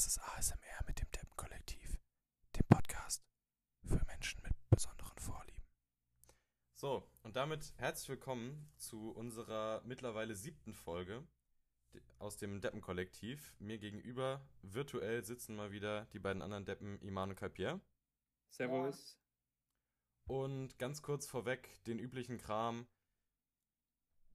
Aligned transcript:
Das 0.00 0.06
ist 0.06 0.18
ASMR 0.18 0.86
mit 0.86 0.98
dem 0.98 1.10
Deppen-Kollektiv, 1.10 1.98
dem 2.56 2.66
Podcast 2.70 3.22
für 3.84 4.02
Menschen 4.06 4.40
mit 4.40 4.54
besonderen 4.70 5.18
Vorlieben. 5.18 5.68
So, 6.72 7.06
und 7.22 7.36
damit 7.36 7.74
herzlich 7.76 8.08
willkommen 8.08 8.72
zu 8.78 9.10
unserer 9.10 9.82
mittlerweile 9.84 10.34
siebten 10.34 10.72
Folge 10.72 11.22
aus 12.18 12.38
dem 12.38 12.62
Deppen-Kollektiv. 12.62 13.54
Mir 13.58 13.76
gegenüber 13.76 14.40
virtuell 14.62 15.22
sitzen 15.22 15.54
mal 15.54 15.70
wieder 15.70 16.06
die 16.14 16.18
beiden 16.18 16.40
anderen 16.40 16.64
Deppen, 16.64 16.98
Iman 17.02 17.28
und 17.28 17.36
Kalpier. 17.36 17.78
Servus. 18.48 19.20
Und 20.24 20.78
ganz 20.78 21.02
kurz 21.02 21.26
vorweg 21.26 21.84
den 21.84 21.98
üblichen 21.98 22.38
Kram. 22.38 22.86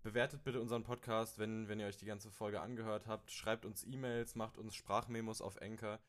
Bewertet 0.06 0.44
bitte 0.44 0.62
unseren 0.62 0.84
Podcast, 0.84 1.40
wenn, 1.40 1.68
wenn 1.68 1.80
ihr 1.80 1.88
euch 1.88 1.98
die 1.98 2.06
ganze 2.06 2.30
Folge 2.30 2.62
angehört 2.62 3.08
habt. 3.08 3.32
Schreibt 3.32 3.66
uns 3.66 3.84
E-Mails, 3.84 4.36
macht 4.36 4.60
uns 4.60 4.76
Sprachmemos 4.76 5.42
auf 5.42 5.56
Enker. 5.56 6.00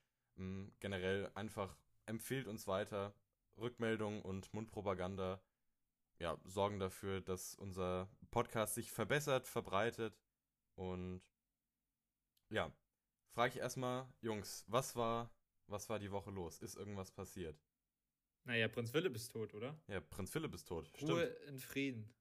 generell 0.80 1.30
einfach 1.34 1.78
empfehlt 2.04 2.46
uns 2.46 2.66
weiter. 2.66 3.14
Rückmeldungen 3.56 4.20
und 4.20 4.52
Mundpropaganda 4.52 5.40
ja, 6.18 6.38
sorgen 6.44 6.78
dafür, 6.78 7.22
dass 7.22 7.54
unser 7.54 8.10
Podcast 8.30 8.74
sich 8.74 8.92
verbessert, 8.92 9.48
verbreitet. 9.48 10.20
Und 10.74 11.22
ja, 12.50 12.70
frage 13.32 13.54
ich 13.54 13.60
erstmal, 13.60 14.12
Jungs, 14.20 14.66
was 14.68 14.94
war, 14.94 15.30
was 15.68 15.88
war 15.88 15.98
die 15.98 16.12
Woche 16.12 16.30
los? 16.30 16.58
Ist 16.58 16.76
irgendwas 16.76 17.10
passiert? 17.12 17.58
Naja, 18.44 18.68
Prinz 18.68 18.90
Philipp 18.90 19.16
ist 19.16 19.32
tot, 19.32 19.54
oder? 19.54 19.74
Ja, 19.88 20.00
Prinz 20.00 20.30
Philipp 20.32 20.52
ist 20.52 20.68
tot. 20.68 20.90
Ruhe 21.00 21.34
Stimmt. 21.34 21.48
in 21.48 21.58
Frieden. 21.58 22.14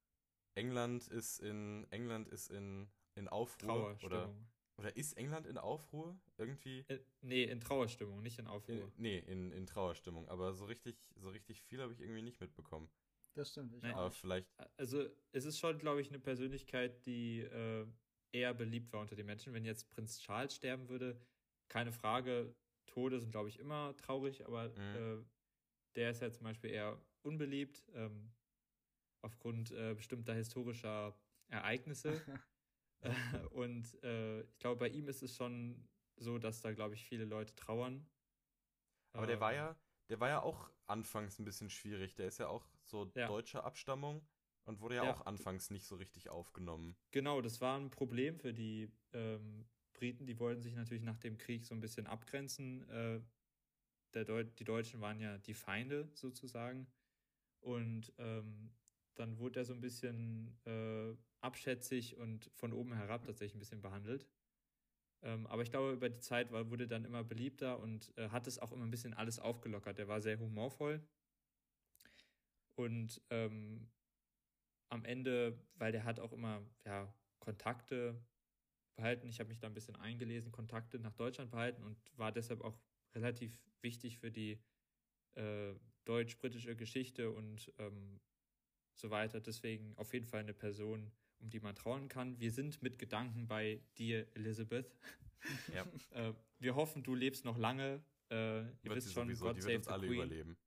England 0.56 1.08
ist 1.08 1.40
in 1.40 1.86
England 1.92 2.28
ist 2.30 2.50
in, 2.50 2.88
in 3.16 3.28
Aufruhr 3.28 3.68
Trauerstimmung. 3.68 4.04
oder 4.06 4.30
oder 4.78 4.98
ist 4.98 5.14
England 5.18 5.46
in 5.48 5.58
Aufruhr 5.58 6.18
irgendwie? 6.38 6.84
Äh, 6.90 7.00
nee, 7.22 7.44
in 7.44 7.62
Trauerstimmung, 7.62 8.22
nicht 8.22 8.40
in 8.40 8.48
Aufruhr. 8.48 8.76
In, 8.76 8.92
nee, 8.98 9.20
in, 9.20 9.52
in 9.52 9.66
Trauerstimmung, 9.66 10.28
aber 10.28 10.54
so 10.54 10.66
richtig 10.66 10.96
so 11.16 11.30
richtig 11.30 11.62
viel 11.62 11.82
habe 11.82 11.94
ich 11.94 12.02
irgendwie 12.02 12.22
nicht 12.22 12.42
mitbekommen. 12.42 12.90
Das 13.36 13.52
stimmt. 13.52 13.74
Ich 13.74 13.84
Nee. 13.84 13.92
auch 13.92 13.96
Aber 13.96 14.10
nicht. 14.10 14.20
vielleicht 14.20 14.48
Also, 14.78 15.06
es 15.34 15.46
ist 15.46 15.60
schon, 15.60 15.78
glaube 15.78 16.02
ich, 16.02 16.10
eine 16.10 16.20
Persönlichkeit, 16.20 17.06
die 17.06 17.42
äh, 17.42 17.86
eher 18.34 18.54
beliebt 18.54 18.92
war 18.94 19.02
unter 19.02 19.16
den 19.16 19.26
Menschen. 19.26 19.54
Wenn 19.54 19.66
jetzt 19.66 19.90
Prinz 19.90 20.20
Charles 20.20 20.56
sterben 20.56 20.90
würde, 20.90 21.20
keine 21.70 21.92
Frage, 21.92 22.56
Tode 22.86 23.20
sind, 23.20 23.32
glaube 23.32 23.50
ich, 23.50 23.60
immer 23.60 23.96
traurig, 23.98 24.46
aber 24.46 24.70
Mhm. 24.78 24.96
äh, 24.96 25.26
der 25.96 26.12
ist 26.12 26.22
ja 26.22 26.32
zum 26.32 26.44
Beispiel 26.44 26.70
eher 26.72 27.02
unbeliebt, 27.24 27.86
ähm, 27.94 28.32
aufgrund 29.26 29.72
äh, 29.72 29.94
bestimmter 29.96 30.34
historischer 30.34 31.16
Ereignisse. 31.50 32.24
Äh, 33.02 33.14
und 33.52 34.02
äh, 34.04 34.42
ich 34.44 34.60
glaube, 34.60 34.80
bei 34.80 34.90
ihm 34.90 35.08
ist 35.10 35.22
es 35.24 35.36
schon 35.36 35.88
so, 36.18 36.40
dass 36.40 36.62
da, 36.62 36.74
glaube 36.74 36.96
ich, 36.96 37.04
viele 37.06 37.26
Leute 37.26 37.56
trauern. 37.56 38.08
aber 39.14 39.26
der 39.28 39.40
war 39.40 39.52
Ähm, 39.52 39.54
ja 39.54 39.76
der 40.10 40.20
war 40.20 40.30
ja 40.30 40.42
auch 40.44 40.70
anfangs 40.86 41.40
ein 41.40 41.46
bisschen 41.46 41.70
schwierig. 41.72 42.14
Der 42.16 42.28
ist 42.28 42.38
ja 42.38 42.48
auch 42.48 42.70
so 42.84 43.06
Ja. 43.16 43.28
deutscher 43.28 43.64
Abstammung 43.64 44.28
und 44.66 44.80
wurde 44.82 44.96
ja, 44.96 45.04
Ja. 45.04 45.14
auch 45.14 45.26
anfangs 45.26 45.72
nicht 45.72 45.86
so 45.88 45.96
richtig 45.96 46.30
aufgenommen. 46.30 46.96
Genau, 47.12 47.42
das 47.42 47.62
war 47.62 47.78
ein 47.80 47.90
Problem 47.90 48.38
für 48.38 48.54
die 48.54 48.92
ähm, 49.14 49.66
Briten. 49.94 50.26
Die 50.26 50.40
wollten 50.40 50.62
sich 50.62 50.76
natürlich 50.76 51.04
nach 51.04 51.18
dem 51.18 51.38
Krieg 51.38 51.66
so 51.66 51.74
ein 51.74 51.80
bisschen 51.80 52.08
abgrenzen. 52.08 52.88
Äh, 52.90 53.22
der 54.14 54.26
Deu 54.26 54.44
die 54.44 54.64
Deutschen 54.66 55.02
waren 55.02 55.20
ja 55.20 55.38
die 55.38 55.54
Feinde 55.54 56.10
sozusagen. 56.14 56.88
Und 57.62 58.14
ähm, 58.18 58.72
dann 59.16 59.38
wurde 59.40 59.62
er 59.62 59.66
so 59.66 59.74
ein 59.74 59.82
bisschen 59.82 60.58
äh, 60.66 61.16
abschätzig 61.42 62.18
und 62.18 62.52
von 62.56 62.74
oben 62.74 62.94
herab 62.94 63.26
tatsächlich 63.26 63.56
ein 63.56 63.60
bisschen 63.60 63.82
behandelt. 63.82 64.28
Ähm, 65.22 65.48
aber 65.48 65.64
ich 65.64 65.72
glaube, 65.72 65.94
über 65.94 66.10
die 66.10 66.20
Zeit 66.20 66.52
war, 66.52 66.70
wurde 66.70 66.88
dann 66.88 67.06
immer 67.06 67.24
beliebter 67.24 67.80
und 67.80 68.16
äh, 68.18 68.30
hat 68.30 68.48
es 68.48 68.60
auch 68.60 68.72
immer 68.72 68.86
ein 68.86 68.92
bisschen 68.92 69.14
alles 69.14 69.40
aufgelockert. 69.40 69.98
Der 69.98 70.08
war 70.08 70.22
sehr 70.22 70.40
humorvoll. 70.40 71.02
Und 72.76 73.22
ähm, 73.30 73.88
am 74.90 75.06
Ende, 75.06 75.58
weil 75.76 75.92
der 75.92 76.04
hat 76.04 76.20
auch 76.20 76.34
immer 76.34 76.62
ja, 76.86 77.14
Kontakte 77.40 78.22
behalten. 78.96 79.28
Ich 79.28 79.40
habe 79.40 79.50
mich 79.50 79.60
da 79.60 79.68
ein 79.68 79.74
bisschen 79.74 79.96
eingelesen, 79.96 80.52
Kontakte 80.52 81.00
nach 81.00 81.14
Deutschland 81.14 81.52
behalten 81.52 81.84
und 81.84 81.98
war 82.18 82.32
deshalb 82.32 82.62
auch 82.62 82.78
relativ 83.14 83.58
wichtig 83.82 84.20
für 84.20 84.32
die 84.32 84.60
äh, 85.36 85.74
deutsch-britische 86.06 86.76
Geschichte 86.76 87.32
und 87.32 87.74
ähm, 87.78 88.20
so 88.96 89.10
weiter. 89.10 89.40
Deswegen 89.40 89.96
auf 89.98 90.14
jeden 90.14 90.26
Fall 90.26 90.40
eine 90.42 90.54
Person, 90.54 91.12
um 91.40 91.50
die 91.50 91.60
man 91.60 91.76
trauen 91.76 92.08
kann. 92.08 92.40
Wir 92.40 92.52
sind 92.52 92.82
mit 92.82 92.98
Gedanken 92.98 93.48
bei 93.48 93.82
dir, 93.98 94.28
Elizabeth. 94.36 94.92
Ja. 95.74 95.86
äh, 96.12 96.34
wir 96.60 96.76
hoffen, 96.76 97.04
du 97.04 97.14
lebst 97.16 97.46
noch 97.46 97.58
lange. 97.58 98.04
Äh, 98.32 98.62
ihr 98.62 98.74
Wird 98.84 98.96
wisst 98.96 99.14
schon, 99.14 99.28
sowieso, 99.28 99.46
God 99.46 99.58
die 99.58 99.62
save 99.62 99.74
wird 99.74 99.78
uns 99.80 99.86
the 99.88 99.92
alle 99.94 100.08
Queen. 100.08 100.16
überleben. 100.18 100.58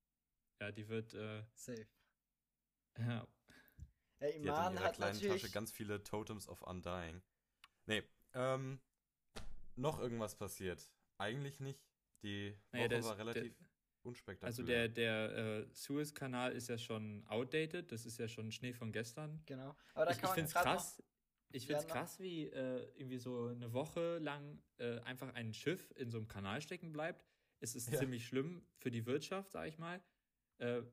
Ja, 0.60 0.70
die 0.72 0.88
wird 0.88 1.14
äh, 1.14 1.42
Safe. 1.54 1.86
ja, 2.98 3.04
Ja, 3.06 3.26
Die 4.20 4.24
hat 4.24 4.34
in 4.34 4.42
Iman 4.42 4.74
ihrer 4.74 4.84
hat 4.84 4.94
kleinen 4.96 5.14
natürlich. 5.16 5.42
Tasche 5.42 5.52
ganz 5.52 5.72
viele 5.72 6.02
Totems 6.04 6.48
of 6.48 6.62
Undying. 6.62 7.22
Nee, 7.86 8.02
ähm, 8.34 8.80
noch 9.76 9.98
irgendwas 10.00 10.36
passiert. 10.36 10.88
Eigentlich 11.18 11.58
nicht. 11.60 11.80
Die 12.22 12.54
Naja, 12.72 12.84
Woche 12.84 12.88
der 12.90 12.98
ist- 12.98 13.04
war 13.06 13.16
der- 13.16 13.26
relativ 13.26 13.67
unspektakulär. 14.08 14.46
Also 14.48 14.62
der, 14.62 14.88
der 14.88 15.36
äh, 15.36 15.66
Suez-Kanal 15.72 16.52
ist 16.52 16.68
ja 16.68 16.78
schon 16.78 17.24
outdated, 17.26 17.90
das 17.92 18.04
ist 18.06 18.18
ja 18.18 18.28
schon 18.28 18.50
Schnee 18.52 18.72
von 18.72 18.90
gestern. 18.92 19.40
Genau. 19.46 19.76
Aber 19.94 20.04
da 20.06 20.10
ich 20.10 20.16
ich 20.16 20.20
kann 20.22 20.30
man 20.30 20.34
finde 20.34 20.48
es 20.48 20.54
krass, 20.54 21.02
ich 21.50 21.66
finde 21.66 21.78
es 21.78 21.84
Ja, 21.84 21.88
noch- 21.88 21.94
krass, 21.96 22.20
wie 22.20 22.44
äh, 22.48 22.90
irgendwie 22.96 23.18
so 23.18 23.46
eine 23.46 23.72
Woche 23.72 24.18
lang 24.18 24.60
äh, 24.78 24.98
einfach 25.00 25.32
ein 25.34 25.54
Schiff 25.54 25.92
in 25.96 26.10
so 26.10 26.18
einem 26.18 26.28
Kanal 26.28 26.60
stecken 26.60 26.92
bleibt. 26.92 27.24
Es 27.60 27.74
ist 27.74 27.90
Ja. 27.90 27.98
ziemlich 27.98 28.26
schlimm 28.26 28.66
für 28.76 28.90
die 28.90 29.06
Wirtschaft, 29.06 29.50
sage 29.52 29.68
ich 29.70 29.78
mal. 29.78 30.02
Äh, 30.58 30.78
äh, 30.78 30.84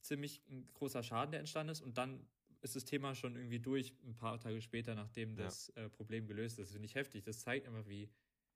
ziemlich 0.00 0.42
ein 0.48 0.68
großer 0.74 1.02
Schaden, 1.02 1.32
der 1.32 1.40
entstanden 1.40 1.72
ist. 1.72 1.80
Und 1.80 1.98
dann 1.98 2.26
ist 2.60 2.76
das 2.76 2.84
Thema 2.84 3.14
schon 3.16 3.34
irgendwie 3.34 3.58
durch, 3.58 3.92
ein 4.04 4.16
paar 4.16 4.38
Tage 4.38 4.60
später, 4.62 4.94
nachdem 4.94 5.36
Ja. 5.36 5.44
das 5.44 5.68
äh, 5.70 5.88
Problem 5.88 6.26
gelöst 6.28 6.58
ist. 6.60 6.68
Das 6.68 6.72
finde 6.72 6.86
ich 6.86 6.94
heftig. 6.94 7.24
Das 7.24 7.40
zeigt 7.40 7.66
immer, 7.66 7.86
wie 7.88 8.08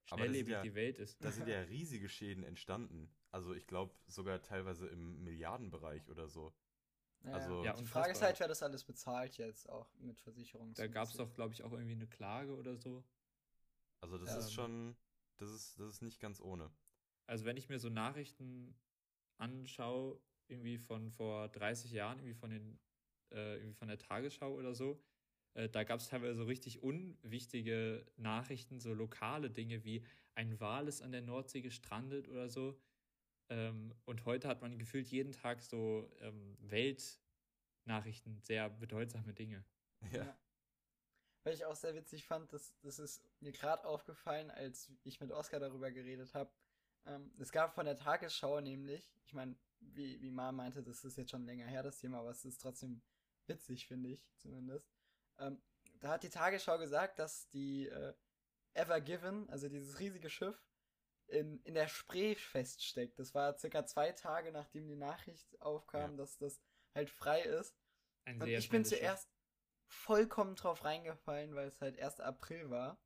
schnelllebig 0.04 0.52
ja- 0.52 0.62
die 0.62 0.74
Welt 0.76 0.98
ist. 1.00 1.22
Da 1.24 1.32
sind 1.32 1.48
ja 1.48 1.60
riesige 1.68 2.08
Schäden 2.08 2.44
entstanden. 2.44 3.10
Also 3.36 3.52
ich 3.52 3.66
glaube 3.66 3.94
sogar 4.06 4.40
teilweise 4.40 4.86
im 4.86 5.22
Milliardenbereich 5.22 6.08
oder 6.08 6.26
so. 6.26 6.54
Ja, 7.22 7.32
also- 7.32 7.64
Ja, 7.64 7.74
die. 7.74 7.84
Frage 7.84 8.12
ist 8.12 8.22
halt, 8.22 8.40
wer 8.40 8.48
das 8.48 8.62
alles 8.62 8.82
bezahlt 8.82 9.36
jetzt 9.36 9.68
auch 9.68 9.92
mit 9.98 10.18
Versicherungen. 10.22 10.72
Da 10.72 10.86
gab 10.86 11.06
es 11.08 11.16
doch, 11.18 11.34
glaube 11.34 11.52
ich, 11.52 11.62
auch 11.62 11.72
irgendwie 11.72 11.92
eine 11.92 12.06
Klage 12.06 12.56
oder 12.56 12.78
so. 12.78 13.04
Also 14.00 14.16
das 14.16 14.30
Ja. 14.30 14.38
ist 14.38 14.52
schon, 14.54 14.96
das 15.36 15.50
ist, 15.52 15.78
das 15.78 15.86
ist 15.96 16.00
nicht 16.02 16.18
ganz 16.18 16.40
ohne. 16.40 16.70
Also 17.26 17.44
wenn 17.44 17.58
ich 17.58 17.68
mir 17.68 17.78
so 17.78 17.90
Nachrichten 17.90 18.74
anschaue, 19.36 20.18
irgendwie 20.48 20.78
von 20.78 21.10
vor 21.10 21.48
30 21.48 21.90
Jahren, 21.92 22.18
irgendwie 22.20 22.38
von 22.38 22.48
den, 22.48 22.78
äh, 23.32 23.56
irgendwie 23.56 23.74
von 23.74 23.88
der 23.88 23.98
Tagesschau 23.98 24.54
oder 24.54 24.74
so, 24.74 24.98
äh, 25.52 25.68
da 25.68 25.84
gab 25.84 26.00
es 26.00 26.08
teilweise 26.08 26.36
so 26.36 26.44
richtig 26.44 26.82
unwichtige 26.82 28.06
Nachrichten, 28.16 28.80
so 28.80 28.94
lokale 28.94 29.50
Dinge 29.50 29.84
wie 29.84 30.06
ein 30.34 30.58
Wal 30.58 30.88
ist 30.88 31.02
an 31.02 31.12
der 31.12 31.20
Nordsee 31.20 31.60
gestrandet 31.60 32.28
oder 32.28 32.48
so. 32.48 32.80
Ähm, 33.48 33.94
und 34.04 34.24
heute 34.24 34.48
hat 34.48 34.60
man 34.60 34.78
gefühlt 34.78 35.06
jeden 35.08 35.32
Tag 35.32 35.62
so 35.62 36.10
ähm, 36.20 36.56
Weltnachrichten, 36.60 38.40
sehr 38.40 38.68
bedeutsame 38.70 39.32
Dinge. 39.32 39.64
Ja. 40.12 40.24
Ja. 40.24 40.38
Weil 41.44 41.54
ich 41.54 41.64
auch 41.64 41.76
sehr 41.76 41.94
witzig 41.94 42.26
fand, 42.26 42.52
das, 42.52 42.74
das 42.82 42.98
ist 42.98 43.22
mir 43.40 43.52
gerade 43.52 43.84
aufgefallen, 43.84 44.50
als 44.50 44.90
ich 45.04 45.20
mit 45.20 45.30
Oskar 45.30 45.60
darüber 45.60 45.92
geredet 45.92 46.34
habe. 46.34 46.50
Ähm, 47.06 47.32
es 47.38 47.52
gab 47.52 47.74
von 47.74 47.86
der 47.86 47.96
Tagesschau 47.96 48.60
nämlich, 48.60 49.08
ich 49.24 49.32
meine, 49.32 49.56
wie, 49.78 50.20
wie 50.20 50.30
Ma 50.30 50.50
meinte, 50.50 50.82
das 50.82 51.04
ist 51.04 51.16
jetzt 51.16 51.30
schon 51.30 51.46
länger 51.46 51.66
her, 51.66 51.84
das 51.84 51.98
Thema, 51.98 52.18
aber 52.18 52.30
es 52.30 52.44
ist 52.44 52.60
trotzdem 52.60 53.00
witzig, 53.46 53.86
finde 53.86 54.08
ich 54.10 54.26
zumindest. 54.38 54.90
Ähm, 55.38 55.62
da 56.00 56.08
hat 56.10 56.24
die 56.24 56.30
Tagesschau 56.30 56.78
gesagt, 56.78 57.20
dass 57.20 57.48
die 57.50 57.86
äh, 57.86 58.14
Ever 58.74 59.00
Given, 59.00 59.48
also 59.48 59.68
dieses 59.68 60.00
riesige 60.00 60.28
Schiff, 60.28 60.66
in, 61.28 61.60
in 61.64 61.74
der 61.74 61.88
Spree 61.88 62.34
feststeckt. 62.34 63.18
Das 63.18 63.34
war 63.34 63.56
circa 63.58 63.84
zwei 63.86 64.12
Tage, 64.12 64.52
nachdem 64.52 64.86
die 64.86 64.96
Nachricht 64.96 65.60
aufkam, 65.60 66.12
Ja. 66.12 66.16
dass 66.18 66.38
das 66.38 66.60
halt 66.94 67.10
frei 67.10 67.42
ist. 67.42 67.74
Ein 68.24 68.40
Und 68.40 68.48
ich 68.48 68.68
bin 68.68 68.84
zuerst 68.84 69.28
vollkommen 69.86 70.56
drauf 70.56 70.84
reingefallen, 70.84 71.54
weil 71.54 71.68
es 71.68 71.80
halt 71.80 71.98
1. 71.98 72.20
April 72.20 72.70
war. 72.70 73.00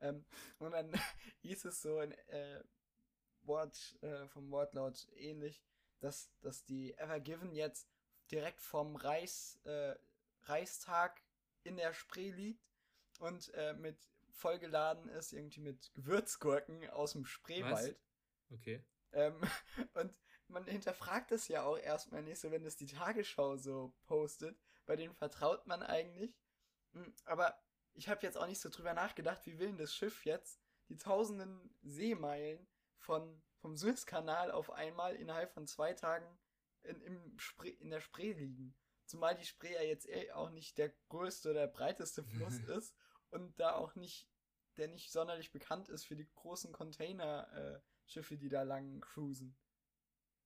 Ähm, 0.00 0.24
und 0.58 0.72
dann 0.72 0.92
hieß 1.42 1.64
es 1.66 1.80
so 1.80 2.00
in 2.00 2.12
äh, 2.12 2.62
Wort, 3.42 3.96
äh, 4.02 4.26
vom 4.28 4.50
Wortlaut 4.50 5.08
ähnlich, 5.14 5.62
dass, 6.00 6.30
dass 6.40 6.64
die 6.64 6.94
Ever 6.98 7.20
Given 7.20 7.54
jetzt 7.54 7.88
direkt 8.30 8.60
vom 8.60 8.96
Reichs, 8.96 9.56
äh, 9.64 9.94
Reichstag 10.42 11.22
in 11.62 11.76
der 11.76 11.92
Spree 11.94 12.30
liegt 12.30 12.66
und 13.18 13.52
äh, 13.54 13.74
mit 13.74 13.98
vollgeladen 14.36 15.08
ist, 15.08 15.32
irgendwie 15.32 15.60
mit 15.60 15.92
Gewürzgurken 15.94 16.88
aus 16.90 17.12
dem 17.12 17.24
Spreewald. 17.24 17.98
Okay. 18.50 18.84
Ähm, 19.12 19.40
und 19.94 20.18
man 20.48 20.66
hinterfragt 20.66 21.32
es 21.32 21.48
ja 21.48 21.64
auch 21.64 21.78
erstmal 21.78 22.22
nicht 22.22 22.40
so, 22.40 22.50
wenn 22.50 22.64
es 22.64 22.76
die 22.76 22.86
Tagesschau 22.86 23.56
so 23.56 23.94
postet. 24.04 24.58
Bei 24.84 24.96
denen 24.96 25.14
vertraut 25.14 25.66
man 25.66 25.82
eigentlich. 25.82 26.38
Hm, 26.92 27.12
Aber 27.24 27.58
ich 27.94 28.08
habe 28.08 28.22
jetzt 28.22 28.36
auch 28.36 28.46
nicht 28.46 28.60
so 28.60 28.68
drüber 28.68 28.94
nachgedacht, 28.94 29.44
wie 29.46 29.58
will 29.58 29.68
denn 29.68 29.78
das 29.78 29.94
Schiff 29.94 30.24
jetzt 30.24 30.60
die 30.88 30.98
tausenden 30.98 31.74
Seemeilen 31.82 32.68
von, 32.98 33.42
vom 33.58 33.76
Suezkanal 33.76 34.50
auf 34.52 34.70
einmal 34.70 35.16
innerhalb 35.16 35.52
von 35.52 35.66
zwei 35.66 35.94
Tagen 35.94 36.38
in, 36.82 37.00
im 37.00 37.38
Spree, 37.38 37.70
in 37.70 37.90
der 37.90 38.00
Spree 38.00 38.32
liegen. 38.32 38.76
Zumal 39.06 39.34
die 39.34 39.46
Spree 39.46 39.72
ja 39.72 39.82
jetzt 39.82 40.08
eh 40.08 40.30
auch 40.32 40.50
nicht 40.50 40.78
der 40.78 40.90
größte 41.08 41.50
oder 41.50 41.66
breiteste 41.66 42.22
Fluss 42.22 42.58
ist 42.68 42.94
und 43.30 43.58
da 43.58 43.74
auch 43.74 43.94
nicht, 43.94 44.28
der 44.76 44.88
nicht 44.88 45.10
sonderlich 45.10 45.52
bekannt 45.52 45.88
ist 45.88 46.04
für 46.04 46.16
die 46.16 46.28
großen 46.34 46.72
Containerschiffe, 46.72 48.34
äh, 48.34 48.38
die 48.38 48.48
da 48.48 48.62
lang 48.62 49.00
cruisen. 49.00 49.56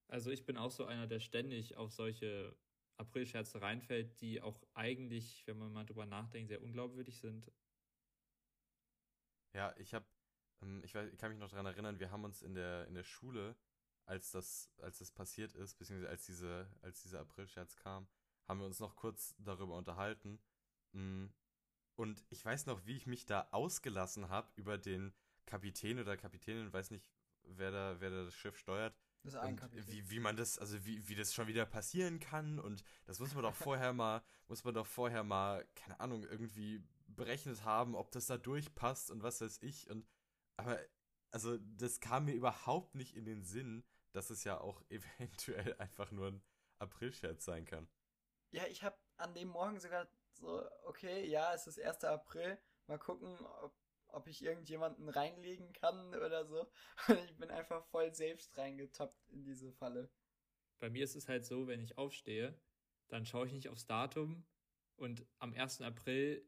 Also 0.09 0.31
ich 0.31 0.45
bin 0.45 0.57
auch 0.57 0.71
so 0.71 0.85
einer, 0.85 1.07
der 1.07 1.21
ständig 1.21 1.77
auf 1.77 1.93
solche 1.93 2.57
Aprilscherze 2.97 3.63
reinfällt, 3.63 4.21
die 4.21 4.43
auch 4.43 4.63
eigentlich, 4.75 5.47
wenn 5.47 5.59
man 5.59 5.73
mal 5.73 5.87
drüber 5.87 6.07
nachdenkt, 6.07 6.49
sehr 6.49 6.63
unglaubwürdig 6.63 7.19
sind. 7.19 7.51
Ja, 9.55 9.75
ich 9.79 9.95
habe, 9.95 10.07
ähm, 10.63 10.83
ich, 10.85 10.95
weiß, 10.95 11.11
ich 11.13 11.19
kann 11.19 11.31
mich 11.31 11.41
noch 11.41 11.49
daran 11.49 11.67
erinnern, 11.67 11.99
wir 11.99 12.11
haben 12.11 12.25
uns 12.25 12.43
in 12.43 12.55
der, 12.55 12.87
in 12.87 12.95
der 12.95 13.05
Schule, 13.05 13.57
als 14.05 14.33
das, 14.33 14.71
als 14.79 14.99
das 14.99 15.13
passiert 15.13 15.55
ist, 15.55 15.77
beziehungsweise 15.77 16.11
als 16.11 16.27
diese, 16.27 16.69
als 16.83 17.03
dieser 17.03 17.21
Aprilscherz 17.21 17.77
kam, 17.77 18.09
haben 18.47 18.61
wir 18.61 18.67
uns 18.67 18.81
noch 18.81 18.97
kurz 18.97 19.35
darüber 19.39 19.77
unterhalten. 19.77 20.41
Mm, 20.93 21.27
und 22.01 22.25
ich 22.31 22.43
weiß 22.43 22.65
noch, 22.65 22.87
wie 22.87 22.97
ich 22.97 23.07
mich 23.07 23.27
da 23.27 23.49
ausgelassen 23.51 24.31
habe 24.31 24.51
über 24.57 24.79
den 24.79 25.13
Kapitän 25.45 26.01
oder 26.01 26.17
Kapitänin, 26.17 26.73
weiß 26.73 26.93
nicht, 26.93 27.07
wer 27.43 27.71
da, 27.71 28.01
wer 28.01 28.09
da 28.09 28.25
das 28.25 28.35
Schiff 28.35 28.57
steuert. 28.57 28.97
Das 29.23 29.35
ist 29.35 29.39
ein 29.39 29.57
Kapitän. 29.57 29.87
Wie, 29.87 30.11
wie 30.11 30.19
man 30.19 30.35
das, 30.35 30.59
also 30.59 30.83
wie, 30.87 31.07
wie 31.09 31.15
das 31.15 31.35
schon 31.35 31.47
wieder 31.47 31.67
passieren 31.67 32.19
kann 32.19 32.59
und 32.59 32.83
das 33.05 33.19
muss 33.19 33.35
man 33.35 33.43
doch 33.43 33.55
vorher 33.55 33.93
mal, 33.93 34.23
muss 34.49 34.65
man 34.65 34.73
doch 34.73 34.87
vorher 34.87 35.25
mal, 35.25 35.69
keine 35.75 36.01
Ahnung, 36.01 36.25
irgendwie 36.25 36.83
berechnet 37.07 37.67
haben, 37.67 37.95
ob 37.95 38.11
das 38.13 38.27
da 38.27 38.39
durchpasst 38.39 39.11
und 39.11 39.23
was 39.23 39.43
weiß 39.43 39.59
ich. 39.61 39.91
Und 39.91 40.07
aber, 40.57 40.81
also, 41.33 41.59
das 41.59 42.01
kam 42.01 42.25
mir 42.25 42.35
überhaupt 42.35 42.95
nicht 42.95 43.15
in 43.15 43.27
den 43.27 43.45
Sinn, 43.45 43.85
dass 44.13 44.31
es 44.31 44.45
ja 44.45 44.59
auch 44.59 44.83
eventuell 44.89 45.75
einfach 45.77 46.11
nur 46.13 46.29
ein 46.29 46.43
Aprilscherz 46.79 47.45
sein 47.45 47.67
kann. 47.67 47.89
Ja, 48.53 48.67
ich 48.69 48.83
habe 48.83 48.97
an 49.19 49.35
dem 49.35 49.49
Morgen 49.49 49.79
sogar 49.79 50.09
so, 50.41 50.63
okay, 50.85 51.27
ja, 51.27 51.55
es 51.55 51.67
ist 51.67 51.79
1. 51.79 52.05
April, 52.05 52.59
mal 52.87 52.99
gucken, 52.99 53.39
ob, 53.63 53.75
ob 54.09 54.27
ich 54.27 54.43
irgendjemanden 54.43 55.09
reinlegen 55.09 55.73
kann 55.73 56.15
oder 56.15 56.47
so. 56.47 56.67
Und 57.09 57.25
ich 57.25 57.37
bin 57.37 57.51
einfach 57.51 57.85
voll 57.87 58.15
selbst 58.15 58.57
reingetappt 58.57 59.29
in 59.29 59.45
diese 59.45 59.73
Falle. 59.73 60.11
Bei 60.79 60.91
mir 60.91 61.05
ist 61.05 61.15
es 61.15 61.29
halt 61.29 61.45
so, 61.45 61.67
wenn 61.67 61.81
ich 61.81 61.99
aufstehe, 61.99 62.59
dann 63.09 63.27
schaue 63.27 63.47
ich 63.47 63.53
nicht 63.53 63.69
aufs 63.69 63.87
Datum 63.87 64.45
und 64.97 65.27
am 65.39 65.53
1. 65.53 65.83
April 65.83 66.47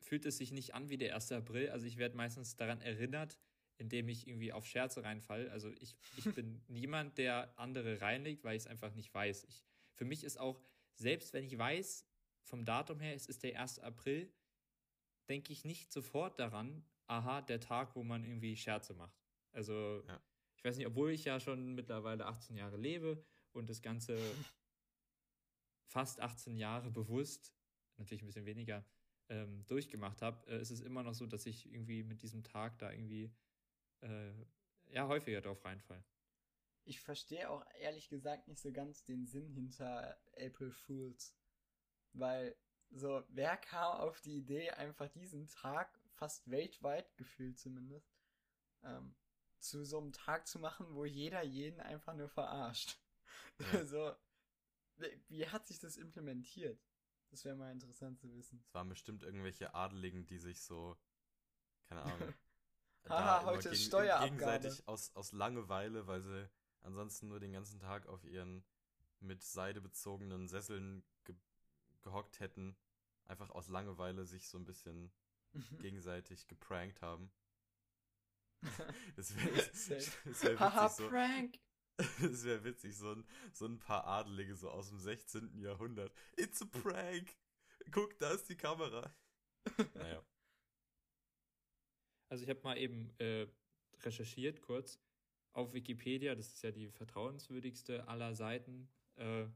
fühlt 0.00 0.24
es 0.26 0.38
sich 0.38 0.52
nicht 0.52 0.74
an 0.74 0.88
wie 0.88 0.98
der 0.98 1.14
1. 1.14 1.32
April. 1.32 1.70
Also 1.70 1.86
ich 1.86 1.96
werde 1.96 2.16
meistens 2.16 2.56
daran 2.56 2.80
erinnert, 2.80 3.38
indem 3.78 4.08
ich 4.08 4.26
irgendwie 4.26 4.52
auf 4.52 4.66
Scherze 4.66 5.02
reinfall. 5.02 5.48
Also 5.50 5.72
ich, 5.80 5.96
ich 6.16 6.24
bin 6.34 6.62
niemand, 6.68 7.18
der 7.18 7.58
andere 7.58 8.00
reinlegt, 8.00 8.44
weil 8.44 8.56
ich 8.56 8.64
es 8.64 8.66
einfach 8.66 8.94
nicht 8.94 9.12
weiß. 9.12 9.44
Ich, 9.44 9.64
für 9.94 10.04
mich 10.04 10.24
ist 10.24 10.38
auch, 10.38 10.62
selbst 10.94 11.32
wenn 11.32 11.44
ich 11.44 11.56
weiß, 11.56 12.06
vom 12.42 12.64
Datum 12.64 13.00
her, 13.00 13.14
es 13.14 13.26
ist 13.26 13.42
der 13.42 13.60
1. 13.60 13.80
April, 13.80 14.32
denke 15.28 15.52
ich 15.52 15.64
nicht 15.64 15.92
sofort 15.92 16.38
daran, 16.38 16.84
aha, 17.06 17.42
der 17.42 17.60
Tag, 17.60 17.94
wo 17.96 18.02
man 18.02 18.24
irgendwie 18.24 18.56
Scherze 18.56 18.94
macht. 18.94 19.18
Also, 19.52 20.02
ja. 20.06 20.20
ich 20.56 20.64
weiß 20.64 20.76
nicht, 20.76 20.86
obwohl 20.86 21.10
ich 21.10 21.24
ja 21.24 21.40
schon 21.40 21.74
mittlerweile 21.74 22.26
18 22.26 22.56
Jahre 22.56 22.76
lebe 22.76 23.24
und 23.52 23.68
das 23.68 23.82
Ganze 23.82 24.18
fast 25.86 26.20
18 26.20 26.56
Jahre 26.56 26.90
bewusst, 26.90 27.54
natürlich 27.96 28.22
ein 28.22 28.26
bisschen 28.26 28.46
weniger, 28.46 28.84
ähm, 29.28 29.64
durchgemacht 29.66 30.22
habe, 30.22 30.46
äh, 30.50 30.60
ist 30.60 30.70
es 30.70 30.80
immer 30.80 31.02
noch 31.02 31.14
so, 31.14 31.26
dass 31.26 31.46
ich 31.46 31.72
irgendwie 31.72 32.02
mit 32.02 32.22
diesem 32.22 32.42
Tag 32.42 32.78
da 32.78 32.90
irgendwie 32.90 33.32
äh, 34.00 34.32
ja 34.90 35.06
häufiger 35.08 35.40
drauf 35.40 35.64
reinfall. 35.64 36.04
Ich 36.84 37.00
verstehe 37.00 37.48
auch 37.48 37.64
ehrlich 37.78 38.08
gesagt 38.08 38.48
nicht 38.48 38.60
so 38.60 38.72
ganz 38.72 39.04
den 39.04 39.26
Sinn 39.26 39.48
hinter 39.48 40.18
April 40.36 40.72
Fools. 40.72 41.36
Weil, 42.12 42.56
so, 42.90 43.24
wer 43.28 43.56
kam 43.56 44.00
auf 44.00 44.20
die 44.20 44.36
Idee, 44.36 44.70
einfach 44.70 45.08
diesen 45.08 45.46
Tag, 45.48 45.98
fast 46.14 46.50
weltweit 46.50 47.16
gefühlt 47.16 47.58
zumindest, 47.58 48.14
ähm, 48.82 49.14
zu 49.58 49.84
so 49.84 49.98
einem 49.98 50.12
Tag 50.12 50.46
zu 50.46 50.58
machen, 50.58 50.94
wo 50.94 51.04
jeder 51.04 51.42
jeden 51.42 51.80
einfach 51.80 52.14
nur 52.14 52.28
verarscht. 52.28 52.98
Ja. 53.58 53.84
so, 53.86 54.14
wie 55.28 55.48
hat 55.48 55.66
sich 55.66 55.78
das 55.78 55.96
implementiert? 55.96 56.80
Das 57.30 57.44
wäre 57.44 57.56
mal 57.56 57.72
interessant 57.72 58.18
zu 58.18 58.32
wissen. 58.34 58.62
Es 58.66 58.74
waren 58.74 58.88
bestimmt 58.88 59.22
irgendwelche 59.22 59.74
Adeligen, 59.74 60.26
die 60.26 60.38
sich 60.38 60.60
so, 60.60 60.98
keine 61.88 62.02
Ahnung, 62.02 62.34
Haha, 63.08 63.44
heute 63.44 63.70
ist 63.70 63.84
Steuerabgabe. 63.84 64.30
Gegenseitig 64.30 64.88
aus, 64.88 65.14
aus 65.14 65.32
Langeweile, 65.32 66.06
weil 66.06 66.22
sie 66.22 66.48
ansonsten 66.82 67.28
nur 67.28 67.40
den 67.40 67.52
ganzen 67.52 67.80
Tag 67.80 68.06
auf 68.06 68.24
ihren 68.24 68.64
mit 69.20 69.42
Seide 69.42 69.80
bezogenen 69.80 70.48
Sesseln 70.48 71.04
ge 71.24 71.36
gehockt 72.02 72.40
hätten, 72.40 72.76
einfach 73.26 73.50
aus 73.50 73.68
Langeweile 73.68 74.26
sich 74.26 74.48
so 74.48 74.58
ein 74.58 74.64
bisschen 74.64 75.12
gegenseitig 75.80 76.48
geprankt 76.48 77.02
haben. 77.02 77.30
Das 79.16 79.34
wäre 79.36 79.56
wär 79.56 80.60
Haha, 80.60 80.88
so, 80.88 81.08
Prank! 81.08 81.58
Das 82.20 82.44
wäre 82.44 82.62
witzig, 82.64 82.96
so 82.96 83.12
ein, 83.12 83.26
so 83.52 83.66
ein 83.66 83.78
paar 83.78 84.06
Adelige 84.06 84.54
so 84.54 84.70
aus 84.70 84.88
dem 84.88 84.98
16. 84.98 85.58
Jahrhundert. 85.58 86.14
It's 86.36 86.62
a 86.62 86.66
prank! 86.66 87.36
Guck, 87.90 88.16
da 88.18 88.30
ist 88.30 88.48
die 88.48 88.56
Kamera. 88.56 89.12
Naja. 89.94 90.24
Also 92.28 92.44
ich 92.44 92.50
habe 92.50 92.62
mal 92.62 92.78
eben 92.78 93.10
äh, 93.18 93.46
recherchiert 94.00 94.62
kurz 94.62 95.00
auf 95.52 95.74
Wikipedia, 95.74 96.34
das 96.34 96.48
ist 96.54 96.62
ja 96.62 96.70
die 96.70 96.88
vertrauenswürdigste 96.88 98.08
aller 98.08 98.34
Seiten, 98.34 98.88
äh, 99.16 99.46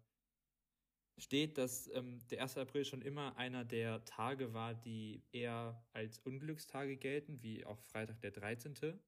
steht, 1.18 1.56
dass 1.58 1.88
ähm, 1.94 2.18
der 2.28 2.42
1. 2.42 2.58
April 2.58 2.84
schon 2.84 3.02
immer 3.02 3.36
einer 3.36 3.64
der 3.64 4.04
Tage 4.04 4.52
war, 4.52 4.74
die 4.74 5.22
eher 5.32 5.82
als 5.92 6.18
Unglückstage 6.18 6.96
gelten, 6.96 7.42
wie 7.42 7.64
auch 7.64 7.80
Freitag 7.80 8.20
der 8.20 8.32
13. 8.32 9.00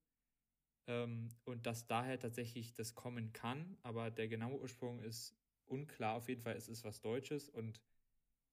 Ähm, 0.87 1.29
und 1.45 1.65
dass 1.65 1.85
daher 1.85 2.19
tatsächlich 2.19 2.73
das 2.73 2.95
kommen 2.95 3.31
kann, 3.31 3.77
aber 3.83 4.09
der 4.09 4.27
genaue 4.27 4.59
Ursprung 4.59 4.99
ist 4.99 5.35
unklar. 5.65 6.15
Auf 6.15 6.29
jeden 6.29 6.41
Fall 6.41 6.55
ist 6.55 6.67
es 6.67 6.83
was 6.83 7.01
Deutsches 7.01 7.47
und 7.47 7.79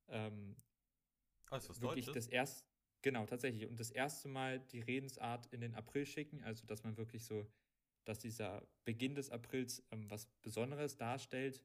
ähm, 0.08 0.56
ist 1.50 1.70
was 1.70 1.80
wirklich 1.80 2.06
Deutsches? 2.06 2.26
das 2.26 2.32
erste, 2.32 2.68
genau, 3.00 3.24
tatsächlich. 3.24 3.66
Und 3.66 3.80
das 3.80 3.90
erste 3.90 4.28
Mal 4.28 4.60
die 4.60 4.80
Redensart 4.80 5.46
in 5.46 5.62
den 5.62 5.74
April 5.74 6.04
schicken, 6.04 6.42
also 6.42 6.66
dass 6.66 6.84
man 6.84 6.98
wirklich 6.98 7.24
so, 7.24 7.50
dass 8.04 8.18
dieser 8.18 8.68
Beginn 8.84 9.14
des 9.14 9.30
Aprils 9.30 9.82
ähm, 9.90 10.10
was 10.10 10.26
Besonderes 10.42 10.98
darstellt, 10.98 11.62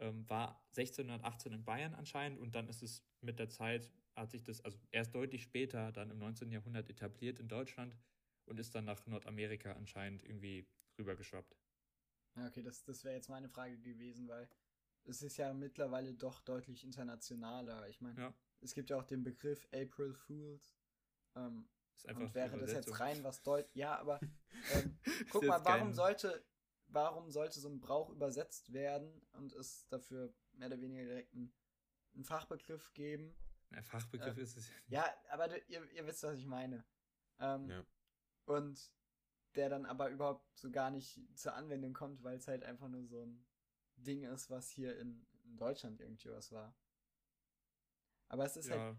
ähm, 0.00 0.28
war 0.28 0.62
1618 0.76 1.52
in 1.52 1.64
Bayern 1.64 1.94
anscheinend 1.94 2.38
und 2.40 2.54
dann 2.54 2.68
ist 2.68 2.82
es 2.82 3.04
mit 3.20 3.38
der 3.38 3.48
Zeit, 3.48 3.90
hat 4.16 4.30
sich 4.30 4.42
das, 4.42 4.60
also 4.62 4.78
erst 4.90 5.14
deutlich 5.14 5.42
später, 5.42 5.92
dann 5.92 6.10
im 6.10 6.18
19. 6.18 6.50
Jahrhundert 6.50 6.90
etabliert 6.90 7.38
in 7.38 7.48
Deutschland 7.48 7.96
und 8.46 8.58
ist 8.58 8.74
dann 8.74 8.84
nach 8.84 9.06
Nordamerika 9.06 9.72
anscheinend 9.72 10.24
irgendwie 10.24 10.66
rübergeschwappt. 10.98 11.56
Okay, 12.46 12.62
das, 12.62 12.84
das 12.84 13.04
wäre 13.04 13.14
jetzt 13.14 13.28
meine 13.28 13.48
Frage 13.48 13.78
gewesen, 13.78 14.28
weil 14.28 14.48
es 15.04 15.22
ist 15.22 15.36
ja 15.36 15.52
mittlerweile 15.52 16.14
doch 16.14 16.40
deutlich 16.40 16.84
internationaler. 16.84 17.88
Ich 17.88 18.00
meine, 18.00 18.20
ja. 18.20 18.34
es 18.60 18.74
gibt 18.74 18.90
ja 18.90 18.96
auch 18.96 19.04
den 19.04 19.22
Begriff 19.22 19.66
April 19.72 20.14
Fools. 20.14 20.76
Ähm, 21.36 21.68
und 22.14 22.34
wäre 22.34 22.58
das 22.58 22.72
jetzt 22.72 22.98
rein 22.98 23.22
was 23.24 23.42
Deutsch. 23.42 23.74
Ja, 23.74 23.98
aber 23.98 24.20
ähm, 24.74 24.98
guck 25.30 25.44
mal, 25.44 25.62
warum 25.64 25.92
sollte, 25.92 26.44
warum 26.92 27.30
sollte 27.30 27.60
so 27.60 27.68
ein 27.68 27.80
Brauch 27.80 28.10
übersetzt 28.10 28.72
werden 28.72 29.22
und 29.32 29.52
es 29.52 29.86
dafür 29.88 30.32
mehr 30.52 30.68
oder 30.68 30.80
weniger 30.80 31.04
direkt 31.04 31.34
einen, 31.34 31.52
einen 32.14 32.24
Fachbegriff 32.24 32.92
geben? 32.94 33.34
Ein 33.70 33.84
Fachbegriff 33.84 34.36
äh, 34.36 34.42
ist 34.42 34.56
es 34.56 34.68
ja. 34.88 35.04
Ja, 35.04 35.14
aber 35.30 35.68
ihr, 35.68 35.90
ihr 35.92 36.06
wisst, 36.06 36.22
was 36.22 36.38
ich 36.38 36.46
meine. 36.46 36.84
Ähm, 37.38 37.68
ja 37.68 37.84
und 38.50 38.92
der 39.54 39.68
dann 39.68 39.86
aber 39.86 40.10
überhaupt 40.10 40.56
so 40.56 40.70
gar 40.70 40.90
nicht 40.90 41.20
zur 41.36 41.54
Anwendung 41.54 41.92
kommt, 41.92 42.22
weil 42.22 42.36
es 42.36 42.48
halt 42.48 42.64
einfach 42.64 42.88
nur 42.88 43.04
so 43.06 43.24
ein 43.24 43.46
Ding 43.96 44.24
ist, 44.24 44.50
was 44.50 44.70
hier 44.70 44.98
in, 44.98 45.26
in 45.44 45.56
Deutschland 45.56 46.00
irgendwie 46.00 46.30
was 46.30 46.52
war. 46.52 46.76
Aber 48.28 48.44
es 48.44 48.56
ist 48.56 48.68
ja. 48.68 48.78
halt 48.78 48.96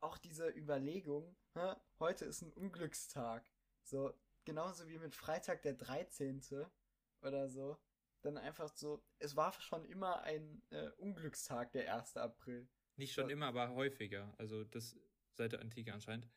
auch 0.00 0.18
diese 0.18 0.48
Überlegung, 0.48 1.36
hä, 1.54 1.74
heute 1.98 2.24
ist 2.24 2.42
ein 2.42 2.52
Unglückstag. 2.52 3.50
So, 3.82 4.12
genauso 4.44 4.88
wie 4.88 4.98
mit 4.98 5.14
Freitag 5.14 5.62
der 5.62 5.74
13. 5.74 6.40
oder 7.22 7.48
so. 7.48 7.78
Dann 8.22 8.36
einfach 8.36 8.68
so, 8.68 9.02
es 9.18 9.34
war 9.34 9.52
schon 9.60 9.84
immer 9.84 10.22
ein 10.22 10.62
äh, 10.70 10.90
Unglückstag, 10.98 11.72
der 11.72 11.92
1. 11.94 12.16
April. 12.16 12.68
Nicht 12.96 13.14
schon 13.14 13.24
so. 13.24 13.30
immer, 13.30 13.46
aber 13.46 13.70
häufiger. 13.70 14.32
Also 14.38 14.64
das 14.64 14.96
seit 15.34 15.52
der 15.52 15.60
Antike 15.60 15.92
anscheinend. 15.92 16.28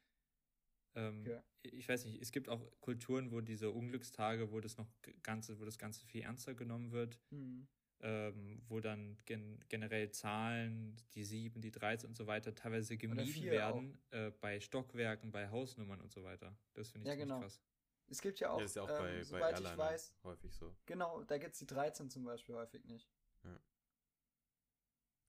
Ähm, 0.96 1.26
ja. 1.26 1.44
Ich 1.62 1.88
weiß 1.90 2.06
nicht, 2.06 2.22
es 2.22 2.32
gibt 2.32 2.48
auch 2.50 2.72
Kulturen, 2.80 3.32
wo 3.32 3.42
diese 3.42 3.72
Unglückstage, 3.72 4.52
wo 4.52 4.60
das 4.60 4.78
noch 4.78 4.88
ganze, 5.24 5.60
wo 5.60 5.66
das 5.66 5.78
Ganze 5.78 6.06
viel 6.06 6.22
ernster 6.22 6.54
genommen 6.54 6.92
wird, 6.92 7.20
mhm. 7.32 7.68
ähm, 8.00 8.62
wo 8.68 8.80
dann 8.80 9.18
gen 9.26 9.60
generell 9.68 10.10
Zahlen, 10.12 10.96
die 11.14 11.26
7, 11.26 11.62
die 11.62 11.72
13 11.72 12.10
und 12.10 12.16
so 12.16 12.28
weiter, 12.28 12.56
teilweise 12.56 12.98
gemieden 12.98 13.44
werden, 13.44 13.98
äh, 14.12 14.32
bei 14.40 14.60
Stockwerken, 14.60 15.32
bei 15.32 15.50
Hausnummern 15.50 16.02
und 16.02 16.12
so 16.12 16.24
weiter. 16.24 16.58
Das 16.74 16.92
finde 16.92 17.08
ich 17.08 17.10
ja, 17.10 17.16
genau. 17.16 17.42
krass. 17.42 17.62
Es 18.08 18.22
gibt 18.22 18.40
ja 18.40 18.52
auch, 18.52 18.60
ja, 18.60 18.66
ist 18.66 18.76
ja 18.76 18.84
auch 18.84 18.90
ähm, 18.90 18.96
bei, 18.98 19.14
bei 19.18 19.24
soweit 19.24 19.60
ich 19.60 19.66
Airlinern 19.66 19.78
weiß, 19.78 20.16
häufig 20.24 20.56
so. 20.56 20.76
genau, 20.86 21.24
da 21.24 21.38
gibt 21.38 21.54
es 21.54 21.60
die 21.60 21.66
13 21.66 22.10
zum 22.10 22.24
Beispiel 22.24 22.56
häufig 22.56 22.86
nicht. 22.86 23.10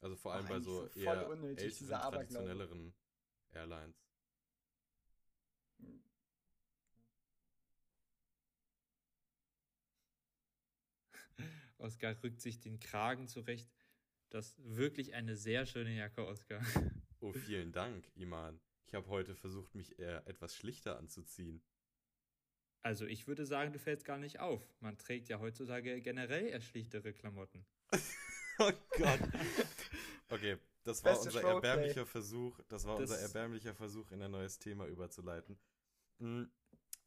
Also 0.00 0.16
vor 0.16 0.33
Ach, 0.33 0.37
allem 0.37 0.49
bei 0.49 0.61
so 0.61 0.87
eher 0.95 1.28
unnötig, 1.28 1.80
älteren, 1.80 2.00
traditionelleren 2.12 2.95
Airlines. 3.50 3.97
Oskar 11.78 12.23
rückt 12.23 12.40
sich 12.40 12.61
den 12.61 12.78
Kragen 12.78 13.26
zurecht. 13.26 13.68
Das 14.28 14.50
ist 14.50 14.76
wirklich 14.76 15.14
eine 15.14 15.37
sehr 15.37 15.66
schöne 15.66 15.97
Jacke, 15.97 16.26
Oskar. 16.26 16.62
Oh, 17.21 17.33
vielen 17.33 17.73
Dank, 17.73 18.09
Iman. 18.14 18.61
Ich 18.87 18.95
habe 18.95 19.09
heute 19.09 19.35
versucht, 19.35 19.75
mich 19.75 19.99
eher 19.99 20.26
etwas 20.28 20.54
schlichter 20.54 20.99
anzuziehen. 20.99 21.62
Also 22.87 23.05
ich 23.05 23.26
würde 23.26 23.45
sagen, 23.47 23.73
du 23.73 23.81
fällst 23.81 24.05
gar 24.05 24.16
nicht 24.16 24.38
auf. 24.38 24.62
Man 24.78 24.97
trägt 24.97 25.28
ja 25.28 25.40
heutzutage 25.40 26.00
generell 26.00 26.47
eher 26.47 26.61
schlichtere 26.61 27.12
Klamotten. 27.12 27.66
oh 28.61 28.71
Gott. 28.97 29.19
Okay, 30.28 30.57
das 30.85 31.02
war 31.02 31.11
Bestes 31.14 31.35
unser 31.35 31.49
Roleplay. 31.49 31.69
erbärmlicher 31.69 32.07
Versuch, 32.07 32.61
das 32.69 32.85
war 32.87 33.00
Das- 33.00 33.11
unser 33.11 33.21
erbärmlicher 33.21 33.75
Versuch, 33.75 34.09
in 34.12 34.23
ein 34.23 34.31
neues 34.31 34.61
Thema 34.61 34.87
überzuleiten. 34.87 35.59
Hm, 36.21 36.49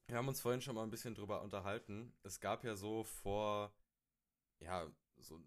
Wir 0.07 0.17
haben 0.17 0.27
uns 0.27 0.41
vorhin 0.41 0.59
schon 0.61 0.75
mal 0.75 0.83
ein 0.83 0.89
bisschen 0.89 1.15
drüber 1.15 1.41
unterhalten. 1.43 2.11
Es 2.23 2.41
gab 2.41 2.65
ja 2.65 2.75
so 2.75 3.05
vor, 3.05 3.73
ja, 4.59 4.85
so 5.15 5.41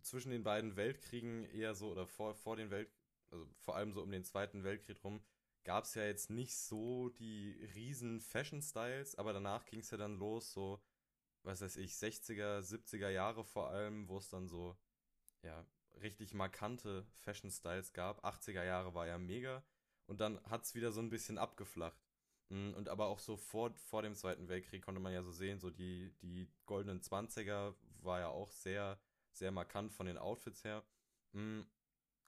zwischen 0.00 0.30
den 0.30 0.42
beiden 0.42 0.76
Weltkriegen 0.76 1.44
eher 1.44 1.74
so, 1.74 1.90
oder 1.90 2.06
vor, 2.06 2.34
vor 2.34 2.56
den 2.56 2.70
Welt, 2.70 2.90
also 3.30 3.46
vor 3.58 3.76
allem 3.76 3.92
so 3.92 4.00
um 4.02 4.10
den 4.10 4.24
Zweiten 4.24 4.64
Weltkrieg 4.64 5.04
rum, 5.04 5.22
gab 5.70 5.84
es 5.84 5.94
ja 5.94 6.02
jetzt 6.04 6.30
nicht 6.30 6.56
so 6.56 7.10
die 7.10 7.52
riesen 7.76 8.20
Fashion-Styles, 8.20 9.14
aber 9.14 9.32
danach 9.32 9.66
ging 9.66 9.78
es 9.78 9.90
ja 9.92 9.98
dann 9.98 10.18
los, 10.18 10.52
so, 10.52 10.82
was 11.44 11.60
weiß 11.60 11.76
ich, 11.76 11.94
60er, 11.94 12.60
70er 12.60 13.08
Jahre 13.08 13.44
vor 13.44 13.70
allem, 13.70 14.08
wo 14.08 14.18
es 14.18 14.28
dann 14.28 14.48
so, 14.48 14.76
ja, 15.44 15.64
richtig 16.02 16.34
markante 16.34 17.06
Fashion-Styles 17.14 17.92
gab. 17.92 18.24
80er 18.24 18.64
Jahre 18.64 18.94
war 18.94 19.06
ja 19.06 19.16
mega. 19.16 19.62
Und 20.06 20.20
dann 20.20 20.42
hat 20.50 20.64
es 20.64 20.74
wieder 20.74 20.90
so 20.90 21.02
ein 21.02 21.08
bisschen 21.10 21.38
abgeflacht. 21.38 22.04
Mm, 22.48 22.72
Und 22.74 22.88
aber 22.88 23.06
auch 23.06 23.20
so 23.20 23.36
vor, 23.36 23.72
vor 23.76 24.02
dem 24.02 24.16
Zweiten 24.16 24.48
Weltkrieg 24.48 24.82
konnte 24.82 25.00
man 25.00 25.12
ja 25.12 25.22
so 25.22 25.30
sehen, 25.30 25.60
so 25.60 25.70
die, 25.70 26.12
die 26.20 26.50
goldenen 26.66 27.00
20er 27.00 27.76
war 28.02 28.18
ja 28.18 28.28
auch 28.28 28.50
sehr, 28.50 28.98
sehr 29.30 29.52
markant 29.52 29.92
von 29.92 30.06
den 30.06 30.18
Outfits 30.18 30.64
her. 30.64 30.82
Mm, 31.30 31.60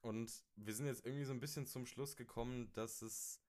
Und 0.03 0.45
wir 0.57 0.75
sind 0.75 0.87
jetzt 0.87 1.07
irgendwie 1.07 1.25
so 1.25 1.33
ein 1.33 1.41
bisschen 1.41 1.67
zum 1.67 1.87
Schluss 1.87 2.17
gekommen, 2.17 2.73
dass 2.73 3.03
es 3.03 3.41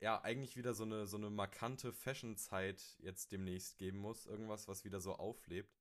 ja 0.00 0.20
eigentlich 0.22 0.56
wieder 0.56 0.74
so 0.74 0.84
eine, 0.84 1.06
so 1.06 1.16
eine 1.16 1.28
markante 1.28 1.92
Fashion-Zeit 1.92 2.96
jetzt 3.00 3.32
demnächst 3.32 3.76
geben 3.76 3.98
muss. 3.98 4.26
Irgendwas, 4.26 4.68
was 4.68 4.84
wieder 4.84 5.00
so 5.00 5.16
auflebt. 5.16 5.76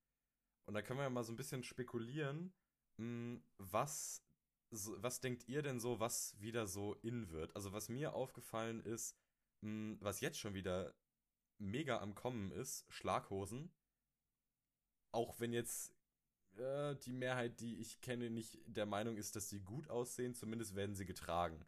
Und 0.66 0.74
da 0.74 0.82
können 0.82 1.00
wir 1.00 1.04
ja 1.04 1.10
mal 1.10 1.24
so 1.24 1.32
ein 1.32 1.38
bisschen 1.38 1.64
spekulieren, 1.64 2.52
mh, 2.98 3.42
was, 3.58 4.24
was 4.72 5.22
denkt 5.22 5.48
ihr 5.48 5.62
denn 5.62 5.80
so, 5.80 6.00
was 6.00 6.40
wieder 6.42 6.68
so 6.68 6.96
in 6.96 7.30
wird? 7.30 7.56
Also 7.56 7.72
was 7.72 7.90
mir 7.90 8.14
aufgefallen 8.14 8.82
ist, 8.82 9.16
mh, 9.62 9.98
was 10.02 10.20
jetzt 10.20 10.40
schon 10.40 10.56
wieder 10.56 10.96
mega 11.60 12.00
am 12.00 12.16
Kommen 12.16 12.52
ist, 12.52 12.86
Schlaghosen. 12.90 13.72
Auch 15.12 15.40
wenn 15.40 15.54
jetzt 15.54 15.94
äh, 16.60 16.96
die 16.98 17.14
Mehrheit, 17.14 17.60
die 17.60 17.80
ich 17.80 18.02
kenne, 18.02 18.30
nicht 18.30 18.60
der 18.66 18.86
Meinung 18.86 19.18
ist, 19.18 19.36
dass 19.36 19.50
sie 19.50 19.62
gut 19.62 19.90
aussehen, 19.90 20.34
zumindest 20.36 20.76
werden 20.76 20.96
sie 20.96 21.06
getragen. 21.06 21.66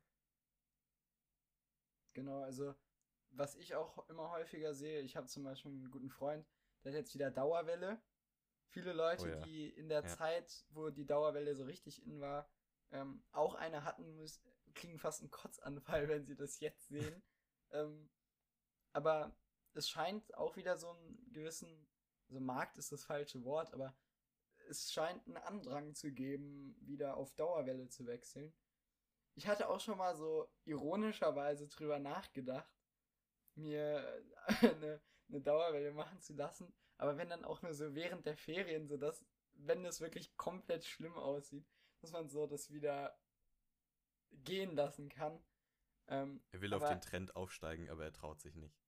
Genau, 2.13 2.41
also 2.41 2.75
was 3.31 3.55
ich 3.55 3.75
auch 3.75 4.07
immer 4.09 4.31
häufiger 4.31 4.73
sehe, 4.73 5.01
ich 5.01 5.15
habe 5.15 5.27
zum 5.27 5.43
Beispiel 5.43 5.71
einen 5.71 5.91
guten 5.91 6.09
Freund, 6.09 6.45
der 6.83 6.91
hat 6.91 6.97
jetzt 6.99 7.13
wieder 7.13 7.31
Dauerwelle. 7.31 8.01
Viele 8.69 8.93
Leute, 8.93 9.23
Oh 9.23 9.27
ja. 9.27 9.41
die 9.41 9.69
in 9.69 9.89
der 9.89 10.03
Ja. 10.03 10.07
Zeit, 10.07 10.65
wo 10.69 10.89
die 10.89 11.05
Dauerwelle 11.05 11.55
so 11.55 11.63
richtig 11.65 12.03
in 12.05 12.19
war, 12.21 12.49
ähm, 12.91 13.23
auch 13.31 13.55
eine 13.55 13.83
hatten, 13.85 14.15
muss, 14.15 14.41
kriegen 14.73 14.99
fast 14.99 15.21
einen 15.21 15.31
Kotzanfall, 15.31 16.07
wenn 16.09 16.25
sie 16.25 16.35
das 16.35 16.59
jetzt 16.59 16.87
sehen. 16.89 17.23
ähm, 17.71 18.09
aber 18.93 19.35
es 19.73 19.89
scheint 19.89 20.33
auch 20.35 20.55
wieder 20.57 20.77
so 20.77 20.89
einen 20.91 21.31
gewissen, 21.31 21.87
also 22.27 22.41
Markt 22.41 22.77
ist 22.77 22.91
das 22.91 23.05
falsche 23.05 23.43
Wort, 23.45 23.73
aber 23.73 23.95
es 24.69 24.91
scheint 24.91 25.25
einen 25.27 25.37
Andrang 25.37 25.93
zu 25.93 26.11
geben, 26.11 26.75
wieder 26.81 27.17
auf 27.17 27.33
Dauerwelle 27.35 27.87
zu 27.89 28.05
wechseln. 28.05 28.53
Ich 29.35 29.47
hatte 29.47 29.69
auch 29.69 29.79
schon 29.79 29.97
mal 29.97 30.15
so 30.15 30.49
ironischerweise 30.65 31.67
drüber 31.67 31.99
nachgedacht, 31.99 32.69
mir 33.55 34.23
eine, 34.61 35.01
eine 35.29 35.41
Dauerwelle 35.41 35.91
machen 35.91 36.19
zu 36.19 36.33
lassen, 36.33 36.73
aber 36.97 37.17
wenn 37.17 37.29
dann 37.29 37.45
auch 37.45 37.61
nur 37.61 37.73
so 37.73 37.95
während 37.95 38.25
der 38.25 38.37
Ferien, 38.37 38.87
so 38.87 38.97
dass, 38.97 39.25
wenn 39.53 39.85
es 39.85 40.01
wirklich 40.01 40.35
komplett 40.37 40.85
schlimm 40.85 41.15
aussieht, 41.15 41.65
dass 42.01 42.11
man 42.11 42.29
so 42.29 42.47
das 42.47 42.71
wieder 42.71 43.17
gehen 44.31 44.75
lassen 44.75 45.09
kann. 45.09 45.43
Ähm, 46.07 46.43
Er 46.51 46.61
will 46.61 46.73
auf 46.73 46.87
den 46.87 47.01
Trend 47.01 47.35
aufsteigen, 47.35 47.89
aber 47.89 48.03
er 48.03 48.13
traut 48.13 48.41
sich 48.41 48.55
nicht. 48.55 48.79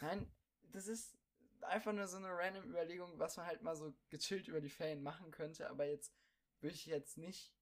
Nein, 0.00 0.30
das 0.72 0.88
ist 0.88 1.16
einfach 1.64 1.92
nur 1.92 2.06
so 2.06 2.16
eine 2.16 2.28
random 2.30 2.64
Überlegung, 2.64 3.18
was 3.18 3.36
man 3.36 3.46
halt 3.46 3.62
mal 3.62 3.76
so 3.76 3.94
gechillt 4.10 4.48
über 4.48 4.60
die 4.60 4.68
Ferien 4.70 5.02
machen 5.02 5.30
könnte, 5.30 5.68
aber 5.70 5.84
jetzt 5.86 6.12
würde 6.60 6.74
ich 6.74 6.86
jetzt 6.86 7.18
nicht, 7.18 7.52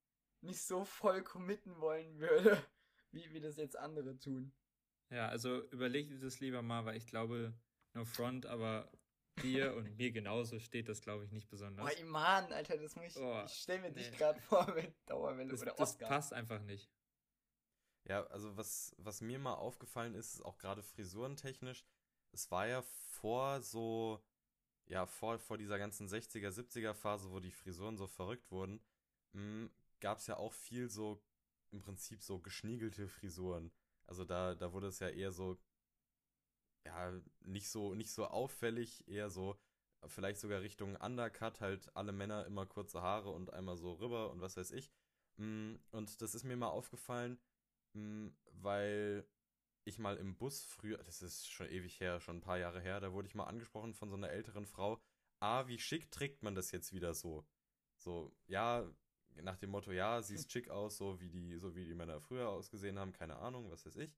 nicht 0.40 0.62
so 0.62 0.84
voll 0.84 1.22
committen 1.22 1.80
wollen 1.80 2.18
würde, 2.18 2.62
wie, 3.12 3.32
wie 3.32 3.40
das 3.40 3.56
jetzt 3.56 3.76
andere 3.76 4.18
tun. 4.18 4.52
Ja, 5.10 5.28
also 5.28 5.62
überleg 5.70 6.08
dir 6.08 6.20
das 6.20 6.40
lieber 6.40 6.62
mal, 6.62 6.84
weil 6.84 6.96
ich 6.96 7.06
glaube, 7.06 7.52
no 7.94 8.04
front, 8.04 8.46
aber 8.46 8.90
dir 9.42 9.74
und 9.74 9.96
mir 9.98 10.12
genauso 10.12 10.60
steht 10.60 10.88
das, 10.88 11.00
glaube 11.00 11.24
ich, 11.24 11.32
nicht 11.32 11.48
besonders. 11.48 11.84
Boah, 11.84 11.98
Iman, 11.98 12.52
Alter, 12.52 12.78
das 12.78 12.94
muss 12.94 13.06
ich, 13.06 13.16
Oh, 13.16 13.42
ich 13.44 13.52
stell 13.54 13.80
mir 13.80 13.90
dich 13.90 14.10
nee. 14.10 14.16
gerade 14.16 14.40
vor 14.40 14.66
mit 14.74 14.94
Dauerwelle 15.06 15.50
das 15.50 15.62
oder 15.62 15.72
das 15.72 15.80
Oscar. 15.92 16.08
passt 16.08 16.32
einfach 16.32 16.62
nicht. 16.62 16.90
Ja, 18.04 18.24
also 18.26 18.56
was, 18.56 18.94
was 18.98 19.20
mir 19.20 19.38
mal 19.38 19.54
aufgefallen 19.54 20.14
ist, 20.14 20.34
ist 20.34 20.42
auch 20.44 20.58
gerade 20.58 20.82
frisurentechnisch, 20.82 21.84
es 22.32 22.50
war 22.50 22.66
ja 22.66 22.82
vor 22.82 23.60
so, 23.62 24.20
ja, 24.86 25.06
vor, 25.06 25.38
vor 25.40 25.58
dieser 25.58 25.78
ganzen 25.78 26.08
60er, 26.08 26.52
70er 26.52 26.94
Phase, 26.94 27.30
wo 27.32 27.40
die 27.40 27.52
Frisuren 27.52 27.96
so 27.98 28.06
verrückt 28.06 28.50
wurden, 28.50 28.80
gab 30.00 30.18
es 30.18 30.26
ja 30.26 30.36
auch 30.36 30.52
viel 30.52 30.88
so, 30.88 31.20
im 31.70 31.80
Prinzip 31.80 32.22
so 32.22 32.38
geschniegelte 32.38 33.08
Frisuren. 33.08 33.70
Also 34.06 34.24
da, 34.24 34.54
da 34.54 34.72
wurde 34.72 34.88
es 34.88 34.98
ja 34.98 35.08
eher 35.08 35.32
so, 35.32 35.56
ja, 36.84 37.12
nicht 37.40 37.68
so, 37.68 37.94
nicht 37.94 38.10
so 38.12 38.26
auffällig, 38.26 39.06
eher 39.08 39.30
so, 39.30 39.56
vielleicht 40.06 40.40
sogar 40.40 40.60
Richtung 40.62 40.96
Undercut, 40.96 41.60
halt 41.60 41.94
alle 41.96 42.12
Männer 42.12 42.46
immer 42.46 42.66
kurze 42.66 43.02
Haare 43.02 43.30
und 43.30 43.52
einmal 43.52 43.76
so 43.76 43.92
rüber 43.94 44.30
und 44.30 44.40
was 44.40 44.56
weiß 44.56 44.70
ich. 44.72 44.90
Mm, 45.36 45.74
Und 45.90 46.20
das 46.22 46.34
ist 46.34 46.44
mir 46.44 46.56
mal 46.56 46.68
aufgefallen, 46.68 47.38
Mm, 47.94 48.28
weil 48.52 49.26
ich 49.84 49.98
mal 49.98 50.16
im 50.16 50.36
Bus 50.36 50.64
früher, 50.64 50.98
das 51.04 51.22
ist 51.22 51.50
schon 51.50 51.68
ewig 51.68 52.00
her, 52.00 52.20
schon 52.20 52.38
ein 52.38 52.40
paar 52.42 52.58
Jahre 52.58 52.80
her, 52.80 53.00
da 53.00 53.12
wurde 53.12 53.28
ich 53.28 53.34
mal 53.34 53.44
angesprochen 53.44 53.94
von 53.94 54.10
so 54.10 54.16
einer 54.16 54.30
älteren 54.30 54.66
Frau, 54.66 55.00
ah, 55.40 55.66
wie 55.68 55.78
schick 55.78 56.10
trägt 56.10 56.42
man 56.42 56.54
das 56.54 56.70
jetzt 56.72 56.92
wieder 56.92 57.14
so? 57.14 57.44
So, 57.98 58.32
ja, 58.46 58.88
nach 59.42 59.56
dem 59.58 59.70
Motto, 59.70 59.92
ja, 59.92 60.22
siehst 60.22 60.50
schick 60.52 60.70
aus, 60.70 60.96
so 60.96 61.20
wie 61.20 61.30
die, 61.30 61.56
so 61.58 61.74
wie 61.74 61.84
die 61.86 61.94
Männer 61.94 62.20
früher 62.20 62.48
ausgesehen 62.48 62.98
haben, 62.98 63.12
keine 63.12 63.36
Ahnung, 63.36 63.70
was 63.70 63.86
weiß 63.86 63.96
ich. 63.96 64.14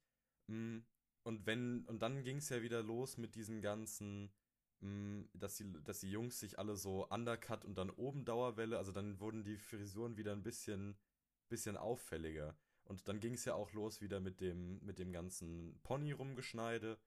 Mm, 0.49 0.79
Und 1.25 1.47
wenn, 1.47 1.85
und 1.87 2.01
dann 2.03 2.25
ging 2.25 2.39
es 2.39 2.49
ja 2.49 2.63
wieder 2.63 2.83
los 2.83 3.17
mit 3.17 3.35
diesen 3.37 3.61
ganzen, 3.63 4.33
mm, 4.81 5.23
dass 5.35 5.57
die, 5.57 5.73
dass 5.85 6.01
die 6.01 6.11
Jungs 6.11 6.41
sich 6.41 6.59
alle 6.59 6.77
so 6.77 7.07
undercut 7.09 7.65
und 7.65 7.77
dann 7.77 7.91
oben 7.91 8.25
Dauerwelle, 8.25 8.79
also 8.79 8.93
dann 8.93 9.21
wurden 9.21 9.45
die 9.45 9.57
Frisuren 9.59 10.17
wieder 10.17 10.33
ein 10.33 10.43
bisschen, 10.43 10.97
bisschen 11.49 11.77
auffälliger. 11.77 12.57
Und 12.85 13.09
dann 13.09 13.21
ging 13.21 13.35
es 13.35 13.45
ja 13.45 13.55
auch 13.55 13.73
los 13.73 14.01
wieder 14.01 14.21
mit 14.21 14.41
dem, 14.41 14.79
mit 14.85 14.99
dem 14.99 15.13
ganzen 15.13 15.79
Pony-Rumgeschneide. 15.83 16.99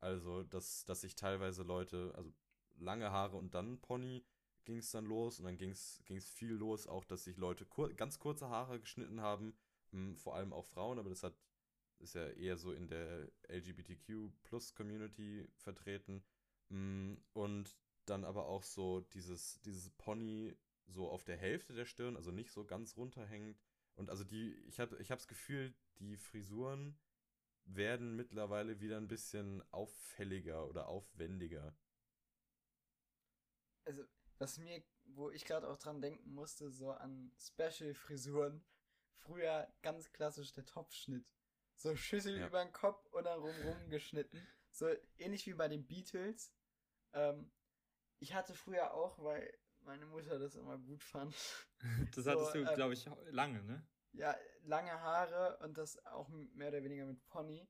Also, 0.00 0.42
dass, 0.44 0.84
dass 0.84 1.00
sich 1.02 1.14
teilweise 1.16 1.62
Leute, 1.62 2.12
also 2.16 2.32
lange 2.76 3.10
Haare 3.10 3.36
und 3.36 3.54
dann 3.54 3.80
Pony 3.80 4.24
ging 4.64 4.78
es 4.78 4.90
dann 4.90 5.06
los. 5.06 5.38
Und 5.38 5.46
dann 5.46 5.58
ging 5.58 5.70
es 5.70 6.02
viel 6.30 6.52
los, 6.52 6.86
auch 6.86 7.04
dass 7.04 7.24
sich 7.24 7.36
Leute 7.36 7.64
kur 7.66 7.92
ganz 7.94 8.18
kurze 8.18 8.48
Haare 8.48 8.80
geschnitten 8.80 9.20
haben. 9.20 9.54
m, 9.92 10.16
Vor 10.16 10.34
allem 10.36 10.52
auch 10.52 10.66
Frauen, 10.66 10.98
aber 10.98 11.10
das 11.10 11.22
hat, 11.22 11.34
ist 11.98 12.14
ja 12.14 12.28
eher 12.28 12.56
so 12.56 12.72
in 12.72 12.88
der 12.88 13.30
LGBTQ-Plus-Community 13.48 15.48
vertreten. 15.56 16.22
Mm, 16.68 17.14
Und 17.32 17.76
dann 18.06 18.24
aber 18.24 18.46
auch 18.46 18.62
so 18.62 19.00
dieses, 19.12 19.60
dieses 19.62 19.90
Pony 19.90 20.54
so 20.86 21.08
auf 21.08 21.24
der 21.24 21.36
Hälfte 21.36 21.72
der 21.72 21.86
Stirn, 21.86 22.16
also 22.16 22.30
nicht 22.30 22.52
so 22.52 22.64
ganz 22.64 22.96
runterhängend. 22.96 23.58
Und 23.94 24.10
also 24.10 24.24
die, 24.24 24.54
ich 24.66 24.80
habe 24.80 24.96
ich 25.00 25.10
hab 25.10 25.18
das 25.18 25.28
Gefühl, 25.28 25.74
die 25.98 26.16
Frisuren 26.16 26.98
werden 27.64 28.16
mittlerweile 28.16 28.80
wieder 28.80 28.96
ein 28.96 29.08
bisschen 29.08 29.62
auffälliger 29.72 30.66
oder 30.68 30.88
aufwendiger. 30.88 31.76
Also, 33.84 34.04
was 34.38 34.58
mir, 34.58 34.82
wo 35.04 35.30
ich 35.30 35.44
gerade 35.44 35.68
auch 35.68 35.76
dran 35.78 36.00
denken 36.00 36.32
musste, 36.34 36.70
so 36.70 36.90
an 36.90 37.32
Special-Frisuren. 37.38 38.64
Früher 39.12 39.72
ganz 39.82 40.12
klassisch 40.12 40.52
der 40.52 40.66
Topfschnitt. 40.66 41.26
So 41.76 41.96
Schüssel 41.96 42.38
Ja. 42.38 42.46
über 42.46 42.62
den 42.62 42.72
Kopf 42.72 43.06
und 43.12 43.24
dann 43.24 43.40
rum 43.40 43.90
geschnitten. 43.90 44.46
so 44.70 44.88
ähnlich 45.18 45.46
wie 45.46 45.54
bei 45.54 45.68
den 45.68 45.86
Beatles. 45.86 46.52
Ähm, 47.12 47.50
ich 48.18 48.34
hatte 48.34 48.54
früher 48.54 48.92
auch, 48.92 49.18
weil 49.22 49.56
meine 49.84 50.06
Mutter 50.06 50.38
das 50.38 50.56
immer 50.56 50.78
gut 50.78 51.02
fand. 51.02 51.34
Das 52.14 52.24
So, 52.24 52.30
hattest 52.30 52.54
du, 52.54 52.64
äh, 52.64 52.74
glaube 52.74 52.94
ich, 52.94 53.08
lange, 53.30 53.62
ne? 53.62 53.86
Ja, 54.12 54.34
lange 54.62 54.92
Haare 54.92 55.58
und 55.62 55.76
das 55.76 56.02
auch 56.06 56.28
mehr 56.28 56.68
oder 56.68 56.82
weniger 56.82 57.04
mit 57.04 57.24
Pony. 57.26 57.68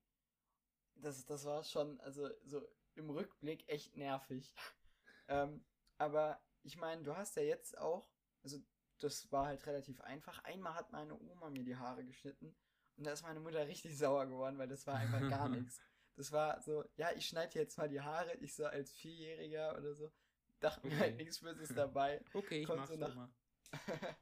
Das, 0.94 1.25
das 1.25 1.44
war 1.44 1.64
schon, 1.64 2.00
also 2.00 2.30
so 2.44 2.64
im 2.94 3.11
Rückblick 3.11 3.68
echt 3.68 3.97
nervig. 3.97 4.54
ähm, 5.28 5.64
aber 5.99 6.40
ich 6.62 6.76
meine, 6.76 7.02
du 7.02 7.16
hast 7.16 7.37
ja 7.37 7.42
jetzt 7.42 7.76
auch, 7.78 8.09
also 8.42 8.59
das 8.99 9.30
war 9.33 9.47
halt 9.47 9.66
relativ 9.66 10.00
einfach. 10.02 10.42
Einmal 10.44 10.75
hat 10.75 10.92
meine 10.92 11.18
Oma 11.18 11.50
mir 11.50 11.64
die 11.64 11.76
Haare 11.76 12.04
geschnitten 12.04 12.56
und 12.97 13.06
da 13.06 13.12
ist 13.12 13.23
meine 13.23 13.40
Mutter 13.40 13.66
richtig 13.66 13.99
sauer 13.99 14.26
geworden, 14.26 14.59
weil 14.59 14.68
das 14.68 14.87
war 14.87 14.94
einfach 14.97 15.28
gar 15.28 15.49
nichts. 15.49 15.80
Das 16.16 16.30
war 16.30 16.61
so, 16.62 16.85
ja, 16.97 17.11
ich 17.12 17.26
schneide 17.26 17.59
jetzt 17.59 17.76
mal 17.76 17.88
die 17.88 18.00
Haare, 18.00 18.35
ich 18.35 18.54
so 18.54 18.66
als 18.66 18.92
Vierjähriger 18.92 19.76
oder 19.76 19.94
so, 19.94 20.12
dachte 20.61 20.87
mir 20.87 20.99
halt 20.99 21.14
Okay. 21.14 21.23
nichts 21.25 21.40
Böses 21.40 21.68
dabei. 21.75 22.23
Okay, 22.34 22.61
ich 22.61 22.66
Kommt 22.66 22.80
mach's 22.80 22.90
so 22.90 22.96
nach- 22.96 23.14
mal. 23.14 23.30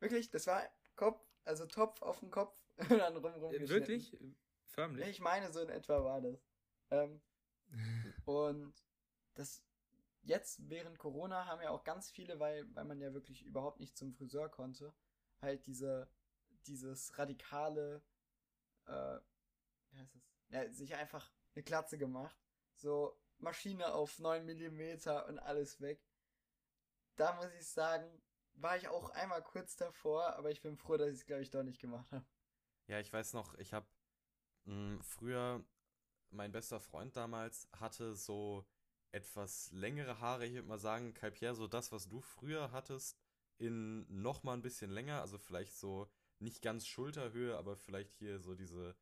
Wirklich, 0.00 0.30
das 0.30 0.46
war 0.46 0.62
Kopf, 0.96 1.20
also 1.44 1.66
Topf 1.66 2.02
auf 2.02 2.20
den 2.20 2.30
Kopf 2.30 2.56
und 2.76 2.90
dann 2.98 3.16
rumrum 3.16 3.52
Äh, 3.52 3.58
geschnitten. 3.60 3.88
Wirklich? 3.88 4.12
Nee, 4.20 4.34
Förmlich? 4.66 5.08
Ich 5.08 5.20
meine, 5.20 5.52
so 5.52 5.60
in 5.60 5.68
etwa 5.68 6.02
war 6.04 6.20
das. 6.20 6.44
Ähm, 6.90 7.22
und 8.24 8.74
das 9.34 9.62
jetzt 10.22 10.68
während 10.68 10.98
Corona 10.98 11.46
haben 11.46 11.62
ja 11.62 11.70
auch 11.70 11.84
ganz 11.84 12.10
viele, 12.10 12.38
weil, 12.40 12.66
weil 12.74 12.84
man 12.84 13.00
ja 13.00 13.12
wirklich 13.14 13.42
überhaupt 13.44 13.78
nicht 13.80 13.96
zum 13.96 14.12
Friseur 14.12 14.48
konnte, 14.48 14.94
halt 15.40 15.66
diese, 15.66 16.08
dieses 16.66 17.16
radikale, 17.18 18.02
äh, 18.86 19.18
wie 19.90 19.98
heißt 19.98 20.14
das? 20.14 20.22
Ja, 20.48 20.70
sich 20.70 20.94
einfach 20.94 21.32
eine 21.54 21.62
Klatze 21.62 21.98
gemacht. 21.98 22.36
So 22.76 23.16
Maschine 23.44 23.94
auf 23.94 24.18
9 24.18 24.44
mm 24.44 25.08
und 25.28 25.38
alles 25.38 25.80
weg. 25.80 26.04
Da 27.16 27.32
muss 27.34 27.52
ich 27.58 27.68
sagen, 27.68 28.20
war 28.54 28.76
ich 28.76 28.88
auch 28.88 29.10
einmal 29.10 29.42
kurz 29.42 29.76
davor, 29.76 30.34
aber 30.36 30.50
ich 30.50 30.62
bin 30.62 30.76
froh, 30.76 30.96
dass 30.96 31.10
ich 31.10 31.20
es, 31.20 31.26
glaube 31.26 31.42
ich, 31.42 31.50
doch 31.50 31.62
nicht 31.62 31.80
gemacht 31.80 32.10
habe. 32.10 32.26
Ja, 32.88 32.98
ich 32.98 33.12
weiß 33.12 33.32
noch, 33.34 33.54
ich 33.54 33.72
habe 33.72 33.86
früher, 35.02 35.64
mein 36.30 36.52
bester 36.52 36.80
Freund 36.80 37.16
damals 37.16 37.68
hatte 37.72 38.14
so 38.14 38.66
etwas 39.12 39.70
längere 39.72 40.20
Haare, 40.20 40.46
ich 40.46 40.54
würde 40.54 40.68
mal 40.68 40.78
sagen, 40.78 41.14
Calpierre, 41.14 41.54
so 41.54 41.68
das, 41.68 41.92
was 41.92 42.08
du 42.08 42.20
früher 42.20 42.72
hattest, 42.72 43.16
in 43.58 44.06
noch 44.08 44.42
mal 44.42 44.54
ein 44.54 44.62
bisschen 44.62 44.90
länger, 44.90 45.20
also 45.20 45.38
vielleicht 45.38 45.76
so 45.76 46.10
nicht 46.40 46.62
ganz 46.62 46.86
Schulterhöhe, 46.86 47.56
aber 47.56 47.76
vielleicht 47.76 48.12
hier 48.12 48.40
so 48.40 48.54
diese, 48.54 48.96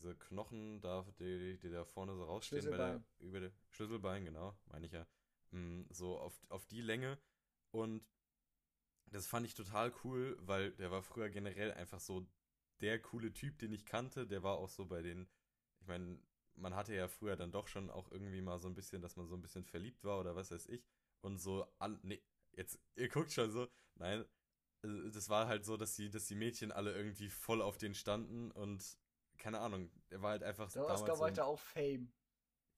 diese 0.00 0.14
Knochen 0.16 0.80
da, 0.80 1.06
die, 1.18 1.58
die 1.58 1.70
da 1.70 1.84
vorne 1.84 2.16
so 2.16 2.24
rausstehen 2.24 2.68
bei 2.70 2.76
der, 2.76 3.02
über 3.20 3.40
der 3.40 3.52
Schlüsselbein, 3.68 4.24
genau, 4.24 4.56
meine 4.66 4.86
ich 4.86 4.92
ja, 4.92 5.06
Mm, 5.52 5.82
so 5.90 6.18
auf, 6.18 6.40
auf 6.48 6.66
die 6.66 6.80
Länge. 6.80 7.18
Und 7.72 8.04
das 9.06 9.26
fand 9.26 9.46
ich 9.46 9.54
total 9.54 9.92
cool, 10.04 10.36
weil 10.40 10.72
der 10.72 10.90
war 10.90 11.02
früher 11.02 11.28
generell 11.28 11.72
einfach 11.72 12.00
so 12.00 12.26
der 12.80 13.00
coole 13.00 13.32
Typ, 13.32 13.58
den 13.58 13.72
ich 13.72 13.84
kannte, 13.84 14.26
der 14.26 14.42
war 14.42 14.58
auch 14.58 14.68
so 14.68 14.86
bei 14.86 15.02
den, 15.02 15.28
ich 15.80 15.86
meine, 15.86 16.18
man 16.54 16.74
hatte 16.74 16.94
ja 16.94 17.08
früher 17.08 17.36
dann 17.36 17.52
doch 17.52 17.68
schon 17.68 17.90
auch 17.90 18.10
irgendwie 18.10 18.40
mal 18.42 18.58
so 18.58 18.68
ein 18.68 18.74
bisschen, 18.74 19.02
dass 19.02 19.16
man 19.16 19.26
so 19.26 19.34
ein 19.34 19.42
bisschen 19.42 19.64
verliebt 19.64 20.04
war 20.04 20.20
oder 20.20 20.36
was 20.36 20.50
weiß 20.50 20.66
ich. 20.68 20.84
Und 21.20 21.38
so, 21.38 21.66
an, 21.78 21.98
nee, 22.02 22.22
jetzt, 22.52 22.78
ihr 22.96 23.08
guckt 23.08 23.32
schon 23.32 23.50
so, 23.50 23.68
nein, 23.96 24.24
äh, 24.82 25.10
das 25.10 25.28
war 25.28 25.48
halt 25.48 25.64
so, 25.64 25.76
dass 25.76 25.94
die, 25.96 26.10
dass 26.10 26.26
die 26.26 26.34
Mädchen 26.34 26.72
alle 26.72 26.94
irgendwie 26.94 27.28
voll 27.28 27.60
auf 27.62 27.76
den 27.78 27.94
standen 27.94 28.50
und 28.52 28.98
keine 29.40 29.58
Ahnung, 29.58 29.90
er 30.10 30.22
war 30.22 30.30
halt 30.30 30.42
einfach 30.44 30.70
Der 30.72 30.82
damals 30.82 31.00
Oscar 31.02 31.16
so 31.16 31.22
ein- 31.24 31.28
wollte 31.30 31.44
auch 31.44 31.58
Fame. 31.58 32.12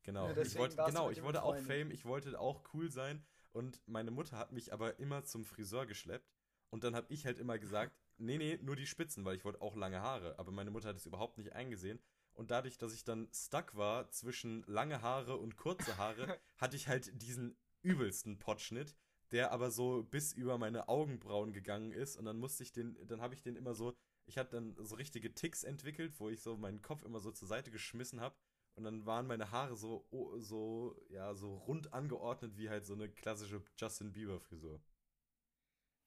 Genau, 0.04 0.28
Ja, 0.28 0.36
ich 0.42 0.56
wollte, 0.56 0.76
genau, 0.76 1.10
ich 1.10 1.22
wollte 1.22 1.42
auch. 1.42 1.56
Fame, 1.56 1.90
ich 1.90 2.04
wollte 2.04 2.38
auch 2.40 2.62
cool 2.74 2.90
sein 2.90 3.24
und 3.52 3.80
meine 3.86 4.10
Mutter 4.10 4.36
hat 4.36 4.50
mich 4.52 4.72
aber 4.72 4.98
immer 4.98 5.24
zum 5.24 5.44
Friseur 5.44 5.86
geschleppt 5.86 6.32
und 6.70 6.82
dann 6.84 6.96
habe 6.96 7.06
ich 7.12 7.24
halt 7.26 7.38
immer 7.38 7.58
gesagt, 7.58 7.92
nee, 8.18 8.38
nee, 8.38 8.58
nur 8.62 8.74
die 8.76 8.86
Spitzen, 8.86 9.24
weil 9.24 9.36
ich 9.36 9.44
wollte 9.44 9.60
auch 9.60 9.76
lange 9.76 10.00
Haare, 10.00 10.38
aber 10.38 10.50
meine 10.50 10.70
Mutter 10.70 10.88
hat 10.88 10.96
es 10.96 11.06
überhaupt 11.06 11.38
nicht 11.38 11.52
eingesehen 11.52 12.00
und 12.34 12.50
dadurch, 12.50 12.78
dass 12.78 12.92
ich 12.94 13.04
dann 13.04 13.28
stuck 13.32 13.76
war 13.76 14.10
zwischen 14.10 14.64
lange 14.66 15.02
Haare 15.02 15.36
und 15.36 15.56
kurze 15.56 15.96
Haare, 15.98 16.38
hatte 16.58 16.76
ich 16.76 16.88
halt 16.88 17.22
diesen 17.22 17.56
übelsten 17.82 18.38
Potschnitt, 18.38 18.96
der 19.30 19.52
aber 19.52 19.70
so 19.70 20.02
bis 20.02 20.32
über 20.32 20.58
meine 20.58 20.88
Augenbrauen 20.88 21.52
gegangen 21.52 21.92
ist 21.92 22.16
und 22.16 22.24
dann 22.24 22.38
musste 22.38 22.62
ich 22.64 22.72
den, 22.72 22.96
dann 23.06 23.20
habe 23.20 23.34
ich 23.34 23.42
den 23.42 23.54
immer 23.56 23.74
so, 23.74 23.94
ich 24.32 24.38
hatte 24.38 24.56
dann 24.56 24.74
so 24.82 24.96
richtige 24.96 25.34
Ticks 25.34 25.62
entwickelt, 25.62 26.18
wo 26.18 26.30
ich 26.30 26.40
so 26.40 26.56
meinen 26.56 26.80
Kopf 26.80 27.04
immer 27.04 27.20
so 27.20 27.30
zur 27.30 27.48
Seite 27.48 27.70
geschmissen 27.70 28.20
habe 28.20 28.34
und 28.74 28.84
dann 28.84 29.04
waren 29.04 29.26
meine 29.26 29.50
Haare 29.50 29.76
so, 29.76 30.06
so, 30.38 30.96
ja, 31.10 31.34
so 31.34 31.56
rund 31.56 31.92
angeordnet 31.92 32.56
wie 32.56 32.70
halt 32.70 32.86
so 32.86 32.94
eine 32.94 33.10
klassische 33.10 33.62
Justin 33.76 34.12
Bieber 34.12 34.40
Frisur. 34.40 34.80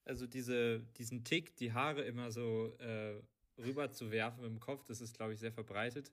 Also 0.04 0.26
diese, 0.26 0.80
diesen 0.98 1.24
Tick, 1.24 1.56
die 1.56 1.72
Haare 1.72 2.02
immer 2.02 2.32
so 2.32 2.76
äh, 2.78 3.22
rüber 3.58 3.92
zu 3.92 4.10
werfen 4.10 4.44
im 4.44 4.58
Kopf, 4.58 4.84
das 4.84 5.00
ist, 5.00 5.16
glaube 5.16 5.34
ich, 5.34 5.38
sehr 5.38 5.52
verbreitet 5.52 6.12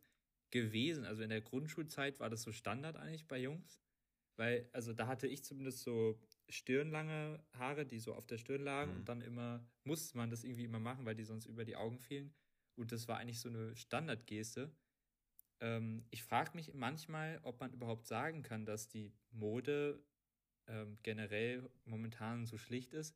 gewesen. 0.52 1.06
Also 1.06 1.24
in 1.24 1.30
der 1.30 1.42
Grundschulzeit 1.42 2.20
war 2.20 2.30
das 2.30 2.44
so 2.44 2.52
Standard 2.52 2.96
eigentlich 2.96 3.28
bei 3.28 3.40
Jungs. 3.40 3.83
Weil, 4.36 4.70
also 4.74 4.94
da 4.94 5.08
hatte 5.08 5.28
ich 5.28 5.44
zumindest 5.44 5.82
so 5.84 6.20
stirnlange 6.50 7.44
Haare, 7.54 7.86
die 7.86 8.00
so 8.00 8.14
auf 8.16 8.26
der 8.26 8.38
Stirn 8.38 8.64
lagen 8.64 8.92
Mhm. 8.92 8.98
und 8.98 9.10
dann 9.10 9.22
immer 9.22 9.66
musste 9.84 10.18
man 10.18 10.30
das 10.30 10.44
irgendwie 10.44 10.66
immer 10.66 10.80
machen, 10.80 11.06
weil 11.06 11.16
die 11.16 11.24
sonst 11.24 11.46
über 11.46 11.66
die 11.66 11.76
Augen 11.76 12.00
fielen. 12.00 12.34
Und 12.76 12.92
das 12.92 13.08
war 13.08 13.18
eigentlich 13.18 13.40
so 13.40 13.50
eine 13.50 13.76
Standardgeste. 13.76 14.76
Ähm, 15.62 16.06
ich 16.10 16.24
frage 16.24 16.52
mich 16.56 16.74
manchmal, 16.74 17.40
ob 17.44 17.60
man 17.60 17.72
überhaupt 17.74 18.08
sagen 18.08 18.42
kann, 18.44 18.66
dass 18.66 18.88
die 18.90 19.14
Mode 19.32 20.04
ähm, 20.68 20.98
generell 21.04 21.70
momentan 21.86 22.46
so 22.46 22.58
schlicht 22.58 22.94
ist. 22.94 23.16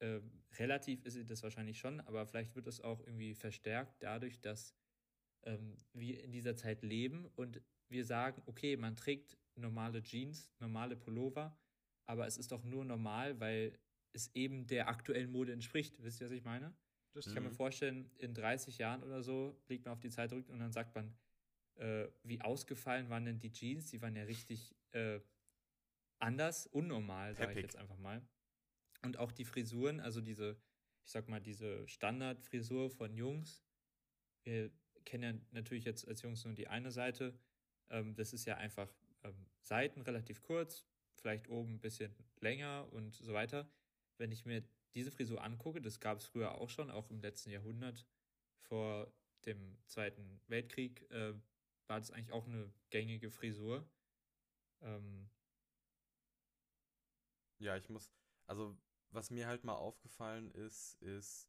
Ähm, 0.00 0.44
relativ 0.58 1.04
ist 1.04 1.14
sie 1.14 1.24
das 1.26 1.42
wahrscheinlich 1.42 1.78
schon, 1.78 2.00
aber 2.00 2.26
vielleicht 2.26 2.54
wird 2.54 2.68
es 2.68 2.80
auch 2.80 3.00
irgendwie 3.00 3.34
verstärkt 3.34 4.02
dadurch, 4.02 4.40
dass 4.40 4.74
ähm, 5.44 5.76
wir 5.92 6.22
in 6.22 6.30
dieser 6.30 6.56
Zeit 6.56 6.82
leben 6.82 7.26
und 7.34 7.60
wir 7.88 8.04
sagen, 8.04 8.42
okay, 8.46 8.76
man 8.76 8.96
trägt 8.96 9.36
normale 9.58 10.02
Jeans, 10.02 10.52
normale 10.58 10.96
Pullover, 10.96 11.56
aber 12.06 12.26
es 12.26 12.38
ist 12.38 12.52
doch 12.52 12.64
nur 12.64 12.84
normal, 12.84 13.38
weil 13.40 13.78
es 14.12 14.34
eben 14.34 14.66
der 14.66 14.88
aktuellen 14.88 15.30
Mode 15.30 15.52
entspricht. 15.52 16.02
Wisst 16.02 16.20
ihr, 16.20 16.26
was 16.26 16.32
ich 16.32 16.44
meine? 16.44 16.74
Das 17.14 17.26
Ich 17.26 17.34
kann 17.34 17.42
mir 17.42 17.50
vorstellen, 17.50 18.10
in 18.18 18.34
30 18.34 18.78
Jahren 18.78 19.02
oder 19.02 19.22
so 19.22 19.60
blickt 19.66 19.84
man 19.84 19.94
auf 19.94 20.00
die 20.00 20.10
Zeit 20.10 20.30
zurück 20.30 20.48
und 20.48 20.58
dann 20.58 20.72
sagt 20.72 20.94
man, 20.94 21.14
äh, 21.76 22.08
wie 22.22 22.40
ausgefallen 22.40 23.08
waren 23.08 23.24
denn 23.24 23.38
die 23.38 23.52
Jeans? 23.52 23.90
Die 23.90 24.00
waren 24.02 24.14
ja 24.16 24.24
richtig 24.24 24.74
äh, 24.92 25.20
anders, 26.18 26.66
unnormal, 26.66 27.34
sage 27.34 27.52
ich 27.52 27.62
jetzt 27.62 27.76
einfach 27.76 27.98
mal. 27.98 28.22
Und 29.02 29.16
auch 29.16 29.32
die 29.32 29.44
Frisuren, 29.44 30.00
also 30.00 30.20
diese, 30.20 30.56
ich 31.04 31.10
sag 31.10 31.28
mal, 31.28 31.40
diese 31.40 31.86
Standardfrisur 31.86 32.90
von 32.90 33.14
Jungs. 33.14 33.64
Wir 34.42 34.70
kennen 35.04 35.22
ja 35.22 35.40
natürlich 35.52 35.84
jetzt 35.84 36.06
als 36.06 36.22
Jungs 36.22 36.44
nur 36.44 36.54
die 36.54 36.68
eine 36.68 36.90
Seite. 36.90 37.38
Ähm, 37.90 38.14
das 38.14 38.32
ist 38.32 38.44
ja 38.44 38.56
einfach 38.56 38.92
ähm, 39.22 39.46
Seiten 39.60 40.00
relativ 40.02 40.42
kurz, 40.42 40.86
vielleicht 41.16 41.48
oben 41.48 41.74
ein 41.74 41.80
bisschen 41.80 42.14
länger 42.40 42.88
und 42.92 43.14
so 43.14 43.32
weiter. 43.32 43.70
Wenn 44.18 44.32
ich 44.32 44.44
mir 44.44 44.62
diese 44.94 45.10
Frisur 45.10 45.42
angucke, 45.42 45.80
das 45.80 46.00
gab 46.00 46.18
es 46.18 46.24
früher 46.26 46.54
auch 46.56 46.70
schon, 46.70 46.90
auch 46.90 47.10
im 47.10 47.20
letzten 47.20 47.50
Jahrhundert, 47.50 48.06
vor 48.60 49.12
dem 49.46 49.78
Zweiten 49.86 50.40
Weltkrieg, 50.48 51.08
äh, 51.10 51.34
war 51.86 51.98
das 52.00 52.10
eigentlich 52.10 52.32
auch 52.32 52.46
eine 52.46 52.72
gängige 52.90 53.30
Frisur. 53.30 53.88
Ähm, 54.82 55.30
Ja, 57.60 57.76
ich 57.76 57.88
muss, 57.88 58.12
also 58.46 58.76
was 59.10 59.30
mir 59.30 59.46
halt 59.48 59.64
mal 59.64 59.74
aufgefallen 59.74 60.50
ist, 60.52 60.94
ist, 61.02 61.48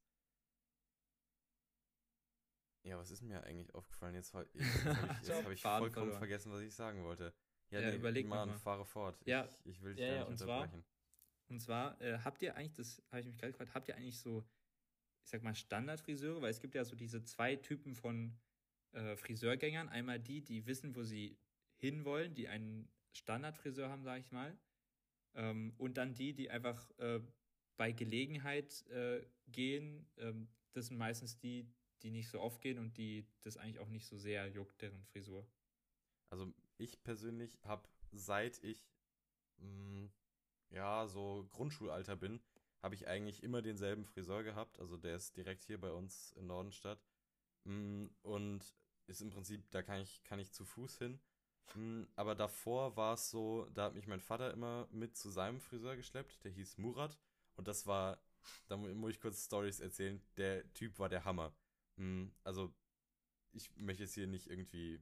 ja, 2.83 2.97
was 2.97 3.11
ist 3.11 3.21
mir 3.21 3.43
eigentlich 3.43 3.73
aufgefallen? 3.75 4.15
Jetzt, 4.15 4.33
habe 4.33 4.49
ich, 4.53 4.61
jetzt 4.61 5.43
hab 5.43 5.51
ich 5.51 5.61
vollkommen 5.77 5.91
verloren. 5.91 6.17
vergessen, 6.17 6.51
was 6.51 6.61
ich 6.61 6.73
sagen 6.73 7.03
wollte. 7.03 7.33
Ja, 7.71 7.81
Ja, 7.81 7.91
nee, 7.91 7.97
überleg 7.97 8.25
noch 8.27 8.35
Mann, 8.35 8.49
mal. 8.49 8.57
fahre 8.59 8.85
fort. 8.85 9.21
Ja, 9.25 9.45
ich, 9.45 9.65
ich 9.65 9.81
will 9.81 9.93
dich 9.95 10.01
ja, 10.05 10.13
ja, 10.13 10.19
nicht 10.19 10.27
und 10.29 10.37
zwar- 10.37 10.61
unterbrechen. 10.61 10.83
Und 11.49 11.59
zwar, 11.61 11.99
äh, 12.01 12.19
habt 12.19 12.41
ihr 12.43 12.55
eigentlich, 12.55 12.73
das 12.75 13.01
habe 13.09 13.21
ich 13.21 13.25
mich 13.27 13.37
gerade 13.37 13.51
gefragt, 13.53 13.73
habt 13.73 13.87
ihr 13.87 13.95
eigentlich 13.95 14.19
so, 14.19 14.43
ich 15.23 15.29
sag 15.31 15.41
mal, 15.41 15.55
Standardfriseure? 15.55 16.41
Weil 16.41 16.51
es 16.51 16.59
gibt 16.59 16.75
ja 16.75 16.83
so 16.83 16.95
diese 16.95 17.23
zwei 17.23 17.55
Typen 17.55 17.95
von 17.95 18.37
äh, 18.91 19.15
Friseurgängern. 19.15 19.89
Einmal 19.89 20.19
die, 20.19 20.41
die 20.43 20.65
wissen, 20.67 20.95
wo 20.95 21.03
sie 21.03 21.37
hinwollen, 21.77 22.35
die 22.35 22.47
einen 22.47 22.87
Standardfriseur 23.13 23.89
haben, 23.89 24.03
sage 24.03 24.21
ich 24.21 24.31
mal. 24.31 24.55
Ähm, 25.33 25.73
und 25.77 25.97
dann 25.97 26.13
die, 26.13 26.33
die 26.33 26.51
einfach 26.51 26.89
äh, 26.99 27.19
bei 27.77 27.91
Gelegenheit 27.93 28.85
äh, 28.87 29.25
gehen. 29.47 30.07
Ähm, 30.17 30.49
das 30.73 30.87
sind 30.87 30.97
meistens 30.97 31.37
die, 31.39 31.67
die 32.03 32.11
nicht 32.11 32.29
so 32.29 32.39
oft 32.41 32.61
gehen 32.61 32.77
und 32.77 32.95
die 32.97 33.25
das 33.41 33.57
eigentlich 33.57 33.79
auch 33.79 33.89
nicht 33.89 34.05
so 34.05 34.17
sehr 34.17 34.47
juckt, 34.49 34.81
deren 34.83 35.03
Frisur. 35.05 35.47
Also 36.31 36.53
ich 36.79 37.03
persönlich 37.03 37.59
habe, 37.65 37.87
seit 38.13 38.63
ich 38.63 38.85
mh, 39.59 40.09
ja 40.71 41.07
so 41.07 41.47
Grundschulalter 41.51 42.15
bin, 42.15 42.41
habe 42.81 42.95
ich 42.95 43.07
eigentlich 43.07 43.43
immer 43.43 43.61
denselben 43.61 44.05
Friseur 44.05 44.43
gehabt. 44.43 44.79
Also 44.79 44.97
der 44.97 45.15
ist 45.15 45.37
direkt 45.37 45.63
hier 45.65 45.79
bei 45.79 45.91
uns 45.91 46.33
in 46.33 46.47
Nordenstadt. 46.47 47.03
Mm, 47.65 48.07
Und 48.23 48.75
ist 49.07 49.21
im 49.21 49.29
Prinzip, 49.31 49.69
da 49.71 49.81
kann 49.83 50.01
ich, 50.01 50.23
kann 50.23 50.39
ich 50.39 50.51
zu 50.53 50.65
Fuß 50.65 50.97
hin. 50.99 51.19
Mm, 51.75 52.03
Aber 52.15 52.35
davor 52.35 52.95
war 52.97 53.13
es 53.15 53.29
so, 53.29 53.67
da 53.73 53.85
hat 53.85 53.95
mich 53.95 54.07
mein 54.07 54.21
Vater 54.21 54.51
immer 54.53 54.87
mit 54.91 55.17
zu 55.17 55.29
seinem 55.29 55.59
Friseur 55.61 55.95
geschleppt, 55.95 56.43
der 56.43 56.51
hieß 56.51 56.77
Murat. 56.77 57.17
Und 57.55 57.67
das 57.67 57.87
war, 57.87 58.19
da 58.67 58.77
mu- 58.77 58.93
muss 58.95 59.11
ich 59.11 59.21
kurz 59.21 59.45
Stories 59.45 59.79
erzählen, 59.79 60.21
der 60.37 60.71
Typ 60.73 60.99
war 60.99 61.09
der 61.09 61.25
Hammer. 61.25 61.53
Mm, 61.97 62.27
Also, 62.43 62.73
ich 63.53 63.69
möchte 63.77 64.03
jetzt 64.03 64.15
hier 64.15 64.27
nicht 64.27 64.47
irgendwie, 64.49 64.99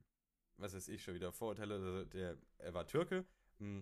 was 0.58 0.74
weiß 0.74 0.88
ich, 0.90 1.04
schon 1.04 1.14
wieder 1.16 1.32
Vorurteile, 1.32 1.76
also 1.76 2.06
der, 2.06 2.38
er 2.58 2.74
war 2.74 2.88
Türke, 2.88 3.26
mm, 3.60 3.82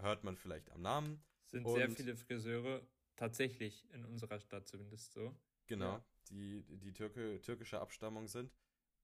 hört 0.00 0.24
man 0.24 0.36
vielleicht 0.36 0.70
am 0.70 0.82
Namen. 0.82 1.22
Sind 1.46 1.66
sehr 1.68 1.88
Und- 1.88 1.96
viele 1.96 2.16
Friseure 2.16 2.86
tatsächlich 3.16 3.88
in 3.92 4.04
unserer 4.04 4.40
Stadt 4.40 4.66
zumindest 4.68 5.12
so. 5.12 5.34
Genau, 5.66 5.94
Ja. 5.96 6.04
die, 6.30 6.62
die 6.78 6.92
Türke, 6.92 7.40
türkische 7.40 7.80
Abstammung 7.80 8.28
sind. 8.28 8.52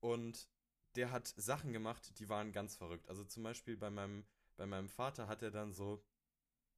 Und 0.00 0.48
der 0.94 1.10
hat 1.10 1.26
Sachen 1.28 1.72
gemacht, 1.72 2.18
die 2.18 2.28
waren 2.28 2.52
ganz 2.52 2.76
verrückt. 2.76 3.08
Also 3.08 3.24
zum 3.24 3.42
Beispiel 3.42 3.76
bei 3.76 3.90
meinem, 3.90 4.24
bei 4.56 4.66
meinem 4.66 4.88
Vater 4.88 5.26
hat 5.26 5.42
er 5.42 5.50
dann 5.50 5.72
so, 5.72 6.04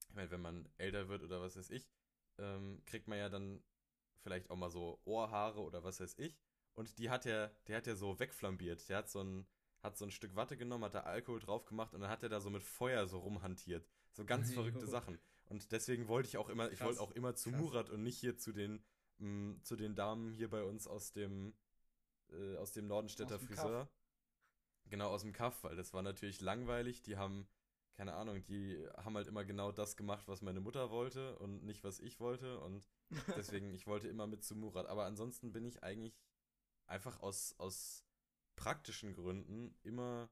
ich 0.08 0.14
meine, 0.14 0.30
wenn 0.30 0.40
man 0.40 0.68
älter 0.78 1.08
wird 1.08 1.22
oder 1.22 1.40
was 1.40 1.56
weiß 1.56 1.70
ich, 1.70 1.88
ähm, 2.38 2.82
kriegt 2.86 3.08
man 3.08 3.18
ja 3.18 3.28
dann 3.28 3.62
vielleicht 4.22 4.50
auch 4.50 4.56
mal 4.56 4.70
so 4.70 5.00
Ohrhaare 5.04 5.60
oder 5.60 5.84
was 5.84 6.00
weiß 6.00 6.18
ich. 6.18 6.38
Und 6.74 6.98
die 6.98 7.10
hat 7.10 7.26
er, 7.26 7.54
der 7.66 7.76
hat 7.78 7.86
er 7.86 7.96
so 7.96 8.18
wegflambiert. 8.18 8.88
Der 8.88 8.98
hat 8.98 9.10
so 9.10 9.20
ein, 9.22 9.46
hat 9.82 9.96
so 9.96 10.04
ein 10.04 10.10
Stück 10.10 10.34
Watte 10.36 10.56
genommen, 10.56 10.84
hat 10.84 10.94
da 10.94 11.00
Alkohol 11.00 11.40
drauf 11.40 11.64
gemacht 11.64 11.94
und 11.94 12.00
dann 12.00 12.10
hat 12.10 12.22
er 12.22 12.28
da 12.28 12.40
so 12.40 12.50
mit 12.50 12.62
Feuer 12.62 13.06
so 13.06 13.18
rumhantiert. 13.18 13.88
So 14.12 14.24
ganz 14.24 14.52
verrückte. 14.54 14.86
Sachen. 14.86 15.18
Und 15.46 15.70
deswegen 15.72 16.08
wollte 16.08 16.28
ich 16.28 16.36
auch 16.38 16.48
immer, 16.48 16.70
ich 16.70 16.78
Krass, 16.78 16.88
wollte 16.88 17.00
auch 17.00 17.12
immer 17.12 17.34
zu 17.34 17.50
krass. 17.50 17.60
Murat 17.60 17.90
und 17.90 18.02
nicht 18.02 18.18
hier 18.18 18.36
zu 18.36 18.52
den, 18.52 18.82
mh, 19.18 19.62
zu 19.62 19.76
den 19.76 19.94
Damen 19.94 20.32
hier 20.32 20.50
bei 20.50 20.64
uns 20.64 20.86
aus 20.86 21.12
dem, 21.12 21.54
äh, 22.30 22.56
aus 22.56 22.72
dem 22.72 22.86
Nordenstädter 22.86 23.36
Aus 23.36 23.40
dem 23.40 23.48
Friseur. 23.48 23.88
Genau, 24.88 25.10
aus 25.10 25.22
dem 25.22 25.32
Kaff, 25.32 25.62
weil 25.64 25.76
das 25.76 25.92
war 25.92 26.02
natürlich 26.02 26.40
langweilig. 26.40 27.02
Die 27.02 27.16
haben, 27.16 27.48
keine 27.94 28.14
Ahnung, 28.14 28.44
die 28.44 28.84
haben 28.96 29.16
halt 29.16 29.26
immer 29.26 29.44
genau 29.44 29.72
das 29.72 29.96
gemacht, 29.96 30.28
was 30.28 30.42
meine 30.42 30.60
Mutter 30.60 30.90
wollte 30.90 31.38
und 31.38 31.64
nicht, 31.64 31.84
was 31.84 32.00
ich 32.00 32.20
wollte. 32.20 32.60
Und 32.60 32.88
deswegen, 33.36 33.72
ich 33.74 33.86
wollte 33.86 34.08
immer 34.08 34.26
mit 34.26 34.44
zu 34.44 34.54
Murat. 34.56 34.86
Aber 34.86 35.04
ansonsten 35.04 35.52
bin 35.52 35.64
ich 35.64 35.82
eigentlich 35.82 36.16
einfach 36.86 37.20
aus, 37.20 37.54
aus 37.58 38.05
praktischen 38.56 39.14
Gründen 39.14 39.74
immer 39.82 40.30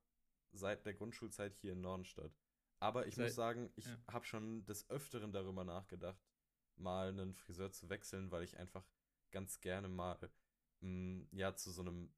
seit 0.52 0.87
der 0.87 0.94
Grundschulzeit 0.94 1.54
hier 1.56 1.72
in 1.72 1.80
Nordenstadt. 1.80 2.32
Aber 2.80 3.06
ich 3.06 3.14
Seit- 3.14 3.26
muss 3.26 3.34
sagen, 3.34 3.72
ich 3.76 3.87
ja. 3.87 3.96
habe 4.08 4.24
schon 4.24 4.64
des 4.66 4.88
Öfteren 4.90 5.32
darüber 5.32 5.64
nachgedacht, 5.64 6.20
mal 6.76 7.08
einen 7.08 7.34
Friseur 7.34 7.70
zu 7.72 7.88
wechseln, 7.88 8.30
weil 8.30 8.42
ich 8.44 8.58
einfach 8.58 8.84
ganz 9.30 9.60
gerne 9.60 9.88
mal 9.88 10.18
mh, 10.80 11.26
ja 11.32 11.54
zu 11.54 11.70
so 11.70 11.82
einem 11.82 12.12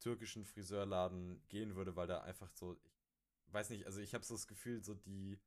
türkischen 0.00 0.44
Friseurladen 0.44 1.46
gehen 1.48 1.74
würde, 1.76 1.94
weil 1.96 2.06
da 2.06 2.22
einfach 2.22 2.50
so, 2.54 2.74
ich 3.46 3.52
weiß 3.52 3.70
nicht, 3.70 3.86
also 3.86 4.00
ich 4.00 4.14
habe 4.14 4.24
so 4.24 4.34
das 4.34 4.46
Gefühl, 4.48 4.82
so 4.82 4.94
die, 4.94 5.38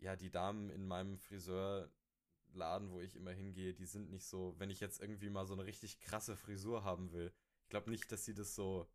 ja, 0.00 0.16
die 0.16 0.30
Damen 0.30 0.70
in 0.70 0.86
meinem 0.86 1.18
Friseurladen, 1.18 2.90
wo 2.90 3.00
ich 3.00 3.16
immer 3.16 3.32
hingehe, 3.32 3.74
die 3.74 3.86
sind 3.86 4.10
nicht 4.10 4.26
so, 4.26 4.54
wenn 4.58 4.70
ich 4.70 4.80
jetzt 4.80 5.00
irgendwie 5.00 5.30
mal 5.30 5.46
so 5.46 5.54
eine 5.54 5.64
richtig 5.64 6.00
krasse 6.00 6.36
Frisur 6.36 6.84
haben 6.84 7.12
will, 7.12 7.32
glaube 7.74 7.90
nicht, 7.90 8.10
dass 8.12 8.24
sie 8.24 8.34
das 8.34 8.54
so, 8.54 8.88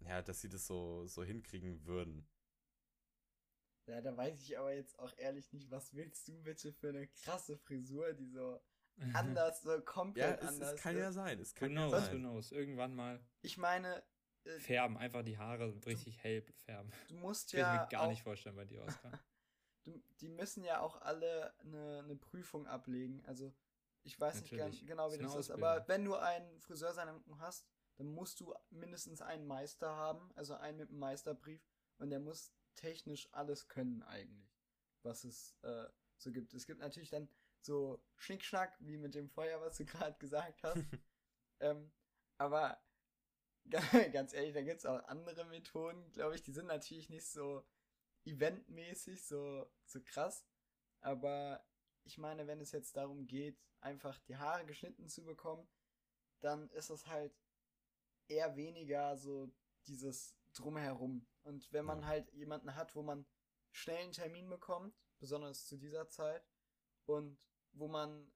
ja, 0.00 0.22
dass 0.22 0.40
sie 0.40 0.48
das 0.48 0.66
so, 0.66 1.06
so 1.06 1.22
hinkriegen 1.24 1.84
würden. 1.86 2.26
Ja, 3.86 4.00
da 4.02 4.16
weiß 4.16 4.40
ich 4.42 4.58
aber 4.58 4.72
jetzt 4.74 4.98
auch 4.98 5.12
ehrlich 5.16 5.52
nicht, 5.52 5.70
was 5.70 5.94
willst 5.94 6.28
du 6.28 6.42
bitte 6.42 6.72
für 6.72 6.90
eine 6.90 7.08
krasse 7.08 7.56
Frisur, 7.56 8.12
die 8.12 8.28
so 8.28 8.60
anders, 9.12 9.62
so 9.62 9.70
Ja, 9.70 9.82
komplett 9.82 10.42
es, 10.42 10.48
anders 10.48 10.74
es 10.74 10.82
kann 10.82 10.96
ja 10.96 11.08
ist. 11.08 11.14
sein, 11.14 11.38
es 11.40 11.54
Who 11.58 11.60
kann 11.60 11.72
ja 11.72 11.88
knows, 11.88 11.92
who 12.12 12.16
sein. 12.16 12.18
knows. 12.18 12.52
Irgendwann 12.52 12.94
mal 12.94 13.20
Ich 13.42 13.56
meine, 13.56 14.04
äh, 14.44 14.60
färben, 14.60 14.96
einfach 14.96 15.22
die 15.22 15.38
Haare 15.38 15.74
richtig 15.86 16.18
hell 16.22 16.42
färben. 16.64 16.92
du 17.08 17.16
musst 17.16 17.52
Kann 17.52 17.60
ich 17.60 17.66
ja 17.66 17.72
mir 17.82 17.86
gar 17.88 18.06
auch, 18.06 18.08
nicht 18.08 18.22
vorstellen 18.22 18.56
bei 18.56 18.64
dir, 18.64 18.82
Oskar. 18.84 19.12
du, 19.84 20.02
die 20.20 20.28
müssen 20.28 20.64
ja 20.64 20.80
auch 20.80 21.00
alle 21.00 21.54
eine, 21.60 22.00
eine 22.04 22.16
Prüfung 22.16 22.66
ablegen. 22.66 23.24
Also, 23.26 23.52
ich 24.08 24.18
weiß 24.18 24.40
nicht 24.40 24.52
Natürlich. 24.52 24.78
gern, 24.80 24.86
genau, 24.88 25.10
wie 25.10 25.16
Ist 25.16 25.22
das 25.22 25.30
ist, 25.32 25.36
Ausbildung. 25.50 25.64
aber 25.64 25.88
wenn 25.88 26.04
du 26.04 26.14
einen 26.14 26.60
Friseursalon 26.60 27.22
hast, 27.38 27.68
dann 27.96 28.08
musst 28.08 28.40
du 28.40 28.54
mindestens 28.70 29.20
einen 29.20 29.46
Meister 29.46 29.94
haben, 29.94 30.32
also 30.34 30.54
einen 30.54 30.78
mit 30.78 30.88
einem 30.88 30.98
Meisterbrief, 30.98 31.62
und 31.98 32.08
der 32.10 32.20
muss 32.20 32.52
technisch 32.74 33.28
alles 33.32 33.68
können 33.68 34.02
eigentlich, 34.04 34.56
was 35.02 35.24
es 35.24 35.56
äh, 35.62 35.88
so 36.16 36.32
gibt. 36.32 36.54
Es 36.54 36.66
gibt 36.66 36.80
natürlich 36.80 37.10
dann 37.10 37.28
so 37.60 38.02
Schnickschnack, 38.16 38.76
wie 38.80 38.96
mit 38.96 39.14
dem 39.14 39.28
Feuer, 39.28 39.60
was 39.60 39.76
du 39.76 39.84
gerade 39.84 40.16
gesagt 40.18 40.62
hast. 40.62 40.78
ähm, 41.60 41.92
aber 42.38 42.80
ganz 44.12 44.32
ehrlich, 44.32 44.54
da 44.54 44.62
gibt 44.62 44.78
es 44.78 44.86
auch 44.86 45.04
andere 45.08 45.44
Methoden, 45.44 46.10
glaube 46.12 46.34
ich, 46.34 46.42
die 46.42 46.52
sind 46.52 46.66
natürlich 46.66 47.10
nicht 47.10 47.26
so 47.26 47.66
eventmäßig, 48.24 49.26
so, 49.26 49.70
so 49.84 50.00
krass. 50.02 50.46
Aber 51.00 51.62
ich 52.08 52.18
meine, 52.18 52.46
wenn 52.46 52.60
es 52.60 52.72
jetzt 52.72 52.96
darum 52.96 53.26
geht, 53.26 53.58
einfach 53.80 54.18
die 54.20 54.36
Haare 54.36 54.64
geschnitten 54.66 55.08
zu 55.08 55.24
bekommen, 55.24 55.68
dann 56.40 56.70
ist 56.70 56.90
es 56.90 57.06
halt 57.06 57.32
eher 58.28 58.56
weniger 58.56 59.16
so 59.16 59.52
dieses 59.86 60.36
Drumherum. 60.54 61.26
Und 61.44 61.72
wenn 61.72 61.84
man 61.84 62.00
Ja. 62.00 62.06
halt 62.06 62.32
jemanden 62.32 62.74
hat, 62.74 62.94
wo 62.94 63.02
man 63.02 63.26
schnell 63.72 63.98
einen 63.98 64.12
Termin 64.12 64.48
bekommt, 64.48 64.94
besonders 65.18 65.66
zu 65.66 65.76
dieser 65.76 66.08
Zeit, 66.08 66.46
und 67.06 67.38
wo 67.72 67.88
man 67.88 68.30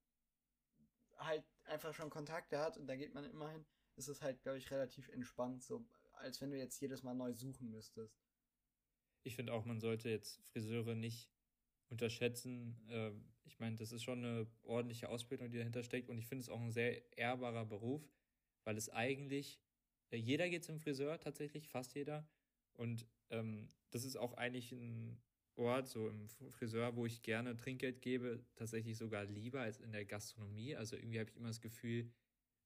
halt 1.19 1.45
einfach 1.65 1.95
schon 1.95 2.11
Kontakte 2.11 2.59
hat 2.59 2.77
und 2.79 2.87
da 2.87 2.97
geht 2.97 3.15
man 3.15 3.25
immer 3.25 3.51
hin, 3.51 3.67
ist 3.97 4.09
es 4.09 4.23
halt, 4.23 4.43
glaube 4.43 4.59
ich, 4.59 4.71
relativ 4.71 5.09
entspannt, 5.11 5.63
so 5.63 5.87
als 6.15 6.41
wenn 6.41 6.51
du 6.51 6.59
jetzt 6.59 6.81
jedes 6.81 7.03
Mal 7.03 7.15
neu 7.15 7.33
suchen 7.35 7.71
müsstest. 7.71 8.23
Ich 9.25 9.37
finde 9.37 9.53
auch, 9.53 9.65
man 9.65 9.81
sollte 9.81 10.09
jetzt 10.09 10.41
Friseure 10.49 10.95
nicht 10.95 11.32
unterschätzen. 11.89 12.77
Ähm, 12.89 13.25
ich 13.45 13.59
meine, 13.59 13.77
das 13.77 13.93
ist 13.93 14.03
schon 14.03 14.25
eine 14.25 14.47
ordentliche 14.63 15.09
Ausbildung, 15.09 15.51
die 15.51 15.59
dahinter 15.59 15.83
steckt. 15.83 16.09
Und 16.09 16.19
ich 16.19 16.27
finde 16.27 16.43
es 16.43 16.49
auch 16.49 16.61
ein 16.61 16.73
sehr 16.73 17.17
ehrbarer 17.19 17.65
Beruf, 17.67 18.03
weil 18.65 18.77
es 18.77 18.89
eigentlich, 18.89 19.61
äh, 20.11 20.17
jeder 20.17 20.49
geht 20.49 20.65
zum 20.65 20.79
Friseur 20.79 21.19
tatsächlich, 21.21 21.69
fast 21.69 21.95
jeder. 21.95 22.27
Und 22.75 23.07
ähm, 23.31 23.69
das 23.91 24.05
ist 24.05 24.17
auch 24.17 24.35
eigentlich 24.35 24.73
ein 24.73 25.21
Ort, 25.57 25.89
so 25.89 26.09
im 26.09 26.29
Friseur, 26.29 26.97
wo 26.97 27.05
ich 27.05 27.23
gerne 27.23 27.57
Trinkgeld 27.57 28.01
gebe, 28.01 28.45
tatsächlich 28.55 28.97
sogar 28.97 29.25
lieber 29.27 29.61
als 29.61 29.81
in 29.81 29.93
der 29.93 30.05
Gastronomie. 30.07 30.75
Also 30.77 30.97
irgendwie 30.97 31.21
habe 31.21 31.31
ich 31.31 31.37
immer 31.37 31.49
das 31.49 31.61
Gefühl, 31.61 32.11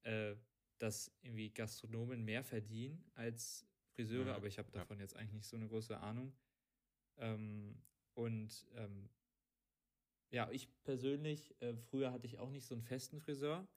äh, 0.03 0.35
dass 0.77 1.11
irgendwie 1.21 1.49
Gastronomen 1.49 2.23
mehr 2.23 2.43
verdienen 2.43 3.03
als 3.15 3.67
Friseure, 3.89 4.25
Mhm, 4.25 4.29
aber 4.29 4.47
ich 4.47 4.57
habe 4.57 4.69
ja. 4.71 4.79
davon 4.79 4.99
jetzt 4.99 5.15
eigentlich 5.15 5.33
nicht 5.33 5.47
so 5.47 5.57
eine 5.57 5.67
große 5.67 5.99
Ahnung. 5.99 6.33
Ähm, 7.17 7.81
und 8.17 8.65
ähm, 8.73 9.09
ja, 10.31 10.49
ich 10.51 10.67
persönlich, 10.83 11.55
äh, 11.61 11.75
früher 11.75 12.11
hatte 12.11 12.25
ich 12.25 12.39
auch 12.39 12.49
nicht 12.49 12.65
so 12.65 12.73
einen 12.73 12.83
festen 12.83 13.21
Friseur. 13.21 13.67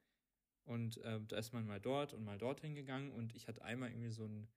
Und 0.64 0.98
ähm, 1.04 1.28
da 1.28 1.36
ist 1.36 1.52
man 1.52 1.66
mal 1.66 1.80
dort 1.80 2.14
und 2.14 2.24
mal 2.24 2.38
dorthin 2.38 2.74
gegangen. 2.74 3.12
Und 3.12 3.34
ich 3.34 3.48
hatte 3.48 3.62
einmal 3.62 3.90
irgendwie 3.90 4.08
so 4.10 4.24
ein 4.24 4.48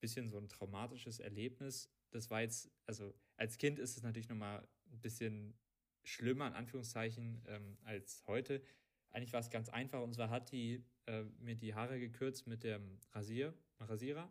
bisschen 0.00 0.28
so 0.28 0.38
ein 0.38 0.48
traumatisches 0.48 1.18
Erlebnis. 1.18 1.90
Das 2.10 2.30
war 2.30 2.42
jetzt, 2.42 2.70
also 2.86 3.12
als 3.36 3.58
Kind 3.58 3.80
ist 3.80 3.96
es 3.96 4.04
natürlich 4.04 4.28
nochmal 4.28 4.66
ein 4.92 5.00
bisschen 5.00 5.58
schlimmer, 6.04 6.46
in 6.46 6.54
Anführungszeichen, 6.54 7.42
ähm, 7.46 7.76
als 7.82 8.22
heute. 8.28 8.62
Eigentlich 9.10 9.32
war 9.32 9.40
es 9.40 9.50
ganz 9.50 9.68
einfach. 9.68 10.00
Und 10.00 10.14
zwar 10.14 10.30
hat 10.30 10.52
die 10.52 10.84
äh, 11.06 11.24
mir 11.40 11.56
die 11.56 11.74
Haare 11.74 11.98
gekürzt 11.98 12.46
mit 12.46 12.62
dem 12.62 13.00
Rasier, 13.12 13.52
Rasierer 13.80 14.30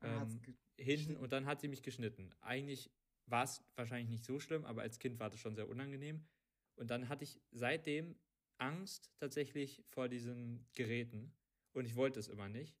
hat's 0.00 0.34
Ähm, 0.36 0.56
hinten 0.78 1.16
und 1.16 1.32
dann 1.32 1.46
hat 1.46 1.60
sie 1.60 1.68
mich 1.68 1.82
geschnitten. 1.82 2.32
Eigentlich 2.40 2.90
war 3.30 3.44
es 3.44 3.62
wahrscheinlich 3.76 4.10
nicht 4.10 4.24
so 4.24 4.40
schlimm, 4.40 4.64
aber 4.64 4.82
als 4.82 4.98
Kind 4.98 5.18
war 5.20 5.30
das 5.30 5.40
schon 5.40 5.54
sehr 5.54 5.68
unangenehm. 5.68 6.26
Und 6.76 6.90
dann 6.90 7.08
hatte 7.08 7.24
ich 7.24 7.40
seitdem 7.52 8.16
Angst 8.58 9.12
tatsächlich 9.18 9.84
vor 9.88 10.08
diesen 10.08 10.66
Geräten 10.74 11.32
und 11.72 11.84
ich 11.86 11.96
wollte 11.96 12.20
es 12.20 12.28
immer 12.28 12.48
nicht. 12.48 12.76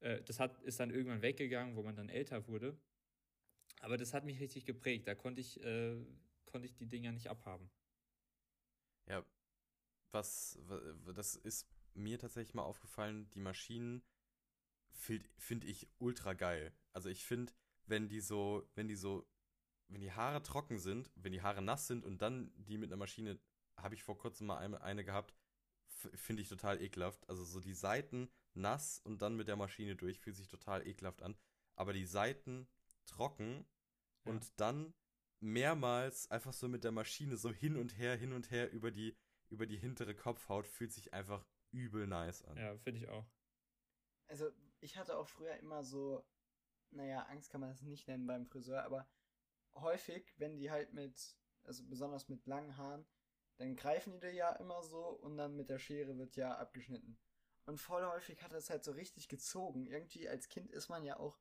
Äh, 0.00 0.22
das 0.22 0.40
hat, 0.40 0.60
ist 0.62 0.80
dann 0.80 0.90
irgendwann 0.90 1.22
weggegangen, 1.22 1.76
wo 1.76 1.82
man 1.82 1.96
dann 1.96 2.08
älter 2.08 2.46
wurde. 2.48 2.78
Aber 3.80 3.96
das 3.98 4.14
hat 4.14 4.24
mich 4.24 4.40
richtig 4.40 4.64
geprägt. 4.64 5.06
Da 5.08 5.14
konnte 5.14 5.40
ich, 5.40 5.62
äh, 5.64 5.96
konnte 6.46 6.66
ich 6.66 6.74
die 6.76 6.86
Dinger 6.86 7.12
nicht 7.12 7.28
abhaben. 7.28 7.70
Ja, 9.06 9.24
was, 10.12 10.58
wa- 10.68 11.12
das 11.14 11.36
ist 11.36 11.68
mir 11.94 12.18
tatsächlich 12.18 12.54
mal 12.54 12.62
aufgefallen, 12.64 13.30
die 13.30 13.40
Maschinen 13.40 14.02
finde 14.92 15.28
find 15.38 15.64
ich 15.64 15.88
ultra 15.98 16.34
geil. 16.34 16.72
Also 16.92 17.08
ich 17.08 17.24
finde, 17.24 17.52
wenn 17.86 18.08
die 18.08 18.20
so, 18.20 18.68
wenn 18.74 18.88
die 18.88 18.96
so, 18.96 19.26
wenn 19.90 20.00
die 20.00 20.12
Haare 20.12 20.42
trocken 20.42 20.78
sind, 20.78 21.10
wenn 21.16 21.32
die 21.32 21.42
Haare 21.42 21.62
nass 21.62 21.86
sind 21.86 22.04
und 22.04 22.22
dann 22.22 22.52
die 22.56 22.78
mit 22.78 22.90
einer 22.90 22.96
Maschine, 22.98 23.38
habe 23.76 23.94
ich 23.94 24.02
vor 24.02 24.18
kurzem 24.18 24.46
mal 24.48 24.58
eine, 24.58 24.80
eine 24.82 25.04
gehabt, 25.04 25.34
finde 26.14 26.42
ich 26.42 26.48
total 26.48 26.80
ekelhaft. 26.82 27.28
Also 27.28 27.44
so 27.44 27.60
die 27.60 27.74
Seiten 27.74 28.30
nass 28.54 29.00
und 29.00 29.22
dann 29.22 29.36
mit 29.36 29.48
der 29.48 29.56
Maschine 29.56 29.96
durch, 29.96 30.20
fühlt 30.20 30.36
sich 30.36 30.48
total 30.48 30.86
ekelhaft 30.86 31.22
an. 31.22 31.36
Aber 31.76 31.92
die 31.92 32.06
Seiten 32.06 32.68
trocken 33.06 33.66
Ja. 34.24 34.32
und 34.32 34.60
dann 34.60 34.94
mehrmals 35.40 36.30
einfach 36.30 36.52
so 36.52 36.68
mit 36.68 36.84
der 36.84 36.92
Maschine 36.92 37.36
so 37.36 37.50
hin 37.52 37.76
und 37.76 37.96
her, 37.98 38.16
hin 38.16 38.32
und 38.32 38.50
her 38.50 38.70
über 38.72 38.90
die, 38.90 39.16
über 39.48 39.66
die 39.66 39.78
hintere 39.78 40.14
Kopfhaut, 40.14 40.66
fühlt 40.66 40.92
sich 40.92 41.12
einfach 41.14 41.44
übel 41.72 42.06
nice 42.06 42.42
an. 42.44 42.56
Ja, 42.56 42.76
finde 42.78 43.00
ich 43.00 43.08
auch. 43.08 43.26
Also, 44.28 44.50
ich 44.80 44.96
hatte 44.96 45.16
auch 45.18 45.28
früher 45.28 45.56
immer 45.56 45.84
so 45.84 46.24
naja, 46.92 47.22
Angst 47.26 47.50
kann 47.50 47.60
man 47.60 47.70
das 47.70 47.82
nicht 47.82 48.08
nennen 48.08 48.26
beim 48.26 48.46
Friseur, 48.46 48.84
aber 48.84 49.06
häufig, 49.74 50.32
wenn 50.38 50.56
die 50.56 50.70
halt 50.70 50.92
mit, 50.92 51.36
also 51.64 51.84
besonders 51.86 52.28
mit 52.28 52.46
langen 52.46 52.76
Haaren, 52.76 53.06
dann 53.56 53.76
greifen 53.76 54.12
die 54.14 54.20
dir 54.20 54.32
ja 54.32 54.52
immer 54.56 54.82
so 54.82 55.06
und 55.08 55.36
dann 55.36 55.56
mit 55.56 55.68
der 55.68 55.78
Schere 55.78 56.16
wird 56.18 56.36
ja 56.36 56.56
abgeschnitten. 56.56 57.18
Und 57.66 57.78
voll 57.78 58.04
häufig 58.06 58.42
hat 58.42 58.52
es 58.52 58.70
halt 58.70 58.84
so 58.84 58.92
richtig 58.92 59.28
gezogen. 59.28 59.86
Irgendwie 59.86 60.28
als 60.28 60.48
Kind 60.48 60.72
ist 60.72 60.88
man 60.88 61.04
ja 61.04 61.18
auch 61.18 61.38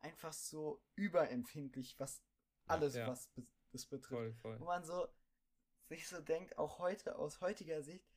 einfach 0.00 0.32
so 0.32 0.82
überempfindlich, 0.96 1.98
was 2.00 2.22
alles, 2.66 2.94
Ja. 2.94 3.06
was 3.06 3.28
be 3.28 3.46
das 3.72 3.86
betrifft. 3.86 4.08
Voll, 4.10 4.34
voll. 4.34 4.58
Wo 4.60 4.64
man 4.64 4.84
so 4.84 5.06
sich 5.88 6.08
so 6.08 6.20
denkt, 6.20 6.58
auch 6.58 6.78
heute 6.78 7.16
aus 7.18 7.40
heutiger 7.40 7.82
Sicht, 7.82 8.08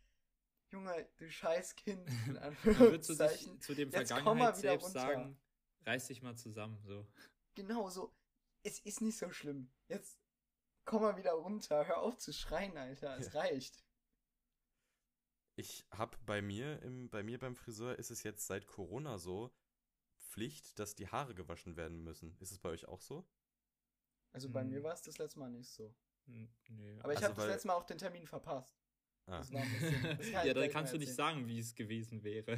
Junge, 0.71 1.07
du 1.17 1.29
scheiß 1.29 1.75
Kind, 1.75 2.09
in 2.27 2.33
Dann 2.35 2.55
würdest 2.63 3.09
du 3.09 3.13
Anführungszeichen. 3.13 3.51
dich 3.53 3.61
zu 3.61 3.75
dem 3.75 3.91
Vergangenheit 3.91 4.55
selbst 4.55 4.85
runter. 4.85 4.99
sagen, 4.99 5.41
reiß 5.85 6.07
dich 6.07 6.21
mal 6.23 6.35
zusammen, 6.35 6.81
so. 6.85 7.05
Genau 7.55 7.89
so. 7.89 8.15
Es 8.63 8.79
ist 8.79 9.01
nicht 9.01 9.17
so 9.17 9.29
schlimm. 9.29 9.71
Jetzt 9.87 10.17
komm 10.85 11.01
mal 11.01 11.17
wieder 11.17 11.33
runter. 11.33 11.85
Hör 11.87 12.01
auf 12.01 12.17
zu 12.17 12.31
schreien, 12.33 12.77
Alter. 12.77 13.17
Es 13.17 13.33
reicht. 13.35 13.83
Ich 15.55 15.85
hab 15.91 16.23
bei 16.25 16.41
mir, 16.41 16.81
im, 16.81 17.09
bei 17.09 17.21
mir 17.23 17.37
beim 17.37 17.55
Friseur 17.55 17.99
ist 17.99 18.09
es 18.09 18.23
jetzt 18.23 18.47
seit 18.47 18.65
Corona 18.65 19.17
so 19.17 19.53
Pflicht, 20.17 20.79
dass 20.79 20.95
die 20.95 21.07
Haare 21.07 21.35
gewaschen 21.35 21.75
werden 21.75 22.03
müssen. 22.03 22.35
Ist 22.39 22.51
es 22.51 22.57
bei 22.59 22.69
euch 22.69 22.87
auch 22.87 23.01
so? 23.01 23.27
Also 24.31 24.49
bei 24.49 24.61
Hm. 24.61 24.69
mir 24.69 24.83
war 24.83 24.93
es 24.93 25.03
das 25.03 25.17
letzte 25.19 25.39
Mal 25.39 25.51
nicht 25.51 25.69
so. 25.69 25.93
Hm, 26.25 26.49
Nee. 26.69 26.99
Aber 27.03 27.11
ich 27.13 27.17
Also 27.17 27.27
habe 27.29 27.35
das 27.35 27.47
letzte 27.47 27.67
Mal 27.67 27.75
auch 27.75 27.83
den 27.83 27.97
Termin 27.99 28.25
verpasst. 28.25 28.75
Ah. 29.27 29.37
Das 29.37 29.53
war 29.53 29.61
ein 29.61 29.71
bisschen. 29.71 30.17
Das 30.17 30.29
ja, 30.47 30.53
da 30.53 30.67
kannst 30.69 30.93
du 30.93 30.97
nicht 30.97 31.13
sagen, 31.13 31.47
wie 31.47 31.59
es 31.59 31.75
gewesen 31.75 32.23
wäre. 32.23 32.57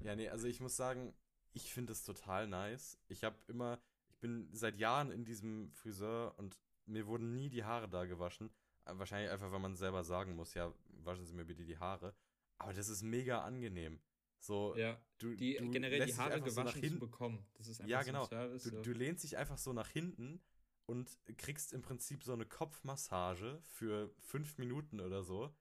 Ja, 0.00 0.14
nee, 0.16 0.28
also 0.28 0.46
ich 0.48 0.60
muss 0.60 0.76
sagen, 0.76 1.14
ich 1.52 1.72
finde 1.72 1.92
es 1.92 2.04
total 2.04 2.46
nice. 2.46 2.98
Ich 3.08 3.24
habe 3.24 3.38
immer, 3.48 3.80
bin 4.24 4.48
seit 4.52 4.78
Jahren 4.78 5.10
in 5.10 5.26
diesem 5.26 5.70
Friseur 5.72 6.34
und 6.38 6.58
mir 6.86 7.06
wurden 7.06 7.34
nie 7.34 7.50
die 7.50 7.62
Haare 7.64 7.90
da 7.90 8.06
gewaschen. 8.06 8.50
Äh, 8.86 8.96
Wahrscheinlich 8.96 9.30
einfach, 9.30 9.52
weil 9.52 9.58
man 9.58 9.76
selber 9.76 10.02
sagen 10.02 10.34
muss, 10.34 10.54
ja, 10.54 10.72
waschen 11.02 11.26
Sie 11.26 11.34
mir 11.34 11.44
bitte 11.44 11.66
die 11.66 11.76
Haare. 11.78 12.14
Aber 12.56 12.72
das 12.72 12.88
ist 12.88 13.02
mega 13.02 13.42
angenehm. 13.42 14.00
So, 14.38 14.74
ja, 14.76 14.98
du, 15.18 15.34
die 15.34 15.56
du 15.56 15.70
generell 15.70 16.06
die 16.06 16.16
Haare 16.16 16.34
einfach 16.34 16.48
so 16.48 16.62
nach 16.62 16.72
gewaschen 16.72 16.94
zu 16.94 16.98
bekommen. 17.00 17.46
Das 17.54 17.68
ist 17.68 17.80
einfach 17.80 17.90
Ja, 17.90 18.00
so 18.02 18.06
genau. 18.06 18.22
ein 18.22 18.28
Service. 18.28 18.62
Du, 18.62 18.70
so. 18.70 18.82
du 18.82 18.92
lehnst 18.92 19.24
dich 19.24 19.36
einfach 19.36 19.58
so 19.58 19.74
nach 19.74 19.88
hinten 19.88 20.40
und 20.86 21.18
kriegst 21.36 21.74
im 21.74 21.82
Prinzip 21.82 22.24
so 22.24 22.32
eine 22.32 22.46
Kopfmassage 22.46 23.60
für 23.62 24.10
fünf 24.20 24.56
Minuten 24.56 25.00
oder 25.00 25.22
so 25.22 25.54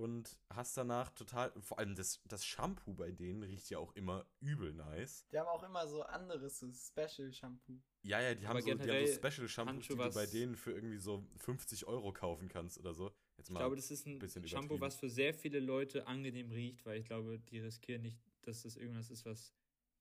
und 0.00 0.38
hast 0.48 0.76
danach 0.76 1.10
total, 1.10 1.52
vor 1.60 1.78
allem 1.78 1.94
das, 1.94 2.20
das 2.26 2.44
Shampoo 2.44 2.94
bei 2.94 3.10
denen 3.12 3.42
riecht 3.42 3.68
ja 3.70 3.78
auch 3.78 3.92
immer 3.94 4.26
übel 4.40 4.72
nice. 4.72 5.26
Die 5.30 5.38
haben 5.38 5.48
auch 5.48 5.62
immer 5.62 5.86
so 5.86 6.02
anderes, 6.02 6.58
so 6.58 6.72
Special 6.72 7.32
Shampoo. 7.32 7.78
Ja, 8.02 8.20
ja, 8.20 8.34
die 8.34 8.46
haben, 8.46 8.58
so, 8.60 8.64
die 8.66 8.72
haben 8.72 8.78
so 8.78 8.84
generell 8.84 9.06
Special 9.14 9.48
Shampoos, 9.48 9.86
die 9.86 9.94
du 9.94 9.96
bei 10.14 10.26
denen 10.26 10.56
für 10.56 10.72
irgendwie 10.72 10.98
so 10.98 11.22
50 11.36 11.86
Euro 11.86 12.12
kaufen 12.12 12.48
kannst 12.48 12.78
oder 12.78 12.94
so. 12.94 13.12
Jetzt 13.36 13.48
Ich 13.48 13.54
mal, 13.54 13.60
glaube, 13.60 13.76
das 13.76 13.90
ist 13.90 14.06
ein 14.06 14.18
bisschen 14.18 14.46
Shampoo, 14.46 14.80
was 14.80 14.96
für 14.96 15.10
sehr 15.10 15.34
viele 15.34 15.60
Leute 15.60 16.06
angenehm 16.06 16.50
riecht, 16.50 16.84
weil 16.86 16.98
ich 17.00 17.06
glaube, 17.06 17.38
die 17.38 17.58
riskieren 17.60 18.02
nicht, 18.02 18.18
dass 18.42 18.62
das 18.62 18.76
irgendwas 18.76 19.10
ist, 19.10 19.24
was 19.26 19.54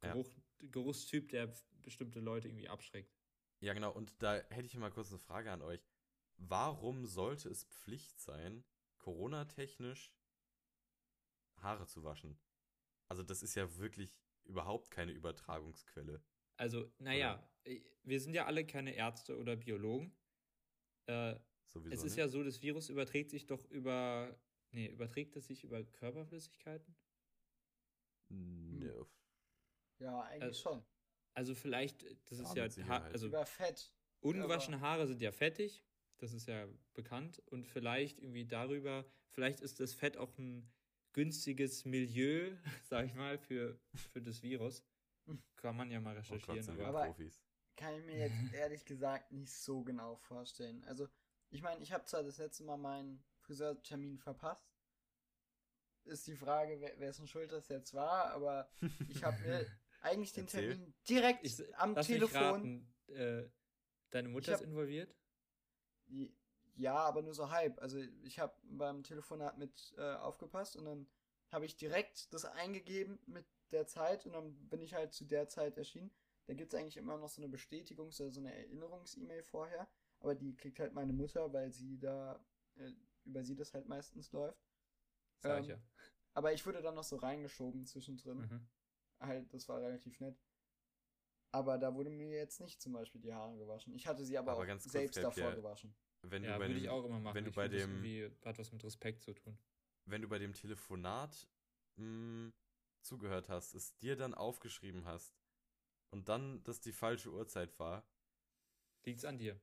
Ja. 0.03 0.13
Geruch, 0.13 0.29
Geruchstyp, 0.59 1.29
der 1.29 1.53
bestimmte 1.81 2.21
Leute 2.21 2.47
irgendwie 2.47 2.69
abschreckt. 2.69 3.13
ja, 3.61 3.73
genau, 3.73 3.91
und 3.91 4.13
da 4.19 4.35
hätte 4.49 4.65
ich 4.67 4.77
mal 4.77 4.91
kurz 4.91 5.09
eine 5.09 5.19
Frage 5.19 5.51
an 5.51 5.61
euch. 5.61 5.81
Warum 6.37 7.05
sollte 7.05 7.49
es 7.49 7.65
Pflicht 7.65 8.21
sein, 8.21 8.63
Corona-technisch 8.99 10.13
Haare 11.57 11.87
zu 11.87 12.03
waschen? 12.03 12.39
Also, 13.09 13.23
das 13.23 13.41
ist 13.43 13.55
ja 13.55 13.77
wirklich 13.77 14.15
überhaupt 14.45 14.91
keine 14.91 15.11
Übertragungsquelle. 15.11 16.23
Also, 16.57 16.91
naja, 16.99 17.41
äh, 17.63 17.81
wir 18.03 18.19
sind 18.19 18.33
ja 18.33 18.45
alle 18.45 18.65
keine 18.65 18.93
Ärzte 18.93 19.37
oder 19.37 19.55
Biologen. 19.55 20.11
Äh, 21.07 21.35
Sowieso 21.65 21.95
es 21.95 21.99
ist 22.03 22.03
nicht. 22.11 22.17
ja 22.17 22.27
so, 22.27 22.43
das 22.43 22.61
Virus 22.61 22.89
überträgt 22.89 23.29
sich 23.31 23.45
doch 23.45 23.65
über. 23.69 24.39
Nee, 24.71 24.87
überträgt 24.87 25.35
es 25.35 25.47
sich 25.47 25.63
über 25.63 25.83
Körperflüssigkeiten? 25.83 26.95
Nee, 28.29 28.91
Ja, 29.99 30.21
eigentlich 30.21 30.57
Äh, 30.57 30.61
schon. 30.61 30.83
Also 31.33 31.55
vielleicht, 31.55 32.03
das 32.29 32.39
Ja, 32.39 32.65
ist 32.65 32.77
mit 32.77 32.87
ja, 32.87 33.01
also 33.01 33.27
Über 33.27 33.45
Fett. 33.45 33.93
ungewaschene 34.21 34.79
Haare 34.81 35.07
sind 35.07 35.21
ja 35.21 35.31
fettig, 35.31 35.83
das 36.19 36.33
ist 36.33 36.47
ja 36.47 36.67
bekannt. 36.93 37.41
Und 37.47 37.65
vielleicht 37.67 38.19
irgendwie 38.19 38.45
darüber, 38.45 39.05
vielleicht 39.31 39.61
ist 39.61 39.79
das 39.79 39.93
Fett 39.93 40.17
auch 40.17 40.37
ein 40.37 40.71
günstiges 41.13 41.85
Milieu, 41.85 42.55
sag 42.83 43.05
ich 43.05 43.13
mal, 43.15 43.37
für, 43.37 43.79
für 44.11 44.21
das 44.21 44.41
Virus. 44.43 44.83
Kann 45.55 45.75
man 45.75 45.91
ja 45.91 45.99
mal 45.99 46.13
oh 46.17 46.21
Gott, 46.21 46.31
recherchieren. 46.31 46.63
sind 46.63 46.77
wir 46.77 46.87
aber 46.87 47.05
Profis. 47.05 47.41
Kann 47.75 47.95
ich 47.95 48.05
mir 48.05 48.17
jetzt 48.17 48.53
ehrlich 48.53 48.85
gesagt 48.85 49.31
nicht 49.31 49.53
so 49.53 49.83
genau 49.83 50.15
vorstellen. 50.15 50.83
Also, 50.85 51.07
ich 51.49 51.61
meine, 51.61 51.81
ich 51.81 51.91
habe 51.91 52.05
zwar 52.05 52.23
das 52.23 52.37
letzte 52.37 52.63
Mal 52.63 52.77
meinen 52.77 53.23
Friseurtermin 53.39 54.17
verpasst. 54.17 54.69
Ist 56.05 56.27
die 56.27 56.35
Frage, 56.35 56.79
wer, 56.79 56.99
wessen 56.99 57.27
Schuld 57.27 57.51
das 57.51 57.67
jetzt 57.69 57.93
war, 57.93 58.31
aber 58.31 58.69
ich 59.09 59.23
habe 59.23 59.39
mir 59.41 59.65
eigentlich 60.01 60.33
den 60.33 60.45
Erzähl. 60.45 60.69
Termin 60.69 60.93
direkt 61.07 61.45
ich, 61.45 61.77
am 61.77 61.93
lass 61.93 62.07
Telefon. 62.07 62.61
Mich 62.61 62.81
raten, 63.07 63.43
äh, 63.45 63.49
deine 64.09 64.29
Mutter 64.29 64.53
hab- 64.53 64.61
ist 64.61 64.65
involviert? 64.67 65.15
Ja, 66.75 66.95
aber 66.95 67.21
nur 67.21 67.33
so 67.33 67.49
halb. 67.49 67.81
Also 67.81 67.99
ich 68.23 68.39
habe 68.39 68.53
beim 68.63 69.03
Telefonat 69.03 69.57
mit 69.57 69.93
äh, 69.97 70.15
aufgepasst 70.15 70.75
und 70.77 70.85
dann 70.85 71.07
habe 71.49 71.65
ich 71.65 71.75
direkt 71.75 72.33
das 72.33 72.45
eingegeben 72.45 73.19
mit 73.25 73.45
der 73.71 73.85
Zeit 73.87 74.25
und 74.25 74.33
dann 74.33 74.55
bin 74.69 74.81
ich 74.81 74.93
halt 74.93 75.13
zu 75.13 75.25
der 75.25 75.47
Zeit 75.49 75.77
erschienen. 75.77 76.11
Da 76.45 76.53
gibt 76.53 76.73
es 76.73 76.79
eigentlich 76.79 76.97
immer 76.97 77.17
noch 77.17 77.29
so 77.29 77.41
eine 77.41 77.53
Bestätigungs- 77.53 78.21
oder 78.21 78.31
so 78.31 78.39
eine 78.39 78.55
Erinnerungs-E-Mail 78.55 79.43
vorher, 79.43 79.87
aber 80.19 80.35
die 80.35 80.55
kriegt 80.55 80.79
halt 80.79 80.93
meine 80.93 81.13
Mutter, 81.13 81.51
weil 81.53 81.71
sie 81.71 81.99
da 81.99 82.43
äh, 82.75 82.91
über 83.25 83.43
sie 83.43 83.55
das 83.55 83.73
halt 83.73 83.87
meistens 83.87 84.31
läuft. 84.31 84.63
Sag 85.41 85.61
ich 85.61 85.69
Ähm, 85.69 85.75
ja. 85.75 85.81
Aber 86.33 86.53
ich 86.53 86.65
wurde 86.65 86.81
dann 86.81 86.95
noch 86.95 87.03
so 87.03 87.17
reingeschoben 87.17 87.85
zwischendrin. 87.85 88.39
Mhm. 88.39 88.67
Halt, 89.19 89.53
das 89.53 89.67
war 89.67 89.81
relativ 89.81 90.19
nett. 90.21 90.39
Aber 91.51 91.77
da 91.77 91.93
wurde 91.95 92.09
mir 92.09 92.29
jetzt 92.29 92.61
nicht 92.61 92.81
zum 92.81 92.93
Beispiel 92.93 93.21
die 93.21 93.33
Haare 93.33 93.57
gewaschen. 93.57 93.93
Ich 93.95 94.05
hatte 94.07 94.23
sie 94.23 94.37
aber, 94.37 94.51
Aber 94.51 94.61
auch 94.63 94.67
ganz 94.67 94.83
kurz, 94.83 94.93
selbst 94.93 95.15
Kalb, 95.15 95.29
davor 95.29 95.49
ja, 95.49 95.55
gewaschen. 95.55 95.95
Wenn 96.21 96.43
Ja, 96.43 96.53
du 96.53 96.59
bei 96.59 96.67
würde 96.67 96.79
dem, 96.79 96.83
ich 96.83 96.89
auch 96.89 97.05
immer 97.05 97.19
machen. 97.19 97.35
wenn 97.35 97.43
du 97.45 97.49
ich 97.49 97.55
bei 97.55 97.67
dem- 97.67 98.03
hat 98.45 98.57
was 98.59 98.71
mit 98.71 98.83
Respekt 98.83 99.23
zu 99.23 99.33
tun. 99.33 99.57
wenn 100.05 100.21
du 100.21 100.27
bei 100.27 100.39
dem 100.39 100.53
Telefonat 100.53 101.47
mh, 101.97 102.51
zugehört 103.01 103.49
hast, 103.49 103.73
es 103.75 103.95
dir 103.97 104.15
dann 104.15 104.33
aufgeschrieben 104.33 105.05
hast 105.05 105.33
und 106.11 106.29
dann 106.29 106.63
das 106.63 106.81
die 106.81 106.93
falsche 106.93 107.31
Uhrzeit 107.31 107.77
war, 107.79 108.03
Liegt's 109.05 109.25
an 109.25 109.37
dir. 109.37 109.59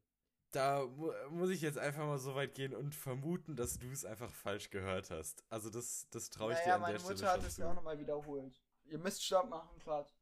da 0.53 0.85
mu 0.87 1.13
muss 1.31 1.51
ich 1.51 1.61
jetzt 1.61 1.79
einfach 1.79 2.07
mal 2.07 2.19
so 2.19 2.35
weit 2.35 2.55
gehen 2.55 2.75
und 2.75 2.95
vermuten, 2.95 3.57
dass 3.57 3.79
du 3.79 3.91
es 3.91 4.05
einfach 4.05 4.33
falsch 4.33 4.71
gehört 4.71 5.11
hast. 5.11 5.45
Also 5.51 5.71
das, 5.71 6.09
das 6.11 6.31
traue 6.31 6.53
ich 6.53 6.59
dir 6.61 6.65
naja, 6.65 6.75
an 6.75 6.81
meine 6.83 6.99
der 6.99 7.03
Mutter 7.03 7.17
Stelle 7.17 7.33
hat 7.33 7.41
schon 7.41 7.49
es 7.49 7.55
zu. 7.55 7.63
mir 7.63 7.69
auch 7.71 7.75
nochmal 7.75 7.99
wiederholt. 7.99 8.61
Ihr 8.85 8.99
müsst 8.99 9.25
Stopp 9.25 9.49
machen, 9.49 9.79
Quatsch. 9.81 10.13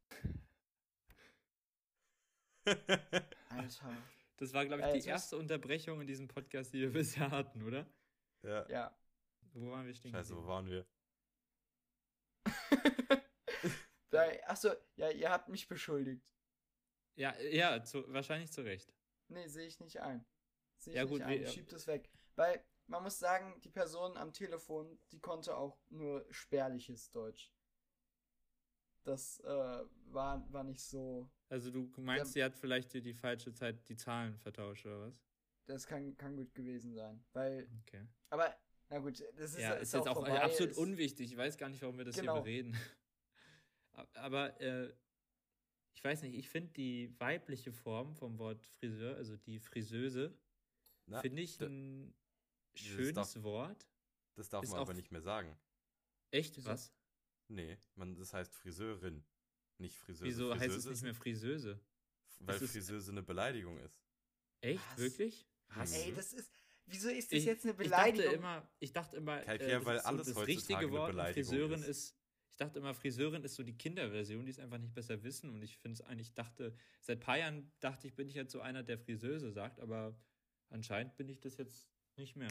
Alter. 2.64 3.96
Das 4.36 4.52
war, 4.52 4.66
glaube 4.66 4.82
ich, 4.96 5.04
die 5.04 5.08
erste 5.08 5.36
Unterbrechung 5.36 6.00
in 6.00 6.06
diesem 6.06 6.28
Podcast, 6.28 6.72
die 6.72 6.80
wir 6.80 6.92
bisher 6.92 7.30
hatten, 7.30 7.62
oder? 7.62 7.86
ja. 8.42 8.68
Ja. 8.68 8.98
Wo 9.52 9.70
waren 9.70 9.86
wir 9.86 9.94
stehen? 9.94 10.10
Scheiße, 10.10 10.36
wo 10.36 10.46
waren 10.46 10.68
wir? 10.68 10.84
achso, 14.46 14.72
ja, 14.96 15.10
ihr 15.10 15.30
habt 15.30 15.48
mich 15.48 15.68
beschuldigt. 15.68 16.26
Ja, 17.16 17.38
ja, 17.40 17.82
zu, 17.84 18.04
wahrscheinlich 18.12 18.50
zu 18.50 18.62
Recht. 18.62 18.92
Nee, 19.28 19.46
sehe 19.46 19.66
ich 19.68 19.78
nicht 19.80 20.00
ein. 20.00 20.26
Sehe 20.78 20.92
ich 20.92 20.96
Ja, 20.96 21.04
nicht 21.04 21.12
gut, 21.12 21.22
ein. 21.22 21.40
wir- 21.40 21.46
Schiebt 21.46 21.72
es 21.72 21.86
weg. 21.86 22.10
Weil, 22.34 22.64
man 22.88 23.02
muss 23.04 23.18
sagen, 23.18 23.60
die 23.62 23.70
Person 23.70 24.16
am 24.16 24.32
Telefon, 24.32 24.98
die 25.12 25.20
konnte 25.20 25.56
auch 25.56 25.78
nur 25.88 26.26
spärliches 26.30 27.12
Deutsch. 27.12 27.52
Das 29.04 29.38
äh, 29.40 29.46
war, 30.12 30.52
war 30.52 30.64
nicht 30.64 30.80
so. 30.80 31.28
Also 31.50 31.70
du 31.70 31.90
meinst, 32.00 32.32
sie 32.32 32.42
hat 32.42 32.56
vielleicht 32.56 32.92
dir 32.94 33.02
die 33.02 33.14
falsche 33.14 33.52
Zeit 33.52 33.86
die 33.88 33.96
Zahlen 33.96 34.36
vertauscht, 34.38 34.86
oder 34.86 35.00
was? 35.02 35.22
Das 35.66 35.86
kann, 35.86 36.16
kann 36.16 36.36
gut 36.36 36.54
gewesen 36.54 36.92
sein. 36.94 37.22
Weil, 37.32 37.68
Okay. 37.82 38.06
aber, 38.30 38.54
na 38.88 38.98
gut, 38.98 39.20
das 39.36 39.52
ist, 39.52 39.58
ja, 39.60 39.74
ist, 39.74 39.82
ist 39.84 39.94
jetzt 39.94 40.08
auch 40.08 40.14
vorbei, 40.14 40.42
absolut 40.42 40.72
ist- 40.72 40.78
unwichtig. 40.78 41.30
Ich 41.32 41.36
weiß 41.36 41.56
gar 41.56 41.68
nicht, 41.68 41.80
warum 41.82 41.96
wir 41.98 42.04
das 42.04 42.16
Genau. 42.16 42.34
hier 42.36 42.42
bereden. 42.42 42.76
Aber 44.14 44.60
äh, 44.60 44.92
ich 45.94 46.02
weiß 46.02 46.22
nicht, 46.22 46.34
ich 46.34 46.48
finde 46.48 46.72
die 46.72 47.14
weibliche 47.20 47.72
Form 47.72 48.14
vom 48.14 48.38
Wort 48.38 48.66
Friseur, 48.66 49.16
also 49.16 49.36
die 49.36 49.60
Friseuse, 49.60 50.36
finde 51.20 51.42
ich 51.42 51.60
ein 51.60 52.12
schönes 52.74 53.12
darf- 53.12 53.42
Wort. 53.44 53.86
das 54.34 54.48
darf 54.48 54.64
ist 54.64 54.70
man 54.70 54.80
aber 54.80 54.94
nicht 54.94 55.12
mehr 55.12 55.20
sagen. 55.20 55.56
Echt? 56.32 56.64
Was? 56.64 56.92
Nee, 57.48 57.76
man, 57.94 58.14
das 58.16 58.32
heißt 58.32 58.52
Friseurin, 58.54 59.24
nicht 59.78 59.96
Friseuse. 59.98 60.24
Wieso 60.24 60.52
heißt 60.54 60.62
es 60.64 60.72
Friseuse 60.72 60.90
nicht 60.90 61.02
mehr 61.02 61.14
Friseuse? 61.14 61.80
Weil 62.40 62.56
Ist 62.56 62.62
es- 62.62 62.70
Friseuse 62.72 63.10
eine 63.12 63.22
Beleidigung 63.22 63.78
ist. 63.78 64.02
Echt? 64.60 64.82
Was? 64.92 64.98
Wirklich? 64.98 65.46
Was? 65.68 65.92
Ey, 65.92 66.10
Mhm. 66.12 66.16
das 66.16 66.32
ist. 66.32 66.50
Wieso 66.86 67.08
ist 67.08 67.32
das 67.32 67.38
Ich, 67.38 67.44
jetzt 67.46 67.64
eine 67.64 67.72
ich 67.72 67.88
dachte 67.90 68.12
Beleidigung? 68.12 68.34
immer, 68.34 68.68
ich 68.78 68.92
dachte 68.92 69.16
immer, 69.16 69.40
Kalb, 69.40 69.60
äh, 69.62 69.84
weil 69.86 69.98
so 70.00 70.04
alles 70.06 70.26
das 70.28 70.46
richtige 70.46 70.90
Wort 70.90 71.12
Beleidigung 71.12 71.50
Friseurin 71.50 71.80
ist. 71.80 71.88
ist. 71.88 72.16
Ich 72.50 72.56
dachte 72.58 72.78
immer, 72.78 72.94
Friseurin 72.94 73.42
ist 73.42 73.54
so 73.54 73.62
die 73.62 73.76
Kinderversion, 73.76 74.44
die 74.44 74.50
es 74.50 74.58
einfach 74.58 74.78
nicht 74.78 74.94
besser 74.94 75.22
wissen. 75.22 75.50
Und 75.50 75.62
ich 75.62 75.76
finde 75.78 75.94
es 75.94 76.00
eigentlich, 76.02 76.34
dachte, 76.34 76.76
seit 77.00 77.18
ein 77.18 77.20
paar 77.20 77.38
Jahren 77.38 77.72
dachte 77.80 78.06
ich, 78.06 78.14
bin 78.14 78.28
ich 78.28 78.34
jetzt 78.34 78.52
so 78.52 78.60
einer, 78.60 78.82
der 78.82 78.98
Friseuse 78.98 79.50
sagt, 79.50 79.80
aber 79.80 80.14
anscheinend 80.68 81.16
bin 81.16 81.28
ich 81.28 81.40
das 81.40 81.56
jetzt 81.56 81.90
nicht 82.16 82.36
mehr. 82.36 82.50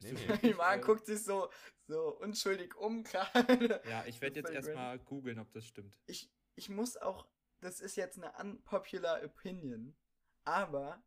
Nee, 0.00 0.12
nee. 0.12 0.50
Iman 0.50 0.80
äh, 0.80 0.82
guckt 0.82 1.06
sich 1.06 1.22
so, 1.22 1.50
so 1.86 2.16
unschuldig 2.18 2.76
um 2.76 3.02
gerade. 3.04 3.82
Ja, 3.88 4.04
ich 4.06 4.20
werde 4.20 4.40
jetzt 4.40 4.50
erstmal 4.50 4.98
googeln, 4.98 5.38
ob 5.38 5.52
das 5.52 5.66
stimmt. 5.66 5.98
ich, 6.06 6.30
ich 6.54 6.68
muss 6.68 6.96
auch, 6.96 7.28
das 7.60 7.80
ist 7.80 7.96
jetzt 7.96 8.18
eine 8.18 8.32
unpopular 8.32 9.22
opinion, 9.24 9.96
aber 10.44 11.02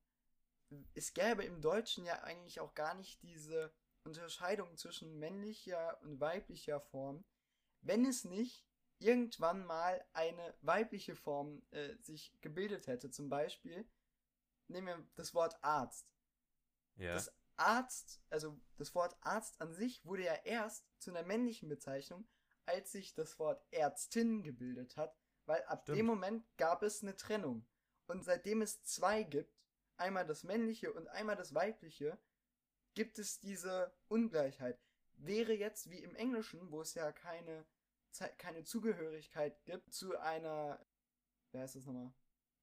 es 0.93 1.13
gäbe 1.13 1.43
im 1.43 1.61
Deutschen 1.61 2.05
ja 2.05 2.23
eigentlich 2.23 2.59
auch 2.59 2.73
gar 2.73 2.93
nicht 2.95 3.21
diese 3.21 3.73
Unterscheidung 4.03 4.75
zwischen 4.77 5.17
männlicher 5.19 6.01
und 6.01 6.19
weiblicher 6.19 6.79
Form, 6.79 7.23
wenn 7.81 8.05
es 8.05 8.25
nicht 8.25 8.65
irgendwann 8.99 9.65
mal 9.65 10.03
eine 10.13 10.55
weibliche 10.61 11.15
Form 11.15 11.61
äh, 11.71 11.95
sich 11.97 12.33
gebildet 12.41 12.87
hätte. 12.87 13.11
Zum 13.11 13.29
Beispiel, 13.29 13.87
nehmen 14.67 14.87
wir 14.87 15.07
das 15.15 15.33
Wort 15.33 15.61
Arzt. 15.61 16.07
Ja. 16.95 17.13
Das 17.13 17.33
Arzt, 17.63 18.21
also 18.29 18.59
das 18.77 18.93
Wort 18.93 19.15
Arzt 19.21 19.59
an 19.61 19.73
sich 19.73 20.03
wurde 20.05 20.23
ja 20.25 20.35
erst 20.43 20.85
zu 20.99 21.11
einer 21.11 21.23
männlichen 21.23 21.69
Bezeichnung, 21.69 22.27
als 22.65 22.91
sich 22.91 23.13
das 23.13 23.39
Wort 23.39 23.65
Ärztin 23.71 24.43
gebildet 24.43 24.97
hat, 24.97 25.15
weil 25.45 25.63
ab 25.63 25.83
Stimmt. 25.83 25.97
dem 25.97 26.05
Moment 26.05 26.45
gab 26.57 26.83
es 26.83 27.01
eine 27.01 27.15
Trennung. 27.15 27.65
Und 28.07 28.23
seitdem 28.25 28.61
es 28.61 28.83
zwei 28.83 29.23
gibt, 29.23 29.53
einmal 29.97 30.25
das 30.25 30.43
männliche 30.43 30.91
und 30.91 31.07
einmal 31.07 31.35
das 31.37 31.53
weibliche, 31.53 32.19
gibt 32.95 33.17
es 33.17 33.39
diese 33.39 33.93
Ungleichheit. 34.09 34.79
Wäre 35.15 35.53
jetzt 35.53 35.89
wie 35.89 35.99
im 36.03 36.15
Englischen, 36.15 36.69
wo 36.71 36.81
es 36.81 36.93
ja 36.95 37.11
keine, 37.11 37.65
keine 38.37 38.63
Zugehörigkeit 38.63 39.63
gibt 39.65 39.93
zu 39.93 40.17
einer, 40.19 40.85
wer 41.51 41.61
heißt 41.61 41.75
das 41.75 41.85
nochmal? 41.85 42.13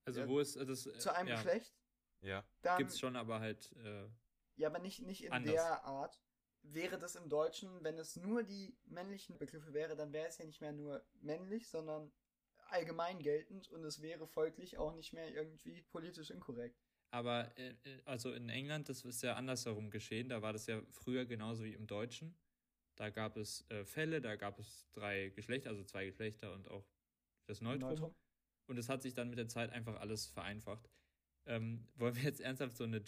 Also 0.04 0.20
Ja, 0.20 0.28
wo 0.28 0.40
ist 0.40 0.56
das? 0.56 0.86
äh, 0.86 0.98
Zu 0.98 1.14
einem 1.14 1.28
ja, 1.28 1.34
Geschlecht, 1.36 1.74
ja. 2.20 2.44
dann 2.62 2.78
Gibt's 2.78 2.98
schon, 2.98 3.16
aber 3.16 3.40
halt. 3.40 3.72
Äh, 3.72 4.08
Ja, 4.56 4.68
aber 4.68 4.78
nicht, 4.78 5.02
nicht 5.02 5.24
in 5.24 5.32
Anders. 5.32 5.54
der 5.54 5.84
Art. 5.84 6.20
Wäre 6.62 6.98
das 6.98 7.16
im 7.16 7.28
Deutschen, 7.30 7.82
wenn 7.82 7.98
es 7.98 8.16
nur 8.16 8.42
die 8.42 8.76
männlichen 8.84 9.38
Begriffe 9.38 9.72
wäre, 9.72 9.96
dann 9.96 10.12
wäre 10.12 10.28
es 10.28 10.36
ja 10.36 10.44
nicht 10.44 10.60
mehr 10.60 10.72
nur 10.72 11.02
männlich, 11.22 11.68
sondern 11.68 12.12
allgemein 12.68 13.18
geltend 13.20 13.68
und 13.68 13.82
es 13.84 14.02
wäre 14.02 14.26
folglich 14.26 14.76
auch 14.76 14.94
nicht 14.94 15.12
mehr 15.12 15.32
irgendwie 15.32 15.82
politisch 15.82 16.30
inkorrekt. 16.30 16.78
Aber 17.12 17.50
äh, 17.58 17.70
äh, 17.84 18.02
also 18.04 18.32
in 18.32 18.48
England, 18.48 18.88
das 18.88 19.04
ist 19.04 19.22
ja 19.22 19.34
andersherum 19.34 19.90
geschehen. 19.90 20.28
Da 20.28 20.42
war 20.42 20.52
das 20.52 20.66
ja 20.66 20.80
früher 20.90 21.24
genauso 21.24 21.64
wie 21.64 21.74
im 21.74 21.86
Deutschen. 21.86 22.36
Da 22.96 23.10
gab 23.10 23.36
es 23.36 23.68
äh, 23.70 23.84
Fälle, 23.84 24.20
da 24.20 24.36
gab 24.36 24.58
es 24.58 24.88
drei 24.92 25.30
Geschlechter, 25.30 25.70
also 25.70 25.82
zwei 25.84 26.06
Geschlechter 26.06 26.52
und 26.52 26.70
auch 26.70 26.86
das 27.46 27.60
Neutrum. 27.60 27.90
Neutrum. 27.90 28.14
Und 28.66 28.78
es 28.78 28.88
hat 28.88 29.02
sich 29.02 29.14
dann 29.14 29.30
mit 29.30 29.38
der 29.38 29.48
Zeit 29.48 29.70
einfach 29.70 29.98
alles 30.00 30.26
vereinfacht. 30.26 30.88
Ähm, 31.46 31.88
wollen 31.94 32.14
wir 32.14 32.22
jetzt 32.22 32.40
ernsthaft 32.40 32.76
so 32.76 32.84
eine 32.84 33.00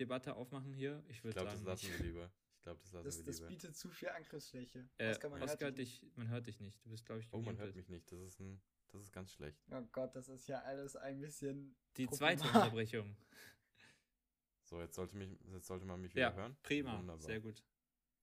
Gender-Debatte 0.00 0.34
aufmachen 0.36 0.72
hier? 0.72 1.02
Ich 1.08 1.18
Ich 1.18 1.24
würde 1.24 1.34
glaube, 1.34 1.50
das 1.50 1.62
lassen 1.62 1.86
nicht. 1.86 1.98
wir 1.98 2.06
lieber. 2.06 2.30
Ich 2.56 2.62
glaube, 2.62 2.80
das 2.80 2.92
lassen 2.92 3.04
Das, 3.04 3.18
wir 3.18 3.24
das 3.24 3.36
lieber. 3.38 3.48
bietet 3.48 3.76
zu 3.76 3.88
viel 3.90 4.08
Angriffsfläche. 4.08 4.88
Äh, 4.98 5.16
man 5.28 5.42
Oskar, 5.42 5.60
hört 5.68 5.78
dich. 5.78 6.02
man 6.16 6.28
hört 6.28 6.46
dich 6.46 6.60
nicht. 6.60 6.84
Du 6.84 6.90
bist, 6.90 7.06
glaube 7.06 7.20
ich, 7.20 7.28
Oh, 7.32 7.36
man 7.36 7.44
gemutet. 7.44 7.64
hört 7.66 7.76
mich 7.76 7.88
nicht. 7.88 8.10
Das 8.12 8.20
ist 8.20 8.40
ein, 8.40 8.60
das 8.88 9.02
ist 9.02 9.12
ganz 9.12 9.32
schlecht. 9.32 9.58
Oh 9.70 9.82
Gott, 9.92 10.14
das 10.14 10.28
ist 10.28 10.46
ja 10.48 10.60
alles 10.62 10.96
ein 10.96 11.20
bisschen. 11.20 11.76
Die 11.96 12.08
zweite. 12.08 12.42
Unterbrechung. 12.44 13.16
So, 14.64 14.80
jetzt 14.80 14.94
sollte 14.94 15.16
mich, 15.16 15.36
jetzt 15.52 15.66
sollte 15.66 15.84
man 15.84 16.00
mich 16.00 16.14
wieder 16.14 16.28
Ja, 16.30 16.32
hören. 16.32 16.56
prima. 16.62 16.96
Wunderbar. 16.96 17.26
Sehr 17.26 17.40
gut. 17.40 17.64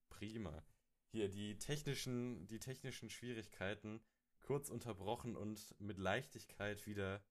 Prima. 0.08 0.64
Hier, 1.12 1.28
die 1.28 1.58
technischen, 1.58 2.48
die 2.48 2.60
technischen 2.60 3.10
Schwierigkeiten 3.10 4.02
kurz 4.40 4.70
unterbrochen 4.70 5.36
und 5.36 5.76
mit 5.82 5.98
Leichtigkeit 5.98 6.86
wieder 6.88 7.22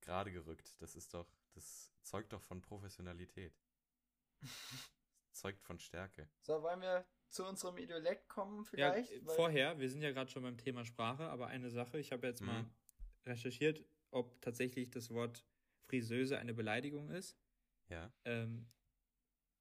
gerade 0.00 0.30
gerückt. 0.30 0.80
Das 0.80 0.94
ist 0.94 1.12
doch, 1.12 1.28
das 1.54 1.90
zeugt 2.02 2.32
doch 2.32 2.42
von 2.42 2.60
Professionalität. 2.62 3.52
Zeugt 5.32 5.62
von 5.62 5.78
Stärke. 5.78 6.28
So, 6.40 6.62
wollen 6.62 6.80
wir 6.80 7.06
zu 7.28 7.46
unserem 7.46 7.78
Idiolekt 7.78 8.28
kommen 8.28 8.58
Ja, 8.58 8.92
vielleicht? 8.92 9.26
Weil- 9.26 9.36
vorher, 9.36 9.78
wir 9.78 9.88
sind 9.88 10.02
ja 10.02 10.10
gerade 10.12 10.30
schon 10.30 10.42
beim 10.42 10.58
Thema 10.58 10.84
Sprache, 10.84 11.24
aber 11.28 11.46
eine 11.48 11.70
Sache, 11.70 11.98
ich 11.98 12.12
habe 12.12 12.26
jetzt 12.26 12.40
Mhm. 12.40 12.46
mal 12.46 12.70
recherchiert, 13.24 13.84
ob 14.10 14.40
tatsächlich 14.42 14.90
das 14.90 15.10
Wort 15.10 15.44
Friseuse 15.88 16.38
eine 16.38 16.54
Beleidigung 16.54 17.10
ist. 17.10 17.38
Ja. 17.88 18.12
Ähm, 18.24 18.66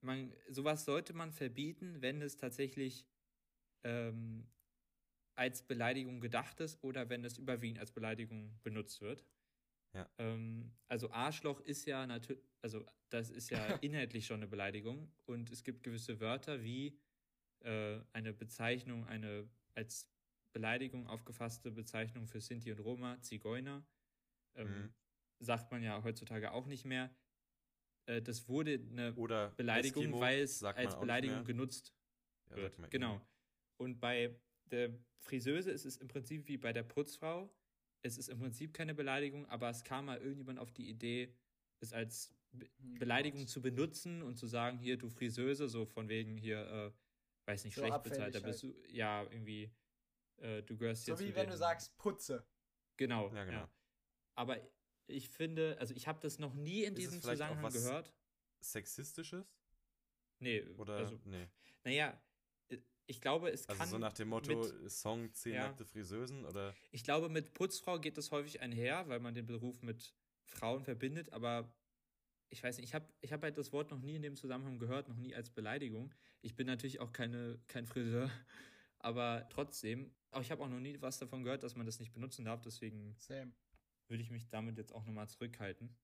man, 0.01 0.33
sowas 0.49 0.85
sollte 0.85 1.13
man 1.13 1.31
verbieten, 1.31 2.01
wenn 2.01 2.21
es 2.21 2.37
tatsächlich 2.37 3.07
ähm, 3.83 4.47
als 5.35 5.63
Beleidigung 5.63 6.21
gedacht 6.21 6.59
ist 6.59 6.83
oder 6.83 7.09
wenn 7.09 7.23
es 7.25 7.37
überwiegend 7.39 7.79
als 7.79 7.91
Beleidigung 7.91 8.59
benutzt 8.61 9.01
wird. 9.01 9.25
Ja. 9.93 10.09
Ähm, 10.17 10.71
also 10.87 11.11
Arschloch 11.11 11.59
ist 11.61 11.85
ja 11.85 12.07
natürlich, 12.07 12.43
also 12.61 12.85
das 13.09 13.29
ist 13.29 13.49
ja 13.49 13.65
inhaltlich 13.81 14.25
schon 14.25 14.37
eine 14.37 14.47
Beleidigung 14.47 15.11
und 15.25 15.51
es 15.51 15.63
gibt 15.63 15.83
gewisse 15.83 16.19
Wörter 16.19 16.63
wie 16.63 16.97
äh, 17.59 17.99
eine 18.13 18.33
Bezeichnung, 18.33 19.05
eine 19.05 19.49
als 19.75 20.09
Beleidigung 20.53 21.07
aufgefasste 21.07 21.71
Bezeichnung 21.71 22.27
für 22.27 22.41
Sinti 22.41 22.71
und 22.71 22.79
Roma, 22.79 23.21
Zigeuner. 23.21 23.85
Ähm, 24.55 24.67
Mhm. 24.67 24.93
Sagt 25.39 25.71
man 25.71 25.81
ja 25.81 26.03
heutzutage 26.03 26.51
auch 26.51 26.67
nicht 26.67 26.85
mehr. 26.85 27.09
Äh, 28.05 28.21
das 28.21 28.47
wurde 28.47 28.73
eine 28.73 29.15
Oder 29.15 29.49
Beleidigung, 29.51 30.03
Eskimo 30.03 30.19
weil 30.19 30.41
es 30.41 30.63
als 30.63 30.99
Beleidigung 30.99 31.43
genutzt 31.43 31.95
Ja, 32.49 32.57
wird. 32.57 32.91
Genau. 32.91 33.21
Und 33.77 33.99
bei 33.99 34.39
der 34.65 34.93
Friseuse 35.19 35.71
ist 35.71 35.85
es 35.85 35.97
im 35.97 36.07
Prinzip 36.07 36.47
wie 36.47 36.57
bei 36.57 36.73
der 36.73 36.83
Putzfrau. 36.83 37.49
Es 38.03 38.17
ist 38.17 38.29
im 38.29 38.39
Prinzip 38.39 38.73
keine 38.73 38.93
Beleidigung, 38.95 39.45
aber 39.47 39.69
es 39.69 39.83
kam 39.83 40.05
mal 40.05 40.17
irgendjemand 40.17 40.59
auf 40.59 40.71
die 40.71 40.89
Idee, 40.89 41.33
es 41.79 41.93
als 41.93 42.33
Be 42.53 42.67
Hm, 42.81 42.99
Beleidigung 42.99 43.41
Gott. 43.41 43.49
zu 43.49 43.61
benutzen 43.61 44.21
und 44.23 44.35
zu 44.37 44.45
sagen, 44.47 44.77
hier, 44.77 44.97
du 44.97 45.09
Friseuse, 45.09 45.69
so 45.69 45.85
von 45.85 46.09
wegen 46.09 46.35
hier, 46.37 46.59
äh, 46.67 46.91
weiß 47.49 47.63
nicht, 47.63 47.75
So 47.75 47.81
schlecht 47.81 48.03
bezahlt, 48.03 48.35
da 48.35 48.39
bist 48.41 48.63
du, 48.63 48.75
ja, 48.89 49.23
irgendwie, 49.23 49.71
äh, 50.37 50.61
du 50.63 50.75
gehörst 50.77 51.05
So 51.05 51.13
jetzt 51.13 51.21
wie 51.21 51.29
zu 51.29 51.35
wenn 51.35 51.45
den- 51.45 51.51
du 51.51 51.57
sagst, 51.57 51.95
putze. 51.97 52.45
Genau, 52.97 53.29
Ja, 53.29 53.35
ja, 53.35 53.45
genau. 53.45 53.69
Aber 54.35 54.57
ich 55.07 55.29
finde, 55.29 55.77
also 55.79 55.93
ich 55.95 56.07
habe 56.07 56.19
das 56.19 56.39
noch 56.39 56.53
nie 56.53 56.83
in 56.83 56.93
Ist 56.95 57.05
es 57.05 57.11
diesem 57.11 57.21
Zusammenhang 57.21 57.63
was- 57.63 57.73
gehört. 57.73 58.13
Sexistisches? 58.59 59.45
Nee, 60.39 60.63
Oder, 60.77 60.95
also, 60.97 61.19
nee. 61.25 61.47
naja, 61.83 62.21
ich 63.11 63.21
glaube, 63.21 63.49
es 63.51 63.67
Also 63.69 63.79
kann 63.79 63.89
so 63.89 63.97
nach 63.97 64.13
dem 64.13 64.29
Motto, 64.29 64.57
mit- 64.59 64.91
Song 64.91 65.31
10 65.33 65.53
Ja. 65.53 65.67
nackte 65.67 65.85
Friseusen 65.85 66.45
oder 66.45 66.73
Ich 66.91 67.03
glaube, 67.03 67.29
mit 67.29 67.53
Putzfrau 67.53 67.99
geht 67.99 68.17
das 68.17 68.31
häufig 68.31 68.61
einher, 68.61 69.07
weil 69.07 69.19
man 69.19 69.33
den 69.35 69.45
Beruf 69.45 69.81
mit 69.83 70.13
Frauen 70.47 70.83
verbindet, 70.83 71.31
aber 71.33 71.71
ich 72.49 72.61
weiß 72.63 72.77
nicht, 72.77 72.87
ich 72.89 72.93
habe 72.95 73.07
ich 73.21 73.31
hab 73.31 73.41
halt 73.43 73.57
das 73.57 73.71
Wort 73.71 73.91
noch 73.91 73.99
nie 74.01 74.15
in 74.15 74.21
dem 74.23 74.35
Zusammenhang 74.35 74.79
gehört, 74.79 75.07
noch 75.07 75.15
nie 75.17 75.33
als 75.35 75.49
Beleidigung. 75.49 76.13
Ich 76.41 76.55
bin 76.55 76.67
natürlich 76.67 76.99
auch 76.99 77.11
keine, 77.13 77.59
kein 77.67 77.85
Friseur, 77.85 78.29
aber 78.99 79.47
trotzdem, 79.49 80.13
auch 80.31 80.41
ich 80.41 80.51
habe 80.51 80.63
auch 80.63 80.69
noch 80.69 80.79
nie 80.79 80.99
was 81.01 81.19
davon 81.19 81.43
gehört, 81.43 81.63
dass 81.63 81.75
man 81.75 81.85
das 81.85 81.99
nicht 81.99 82.13
benutzen 82.13 82.45
darf, 82.45 82.61
deswegen 82.61 83.15
Same. 83.17 83.53
würde 84.07 84.23
ich 84.23 84.31
mich 84.31 84.49
damit 84.49 84.77
jetzt 84.77 84.93
auch 84.93 85.05
nochmal 85.05 85.29
zurückhalten. 85.29 85.95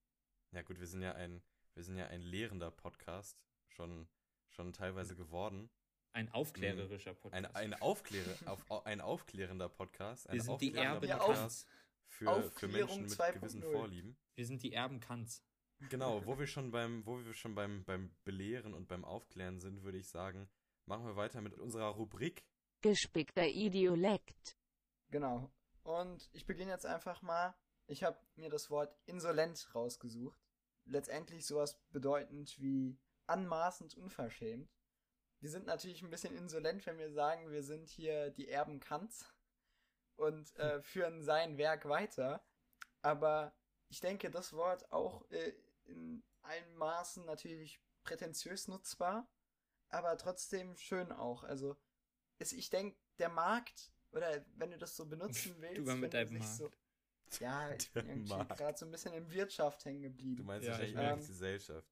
Ja 0.52 0.62
gut, 0.62 0.78
wir 0.80 0.86
sind 0.86 1.02
ja 1.02 1.14
ein, 1.14 1.42
wir 1.74 1.82
sind 1.84 1.96
ja 1.98 2.06
ein 2.06 2.22
lehrender 2.22 2.70
Podcast, 2.70 3.38
schon, 3.66 4.08
schon 4.48 4.72
teilweise 4.72 5.14
geworden. 5.14 5.68
Ein 6.12 6.30
aufklärerischer 6.32 7.14
Podcast. 7.14 7.54
Ein, 7.56 7.72
ein, 7.72 7.80
Aufkläre, 7.80 8.34
auf, 8.46 8.64
au- 8.70 8.82
ein 8.84 9.00
aufklärender 9.00 9.68
Podcast. 9.68 10.28
Ein 10.28 10.34
Wir 10.36 10.42
sind 10.42 10.60
die 10.60 10.74
Erben 10.74 11.08
Kants. 11.08 11.66
für, 12.06 12.42
für 12.52 12.68
Menschen 12.68 13.02
mit 13.02 13.10
2.0. 13.12 13.32
gewissen 13.34 13.62
Vorlieben. 13.62 14.16
Wir 14.34 14.46
sind 14.46 14.62
die 14.62 14.72
Erben 14.72 15.00
Kants. 15.00 15.44
Genau, 15.90 16.24
wo 16.26 16.36
wir 16.38 16.46
schon 16.48 16.70
beim, 16.72 17.06
wo 17.06 17.24
wir 17.24 17.34
schon 17.34 17.54
beim, 17.54 17.84
beim 17.84 18.10
Belehren 18.24 18.74
und 18.74 18.88
beim 18.88 19.04
Aufklären 19.04 19.60
sind, 19.60 19.84
würde 19.84 19.98
ich 19.98 20.08
sagen, 20.08 20.48
machen 20.86 21.04
wir 21.06 21.14
weiter 21.14 21.40
mit 21.40 21.54
unserer 21.56 21.90
Rubrik. 21.90 22.44
Gespickter 22.80 23.46
Idiolekt. 23.46 24.56
Genau. 25.10 25.52
Und 25.84 26.28
ich 26.32 26.46
beginne 26.46 26.72
jetzt 26.72 26.86
einfach 26.86 27.22
mal. 27.22 27.54
Ich 27.86 28.02
habe 28.02 28.18
mir 28.34 28.50
das 28.50 28.70
Wort 28.70 28.98
insolent 29.06 29.72
rausgesucht. 29.74 30.38
Letztendlich 30.84 31.46
sowas 31.46 31.78
bedeutend 31.90 32.58
wie 32.60 32.98
anmaßend 33.26 33.94
unverschämt. 33.94 34.68
Wir 35.40 35.50
sind 35.50 35.66
natürlich 35.66 36.02
ein 36.02 36.10
bisschen 36.10 36.36
insolent, 36.36 36.84
wenn 36.86 36.98
wir 36.98 37.10
sagen, 37.10 37.50
wir 37.50 37.62
sind 37.62 37.88
hier 37.88 38.30
die 38.30 38.48
Erben 38.48 38.80
Kants 38.80 39.32
und 40.16 40.54
äh, 40.56 40.82
führen 40.82 41.22
sein 41.22 41.58
Werk 41.58 41.88
weiter. 41.88 42.44
Aber 43.02 43.54
ich 43.88 44.00
denke, 44.00 44.30
das 44.30 44.52
Wort 44.52 44.90
auch 44.90 45.28
äh, 45.30 45.52
in 45.84 46.24
allen 46.42 46.74
Maßen 46.76 47.24
natürlich 47.24 47.80
prätentiös 48.02 48.68
nutzbar, 48.68 49.30
aber 49.90 50.16
trotzdem 50.16 50.76
schön 50.76 51.12
auch. 51.12 51.44
Also 51.44 51.76
ist, 52.38 52.52
ich 52.52 52.70
denke, 52.70 52.98
der 53.18 53.28
Markt, 53.28 53.92
oder 54.10 54.44
wenn 54.56 54.70
du 54.70 54.78
das 54.78 54.96
so 54.96 55.06
benutzen 55.06 55.54
willst, 55.60 55.78
Du 55.78 55.82
mal 55.82 55.96
mit 55.96 56.12
wenn 56.12 56.26
deinem 56.26 56.28
sich 56.28 56.38
Markt. 56.40 56.56
So, 57.30 57.44
ja, 57.44 57.70
ich 57.74 57.92
Der 57.92 58.02
bin 58.02 58.24
gerade 58.24 58.76
so 58.78 58.86
ein 58.86 58.90
bisschen 58.90 59.14
in 59.14 59.30
Wirtschaft 59.30 59.84
hängen 59.84 60.02
Du 60.02 60.08
geblieben. 60.08 60.44
meinst 60.46 60.66
Ja, 60.66 60.72
wahrscheinlich 60.72 61.20
die 61.22 61.26
Gesellschaft. 61.28 61.88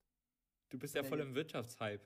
Du 0.68 0.78
bist 0.78 0.94
ja 0.94 1.04
voll 1.04 1.20
im 1.20 1.34
Wirtschaftshype. 1.34 2.04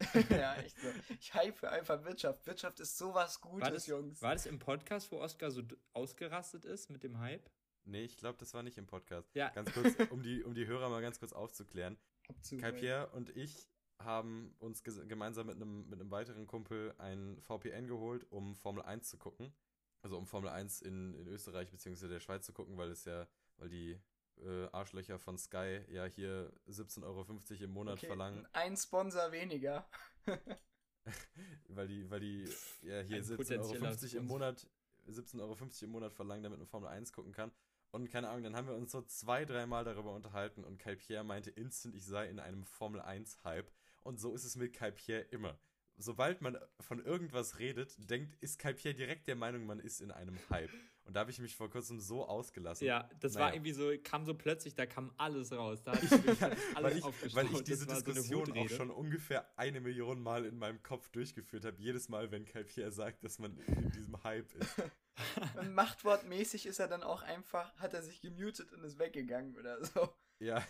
ja, 0.30 0.54
echt 0.56 0.78
so. 0.80 0.88
Ich 1.18 1.34
hype 1.34 1.62
einfach 1.64 2.04
Wirtschaft. 2.04 2.46
Wirtschaft 2.46 2.80
ist 2.80 2.96
sowas 2.98 3.40
Gutes, 3.40 3.62
War 3.62 3.70
das, 3.70 3.86
Jungs. 3.86 4.22
war 4.22 4.32
das 4.34 4.46
im 4.46 4.58
Podcast, 4.58 5.10
wo 5.12 5.20
Oscar 5.20 5.50
so 5.50 5.62
ausgerastet 5.92 6.64
ist 6.64 6.90
mit 6.90 7.02
dem 7.02 7.18
Hype? 7.18 7.48
Nee, 7.84 8.04
ich 8.04 8.16
glaube, 8.16 8.38
das 8.38 8.54
war 8.54 8.62
nicht 8.62 8.78
im 8.78 8.86
Podcast. 8.86 9.34
Ja. 9.34 9.50
Ganz 9.50 9.72
kurz, 9.72 9.94
um 10.10 10.22
die, 10.22 10.42
um 10.42 10.54
die 10.54 10.66
Hörer 10.66 10.88
mal 10.88 11.02
ganz 11.02 11.18
kurz 11.18 11.32
aufzuklären. 11.32 11.98
Abzu- 12.28 12.58
Kai 12.58 12.72
Pierre 12.72 13.08
und 13.10 13.36
ich 13.36 13.68
haben 14.02 14.54
uns 14.58 14.82
gemeinsam 14.82 15.46
mit 15.46 15.56
einem, 15.56 15.88
mit 15.88 16.00
einem 16.00 16.10
weiteren 16.10 16.46
Kumpel 16.46 16.94
ein 16.98 17.40
VPN 17.40 17.86
geholt, 17.86 18.26
um 18.30 18.54
Formel 18.56 18.82
1 18.82 19.08
zu 19.08 19.18
gucken. 19.18 19.54
Also 20.02 20.18
um 20.18 20.26
Formel 20.26 20.50
1 20.50 20.82
in, 20.82 21.14
in 21.14 21.28
Österreich 21.28 21.70
bzw. 21.70 22.08
der 22.08 22.20
Schweiz 22.20 22.44
zu 22.44 22.52
gucken, 22.52 22.76
weil 22.76 22.90
es 22.90 23.04
ja, 23.04 23.26
weil 23.56 23.68
die 23.68 23.98
äh, 24.42 24.66
Arschlöcher 24.72 25.18
von 25.18 25.38
Sky 25.38 25.80
ja 25.88 26.04
hier 26.06 26.52
17,50 26.68 27.04
Euro 27.04 27.26
im 27.60 27.70
Monat 27.70 27.98
Okay, 27.98 28.06
verlangen, 28.06 28.46
Ein 28.52 28.76
Sponsor 28.76 29.32
weniger. 29.32 29.88
weil 31.68 31.88
die, 31.88 32.10
weil 32.10 32.20
die 32.20 32.48
ja 32.82 33.00
hier 33.00 33.18
Ein 33.18 33.22
17,50 33.22 33.58
Euro 33.58 34.16
im. 34.18 34.26
Monat, 34.26 34.66
17,50 35.08 35.40
Euro 35.40 35.56
im 35.82 35.90
Monat 35.90 36.12
verlangen, 36.12 36.42
damit 36.42 36.58
man 36.58 36.68
Formel 36.68 36.88
1 36.88 37.12
gucken 37.12 37.32
kann. 37.32 37.52
Und 37.90 38.10
keine 38.10 38.28
Ahnung, 38.28 38.42
dann 38.42 38.56
haben 38.56 38.66
wir 38.66 38.74
uns 38.74 38.90
so 38.90 39.02
zwei, 39.02 39.44
dreimal 39.44 39.84
darüber 39.84 40.14
unterhalten 40.14 40.64
und 40.64 40.78
Kai 40.78 40.96
Pierre 40.96 41.22
meinte 41.22 41.50
instant, 41.50 41.94
ich 41.94 42.04
sei 42.04 42.28
in 42.28 42.40
einem 42.40 42.64
Formel 42.64 43.00
1-Hype. 43.00 43.70
Und 44.02 44.18
so 44.18 44.34
ist 44.34 44.44
es 44.44 44.56
mit 44.56 44.72
Kai 44.72 44.90
Pierre 44.90 45.22
immer. 45.30 45.56
Sobald 45.96 46.40
man 46.42 46.58
von 46.80 46.98
irgendwas 47.04 47.58
redet, 47.60 47.94
denkt, 48.10 48.34
ist 48.40 48.58
Kai 48.58 48.72
Pierre 48.72 48.94
direkt 48.96 49.28
der 49.28 49.36
Meinung, 49.36 49.64
man 49.64 49.78
ist 49.78 50.00
in 50.00 50.10
einem 50.10 50.36
Hype. 50.50 50.70
Und 51.04 51.14
da 51.14 51.20
habe 51.20 51.30
ich 51.30 51.38
mich 51.38 51.54
vor 51.54 51.70
kurzem 51.70 52.00
so 52.00 52.26
ausgelassen. 52.26 52.86
Ja, 52.86 53.08
das 53.20 53.34
war 53.34 53.42
Naja. 53.42 53.54
irgendwie 53.56 53.72
so, 53.72 53.92
kam 54.02 54.24
so 54.24 54.34
plötzlich, 54.34 54.74
da 54.74 54.86
kam 54.86 55.12
alles 55.18 55.52
raus. 55.52 55.82
Da 55.82 55.92
Ich, 56.02 56.10
ja, 56.10 56.50
alles 56.74 57.02
weil, 57.02 57.12
ich, 57.26 57.34
weil 57.34 57.46
ich 57.52 57.62
diese 57.62 57.86
war 57.86 57.96
so 57.96 58.02
Diskussion 58.02 58.52
auch 58.58 58.68
schon 58.70 58.90
ungefähr 58.90 59.46
eine 59.56 59.80
Million 59.80 60.20
Mal 60.20 60.46
in 60.46 60.58
meinem 60.58 60.82
Kopf 60.82 61.08
durchgeführt 61.10 61.64
habe. 61.64 61.76
Jedes 61.80 62.08
Mal, 62.08 62.30
wenn 62.32 62.44
Kai 62.44 62.64
Pierre 62.64 62.90
sagt, 62.90 63.22
dass 63.22 63.38
man 63.38 63.56
in 63.58 63.90
diesem 63.92 64.20
Hype 64.24 64.52
ist. 64.54 64.74
Und 65.58 65.72
Machtwortmäßig 65.74 66.66
ist 66.66 66.80
er 66.80 66.88
dann 66.88 67.02
auch 67.04 67.22
einfach, 67.22 67.72
hat 67.76 67.94
er 67.94 68.02
sich 68.02 68.20
gemutet 68.20 68.72
und 68.72 68.82
ist 68.82 68.98
weggegangen 68.98 69.56
oder 69.56 69.84
so. 69.84 70.08
Ja. 70.40 70.66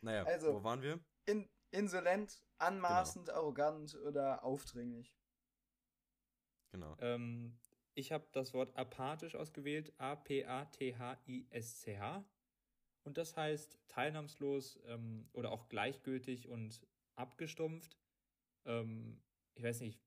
Naja, 0.00 0.24
Also- 0.24 0.54
wo 0.54 0.64
waren 0.64 0.82
wir? 0.82 0.98
In, 1.26 1.48
insolent, 1.74 2.42
anmaßend, 2.58 3.30
arrogant 3.30 3.94
oder 3.96 4.44
aufdringlich. 4.44 5.14
Genau. 6.72 6.96
Ähm, 7.00 7.58
ich 7.94 8.12
habe 8.12 8.26
das 8.32 8.54
Wort 8.54 8.76
apathisch 8.76 9.34
ausgewählt, 9.36 9.92
A-P-A-T-H-I-S-C-H. 9.98 10.64
Und 13.04 13.18
das 13.18 13.36
heißt 13.36 13.78
teilnahmslos 13.88 14.80
ähm, 14.86 15.28
oder 15.32 15.52
auch 15.52 15.68
gleichgültig 15.68 16.48
und 16.48 16.80
abgestumpft. 17.16 17.98
Ähm, 18.64 19.20
ich 19.54 19.62
weiß 19.62 19.80
nicht, 19.80 20.00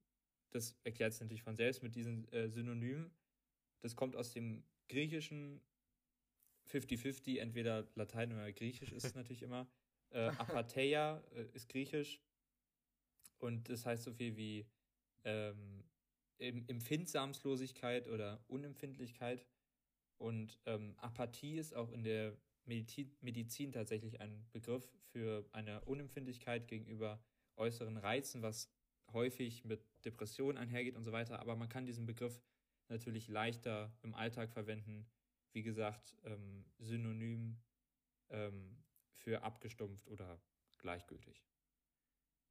das 0.52 0.76
erklärt 0.84 1.14
es 1.14 1.22
natürlich 1.22 1.44
von 1.44 1.56
selbst 1.56 1.84
mit 1.84 1.96
diesen 1.96 2.28
äh, 2.32 2.50
Synonymen. 2.50 3.12
Das 3.82 3.96
kommt 3.96 4.16
aus 4.16 4.32
dem 4.32 4.64
Griechischen 4.90 5.62
50-50, 6.70 7.40
entweder 7.40 7.88
Latein 7.96 8.34
oder 8.34 8.52
Griechisch 8.52 8.92
ist 8.92 9.06
es 9.06 9.16
natürlich 9.16 9.44
immer. 9.44 9.68
Äh, 10.12 10.28
Apatheia 10.38 11.24
äh, 11.36 11.46
ist 11.54 11.70
Griechisch 11.70 12.22
und 13.40 13.70
das 13.70 13.86
heißt 13.86 14.04
so 14.04 14.14
viel 14.14 14.36
wie 14.36 14.66
ähm, 15.24 15.84
Em- 16.40 16.66
Empfindsamslosigkeit 16.68 18.08
oder 18.08 18.44
Unempfindlichkeit. 18.48 19.46
Und 20.18 20.60
ähm, 20.66 20.96
Apathie 20.98 21.58
ist 21.58 21.76
auch 21.76 21.92
in 21.92 22.04
der 22.04 22.38
Medizin, 22.66 23.16
Medizin 23.22 23.72
tatsächlich 23.72 24.20
ein 24.22 24.48
Begriff 24.52 24.88
für 25.12 25.48
eine 25.52 25.82
Unempfindlichkeit 25.86 26.68
gegenüber 26.68 27.20
äußeren 27.56 27.98
Reizen, 27.98 28.42
was 28.42 28.70
häufig 29.14 29.64
mit 29.64 29.86
Depressionen 30.06 30.58
einhergeht 30.58 30.96
und 30.96 31.04
so 31.04 31.12
weiter. 31.12 31.40
Aber 31.40 31.56
man 31.56 31.70
kann 31.70 31.86
diesen 31.86 32.06
Begriff 32.06 32.42
natürlich 32.88 33.28
leichter 33.28 33.96
im 34.02 34.14
Alltag 34.14 34.52
verwenden. 34.52 35.08
Wie 35.54 35.64
gesagt, 35.64 36.16
ähm, 36.24 36.66
synonym 36.78 37.58
ähm, 38.30 38.78
für 39.18 39.44
abgestumpft 39.44 40.08
oder 40.08 40.40
gleichgültig. 40.78 41.44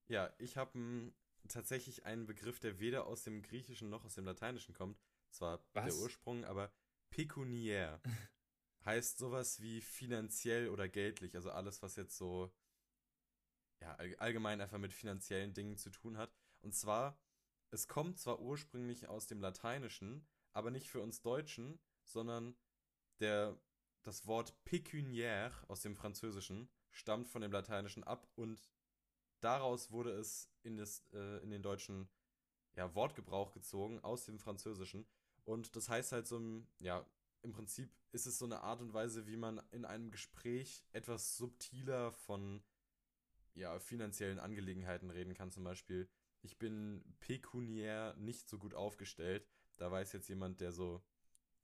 Ja, 0.08 0.32
ich 0.38 0.56
habe 0.56 1.12
tatsächlich 1.48 2.04
einen 2.04 2.26
Begriff, 2.26 2.60
der 2.60 2.78
weder 2.80 3.06
aus 3.06 3.22
dem 3.22 3.42
Griechischen 3.42 3.88
noch 3.90 4.04
aus 4.04 4.14
dem 4.14 4.24
Lateinischen 4.24 4.74
kommt. 4.74 4.98
Zwar 5.30 5.58
der 5.74 5.84
Was? 5.84 5.96
Ursprung, 5.96 6.44
aber 6.44 6.72
pekuniär 7.10 8.00
heißt 8.84 9.18
sowas 9.18 9.60
wie 9.60 9.80
finanziell 9.80 10.68
oder 10.68 10.88
geldlich. 10.88 11.34
Also 11.34 11.50
alles, 11.50 11.82
was 11.82 11.96
jetzt 11.96 12.16
so 12.16 12.52
ja, 13.80 13.94
all- 13.96 14.16
allgemein 14.16 14.60
einfach 14.60 14.78
mit 14.78 14.92
finanziellen 14.92 15.54
Dingen 15.54 15.76
zu 15.76 15.90
tun 15.90 16.16
hat. 16.16 16.32
Und 16.62 16.74
zwar, 16.74 17.18
es 17.70 17.88
kommt 17.88 18.18
zwar 18.18 18.40
ursprünglich 18.40 19.08
aus 19.08 19.26
dem 19.26 19.40
Lateinischen, 19.40 20.26
aber 20.52 20.70
nicht 20.70 20.88
für 20.90 21.00
uns 21.00 21.20
Deutschen, 21.20 21.78
sondern 22.04 22.56
der, 23.20 23.58
das 24.06 24.26
Wort 24.26 24.54
pécuniaire 24.64 25.52
aus 25.68 25.80
dem 25.80 25.96
Französischen 25.96 26.68
stammt 26.90 27.28
von 27.28 27.42
dem 27.42 27.52
Lateinischen 27.52 28.04
ab 28.04 28.28
und 28.36 28.70
daraus 29.40 29.90
wurde 29.90 30.12
es 30.12 30.48
in, 30.62 30.76
das, 30.76 31.02
äh, 31.12 31.42
in 31.42 31.50
den 31.50 31.62
deutschen 31.62 32.08
ja, 32.76 32.94
Wortgebrauch 32.94 33.52
gezogen 33.52 33.98
aus 34.00 34.24
dem 34.24 34.38
Französischen. 34.38 35.06
Und 35.44 35.74
das 35.76 35.88
heißt 35.88 36.12
halt 36.12 36.26
so, 36.26 36.40
ja, 36.78 37.04
im 37.42 37.52
Prinzip 37.52 37.90
ist 38.12 38.26
es 38.26 38.38
so 38.38 38.44
eine 38.44 38.60
Art 38.62 38.80
und 38.80 38.94
Weise, 38.94 39.26
wie 39.26 39.36
man 39.36 39.60
in 39.72 39.84
einem 39.84 40.10
Gespräch 40.10 40.84
etwas 40.92 41.36
subtiler 41.36 42.12
von 42.12 42.62
ja, 43.54 43.78
finanziellen 43.78 44.38
Angelegenheiten 44.38 45.10
reden 45.10 45.34
kann. 45.34 45.50
Zum 45.50 45.64
Beispiel, 45.64 46.08
ich 46.42 46.58
bin 46.58 47.04
pekuniär 47.20 48.14
nicht 48.18 48.48
so 48.48 48.58
gut 48.58 48.74
aufgestellt. 48.74 49.48
Da 49.78 49.90
weiß 49.90 50.12
jetzt 50.12 50.28
jemand, 50.28 50.60
der 50.60 50.72
so, 50.72 51.02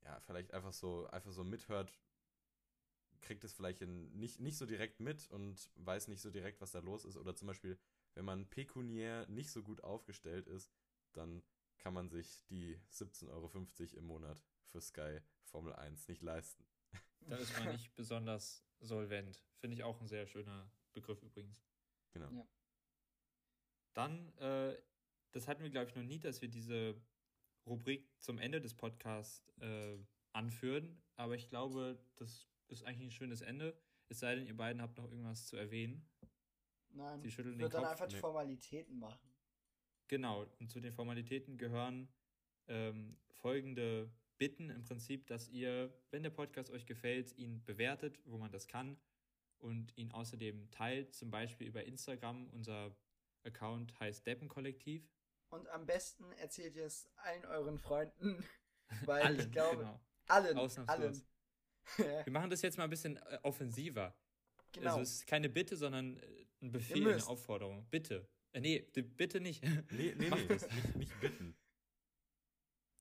ja, 0.03 0.19
vielleicht 0.21 0.53
einfach 0.53 0.73
so, 0.73 1.07
einfach 1.07 1.31
so 1.31 1.43
mithört, 1.43 1.93
kriegt 3.23 3.43
es 3.43 3.53
vielleicht 3.53 3.81
in, 3.81 4.11
nicht, 4.17 4.39
nicht 4.39 4.57
so 4.57 4.65
direkt 4.65 4.99
mit 4.99 5.29
und 5.31 5.71
weiß 5.75 6.07
nicht 6.07 6.21
so 6.21 6.29
direkt, 6.29 6.61
was 6.61 6.71
da 6.71 6.79
los 6.79 7.05
ist. 7.05 7.17
Oder 7.17 7.35
zum 7.35 7.47
Beispiel, 7.47 7.79
wenn 8.13 8.25
man 8.25 8.47
pekuniär 8.49 9.27
nicht 9.27 9.49
so 9.49 9.63
gut 9.63 9.83
aufgestellt 9.83 10.47
ist, 10.47 10.71
dann 11.13 11.41
kann 11.79 11.93
man 11.93 12.09
sich 12.09 12.45
die 12.45 12.79
17,50 12.91 13.29
Euro 13.29 13.51
im 13.97 14.05
Monat 14.05 14.43
für 14.67 14.81
Sky 14.81 15.19
Formel 15.43 15.73
1 15.73 16.07
nicht 16.07 16.21
leisten. 16.21 16.65
Da 17.25 17.37
ist 17.37 17.57
man 17.57 17.71
nicht 17.71 17.95
besonders 17.95 18.65
solvent. 18.81 19.41
Finde 19.55 19.75
ich 19.75 19.83
auch 19.83 20.01
ein 20.01 20.09
sehr 20.09 20.27
schöner 20.27 20.69
Begriff 20.91 21.23
übrigens. 21.23 21.63
Genau. 22.11 22.29
Ja. 22.29 22.45
Dann, 23.93 24.37
äh, 24.39 24.77
das 25.31 25.47
hatten 25.47 25.63
wir, 25.63 25.69
glaube 25.69 25.89
ich, 25.89 25.95
noch 25.95 26.03
nie, 26.03 26.19
dass 26.19 26.41
wir 26.41 26.49
diese 26.49 27.01
Rubrik 27.65 28.05
zum 28.19 28.39
Ende 28.39 28.59
des 28.59 28.73
Podcasts 28.73 29.47
äh, 29.59 29.97
anführen. 30.33 31.01
Aber 31.15 31.35
ich 31.35 31.47
glaube, 31.47 31.97
das 32.17 32.49
ist 32.67 32.83
eigentlich 32.83 33.07
ein 33.07 33.11
schönes 33.11 33.41
Ende. 33.41 33.77
Es 34.09 34.19
sei 34.19 34.35
denn, 34.35 34.45
ihr 34.45 34.55
beiden 34.57 34.81
habt 34.81 34.97
noch 34.97 35.05
irgendwas 35.09 35.45
zu 35.45 35.55
erwähnen. 35.57 36.07
Nein, 36.89 37.21
Sie 37.21 37.31
schütteln 37.31 37.53
ich 37.53 37.57
den 37.57 37.63
würde 37.63 37.73
dann 37.73 37.83
Kopf. 37.83 37.91
einfach 37.91 38.07
die 38.07 38.15
Nee. 38.15 38.21
Formalitäten 38.21 38.99
machen. 38.99 39.29
Genau, 40.07 40.45
und 40.59 40.69
zu 40.69 40.79
den 40.79 40.93
Formalitäten 40.93 41.57
gehören 41.57 42.07
ähm, 42.67 43.17
folgende 43.31 44.11
Bitten 44.37 44.69
im 44.69 44.83
Prinzip, 44.83 45.25
dass 45.27 45.49
ihr, 45.49 45.93
wenn 46.11 46.23
der 46.23 46.29
Podcast 46.29 46.69
euch 46.69 46.85
gefällt, 46.85 47.35
ihn 47.37 47.63
bewertet, 47.65 48.19
wo 48.25 48.37
man 48.37 48.51
das 48.51 48.67
kann 48.67 48.99
und 49.59 49.97
ihn 49.97 50.11
außerdem 50.11 50.69
teilt, 50.71 51.13
zum 51.15 51.31
Beispiel 51.31 51.67
über 51.67 51.83
Instagram. 51.85 52.49
Unser 52.49 52.95
Account 53.43 53.97
heißt 53.99 54.25
Deppenkollektiv. 54.27 55.09
Und 55.49 55.67
am 55.69 55.85
besten 55.85 56.31
erzählt 56.33 56.75
ihr 56.75 56.85
es 56.85 57.09
allen 57.15 57.45
euren 57.45 57.77
Freunden, 57.79 58.43
weil 59.05 59.23
Allen, 59.23 59.39
ich 59.39 59.51
glaube, 59.51 59.77
genau. 59.77 59.99
allen, 60.27 60.57
allen. 60.87 61.23
Wir 61.97 62.31
machen 62.31 62.49
das 62.49 62.61
jetzt 62.61 62.77
mal 62.77 62.85
ein 62.85 62.89
bisschen 62.89 63.17
äh, 63.17 63.39
offensiver. 63.43 64.15
genau. 64.71 64.91
Also 64.91 65.01
es 65.01 65.13
ist 65.15 65.27
keine 65.27 65.49
Bitte, 65.49 65.75
sondern 65.77 66.17
äh, 66.17 66.45
ein 66.61 66.71
Befehl, 66.71 67.13
eine. 67.13 67.27
Aufforderung. 67.27 67.85
Bitte. 67.89 68.27
Äh, 68.53 68.61
nee, 68.61 68.79
bitte 68.79 69.39
nicht. 69.41 69.63
Nee, 69.91 70.13
nee, 70.17 70.29
nee, 70.29 70.29
das. 70.47 70.69
nicht, 70.69 70.95
nicht 70.95 71.19
bitten. 71.19 71.55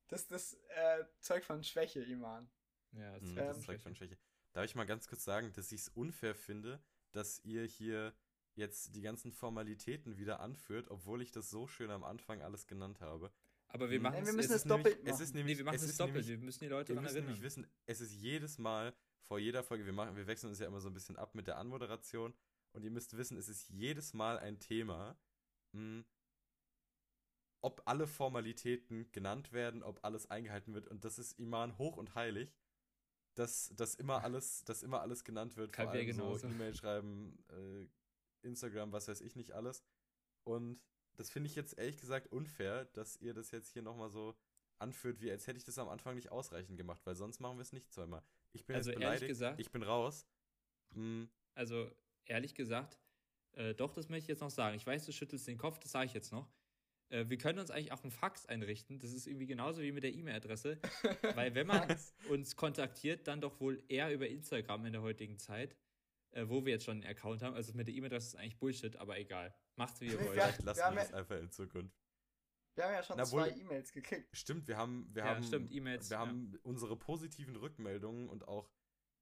das 0.09 0.23
ist 0.23 0.31
das 0.33 0.55
äh, 0.69 1.05
Zeug 1.21 1.45
von 1.45 1.63
Schwäche, 1.63 2.03
Iman. 2.03 2.51
Ja, 2.93 3.19
das 3.19 3.23
Hm, 3.23 3.29
ist 3.29 3.37
das 3.39 3.63
zeigt 3.63 3.83
schon 3.83 3.95
Schwäche. 3.95 4.19
Darf 4.53 4.65
ich 4.65 4.75
mal 4.75 4.85
ganz 4.85 5.09
kurz 5.09 5.25
sagen, 5.25 5.53
dass 5.55 5.73
ich 5.73 5.81
es 5.83 5.89
unfair 5.89 6.35
finde, 6.35 6.83
dass 7.13 7.41
ihr 7.45 7.65
hier 7.65 8.15
jetzt 8.55 8.95
die 8.95 9.01
ganzen 9.01 9.33
Formalitäten 9.33 10.19
wieder 10.19 10.41
anführt, 10.41 10.91
obwohl 10.91 11.23
ich 11.23 11.31
das 11.33 11.49
so 11.49 11.67
schön 11.67 11.91
am 11.91 12.05
Anfang 12.05 12.43
alles 12.43 12.67
genannt 12.67 13.01
habe. 13.01 13.33
Aber 13.75 13.91
wir 13.91 13.99
Hm. 13.99 14.03
machen 14.03 14.15
Nein, 14.15 14.23
es 14.23 14.29
wir 14.29 14.33
müssen 14.35 14.53
es 14.53 14.57
es 14.57 14.63
ist 14.63 14.71
doppelt 14.71 14.97
nämlich, 14.99 15.15
es 15.15 15.21
ist 15.21 15.35
machen. 15.35 15.37
nämlich, 15.37 15.57
Nee, 15.57 15.59
wir 15.59 15.65
machen 15.65 15.75
es 15.77 15.83
es 15.83 15.91
ist 15.91 16.01
doppelt. 16.01 16.27
nämlich, 16.27 16.29
wir 16.29 16.39
müssen 16.39 16.61
die 16.65 16.69
Leute 16.69 16.93
Ihr 16.93 16.97
daran 16.97 17.05
müsst 17.05 17.15
erinnern. 17.17 17.35
nämlich 17.35 17.43
wissen, 17.43 17.67
es 17.87 18.01
ist 18.01 18.13
jedes 18.15 18.59
Mal 18.59 18.95
vor 19.23 19.39
jeder 19.39 19.63
Folge, 19.63 19.87
wir 19.87 19.93
machen, 19.93 20.17
wir 20.17 20.27
wechseln 20.27 20.51
uns 20.51 20.59
ja 20.59 20.67
immer 20.67 20.81
so 20.81 20.89
ein 20.89 20.95
bisschen 20.95 21.17
ab 21.17 21.35
mit 21.35 21.47
der 21.47 21.59
Anmoderation 21.59 22.35
und 22.73 22.85
ihr 22.85 22.91
müsst 22.91 23.17
wissen, 23.17 23.37
es 23.39 23.49
ist 23.49 23.69
jedes 23.69 24.13
Mal 24.15 24.39
ein 24.39 24.59
Thema, 24.61 25.17
mh, 25.73 26.05
ob 27.65 27.83
alle 27.87 28.07
Formalitäten 28.07 29.11
genannt 29.13 29.53
werden, 29.53 29.83
ob 29.83 30.05
alles 30.05 30.31
eingehalten 30.31 30.75
wird 30.75 30.89
und 30.89 31.05
das 31.05 31.19
ist 31.19 31.39
Iman 31.39 31.79
hoch 31.79 31.97
und 31.97 32.15
heilig, 32.15 32.55
dass, 33.37 33.71
dass 33.77 33.95
immer 33.95 34.25
alles, 34.25 34.65
dass 34.65 34.83
immer 34.83 35.01
alles 35.01 35.25
genannt 35.25 35.57
wird, 35.57 35.75
vor 35.75 35.87
Kalbier 35.87 36.01
allem 36.01 36.13
so 36.13 36.23
genauso. 36.23 36.47
E-Mail 36.49 36.75
schreiben, 36.75 37.39
äh, 37.51 37.87
Instagram, 38.47 38.93
was 38.93 39.09
weiß 39.09 39.21
ich 39.23 39.37
nicht 39.37 39.53
alles. 39.53 39.83
Und 40.45 40.81
das 41.17 41.31
finde 41.31 41.49
ich 41.49 41.55
jetzt 41.55 41.79
ehrlich 41.79 41.99
gesagt 41.99 42.33
unfair, 42.33 42.87
dass 42.87 43.17
ihr 43.17 43.35
das 43.35 43.51
jetzt 43.51 43.73
hier 43.73 43.83
nochmal 43.83 44.11
so 44.11 44.35
anführt, 44.79 45.21
wie 45.21 45.31
als 45.31 45.47
hätte 45.47 45.59
ich 45.59 45.65
das 45.65 45.79
am 45.79 45.89
Anfang 45.89 46.15
nicht 46.17 46.31
ausreichend 46.33 46.77
gemacht, 46.77 47.01
weil 47.05 47.15
sonst 47.15 47.41
machen 47.41 47.57
wir 47.59 47.63
es 47.63 47.73
nicht 47.73 47.93
zweimal. 47.93 48.23
Ich 48.53 48.67
bin 48.67 48.77
Also 48.77 48.91
jetzt 48.91 49.01
ehrlich 49.01 49.21
beleidigt, 49.21 49.29
gesagt- 49.29 49.61
ich 49.61 49.71
bin 49.71 49.83
raus. 49.83 50.27
Hm, 50.95 51.29
Also, 51.55 51.91
ehrlich 52.25 52.55
gesagt, 52.55 52.99
äh, 53.53 53.75
doch, 53.75 53.93
das 53.93 54.09
möchte 54.09 54.25
ich 54.25 54.29
jetzt 54.29 54.41
noch 54.41 54.51
sagen. 54.51 54.77
Ich 54.77 54.87
weiß, 54.87 55.05
du 55.07 55.13
schüttelst 55.13 55.47
den 55.47 55.59
Kopf, 55.59 55.79
das 55.79 55.93
sage 55.93 56.07
ich 56.07 56.15
jetzt 56.15 56.33
noch. 56.33 56.51
Äh, 57.11 57.29
wir 57.29 57.37
können 57.39 57.59
uns 57.59 57.71
eigentlich 57.71 57.93
auch 57.93 58.03
einen 58.03 58.11
Fax 58.11 58.47
einrichten. 58.47 58.99
Das 58.99 59.13
ist 59.13 59.27
irgendwie 59.27 59.47
genauso 59.47 59.83
wie 59.83 59.93
mit 59.93 60.03
der 60.03 60.15
E-Mail-Adresse. 60.15 60.79
Weil 61.45 61.55
wenn 61.55 61.67
man 61.67 61.95
uns 62.31 62.57
kontaktiert, 62.57 63.27
dann 63.29 63.41
doch 63.43 63.61
wohl 63.61 63.83
eher 63.89 64.13
über 64.15 64.27
Instagram 64.27 64.87
in 64.87 64.93
der 64.95 65.03
heutigen 65.03 65.39
Zeit, 65.39 65.77
äh, 66.33 66.49
wo 66.49 66.65
wir 66.65 66.73
jetzt 66.73 66.85
schon 66.85 67.03
einen 67.03 67.07
Account 67.11 67.43
haben. 67.43 67.55
Also 67.55 67.73
mit 67.75 67.87
der 67.89 67.95
E-Mail-Adresse 67.95 68.29
ist 68.29 68.37
eigentlich 68.37 68.59
Bullshit, 68.59 68.97
aber 68.97 69.19
egal. 69.19 69.55
Macht's 69.77 70.01
wie 70.01 70.07
ihr 70.07 70.13
wollt. 70.15 70.25
wir- 70.25 70.33
vielleicht 70.33 70.63
lassen 70.63 70.79
wir 70.81 70.85
ja- 70.95 70.95
das 71.03 71.13
einfach 71.15 71.37
in 71.39 71.51
Zukunft. 71.51 71.97
Wir 72.75 72.85
haben 72.85 72.93
ja 72.95 73.03
schon 73.03 73.17
Na 73.19 73.25
zwei 73.25 73.51
E-Mails 73.51 73.93
gekriegt. 73.93 74.35
Stimmt, 74.37 74.67
wir 74.67 74.77
haben, 74.79 75.09
wir 75.15 75.25
Ja, 75.25 75.35
haben, 75.35 75.43
stimmt, 75.45 75.71
E-Mails, 75.73 76.09
wir 76.11 76.17
ja. 76.17 76.21
haben 76.27 76.59
unsere 76.63 76.97
positiven 76.97 77.55
Rückmeldungen 77.57 78.29
und 78.31 78.49
auch 78.49 78.71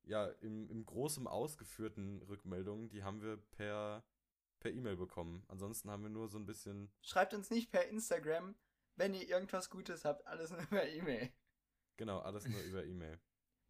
ja 0.05 0.27
im, 0.41 0.69
im 0.71 0.87
großen 0.87 1.27
ausgeführten 1.27 2.23
Rückmeldungen, 2.23 2.89
die 2.91 3.03
haben 3.03 3.21
wir 3.23 3.37
per 3.37 4.05
per 4.61 4.71
E-Mail 4.73 4.97
bekommen. 4.97 5.43
Ansonsten 5.49 5.91
haben 5.91 6.03
wir 6.03 6.11
nur 6.11 6.29
so 6.29 6.39
ein 6.39 6.45
bisschen 6.45 6.93
Schreibt 7.01 7.33
uns 7.35 7.49
nicht 7.51 7.71
per 7.73 7.89
Instagram, 7.89 8.55
wenn 8.97 9.15
ihr 9.15 9.27
irgendwas 9.27 9.71
Gutes 9.71 10.05
habt, 10.05 10.27
alles 10.27 10.51
nur 10.51 10.61
per 10.67 10.87
E-Mail. 10.87 11.33
genau 11.97 12.19
alles 12.21 12.47
nur 12.47 12.61
über 12.63 12.85
E-Mail. 12.85 13.19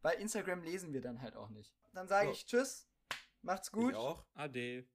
Bei 0.02 0.14
Instagram 0.16 0.62
lesen 0.64 0.92
wir 0.92 1.00
dann 1.00 1.20
halt 1.22 1.36
auch 1.36 1.48
nicht. 1.50 1.74
Dann 1.92 2.08
sage 2.08 2.26
So. 2.26 2.32
ich 2.32 2.44
Tschüss, 2.46 2.89
macht's 3.42 3.70
gut. 3.70 3.92
Ich 3.92 3.96
auch. 3.96 4.24
Ade. 4.34 4.86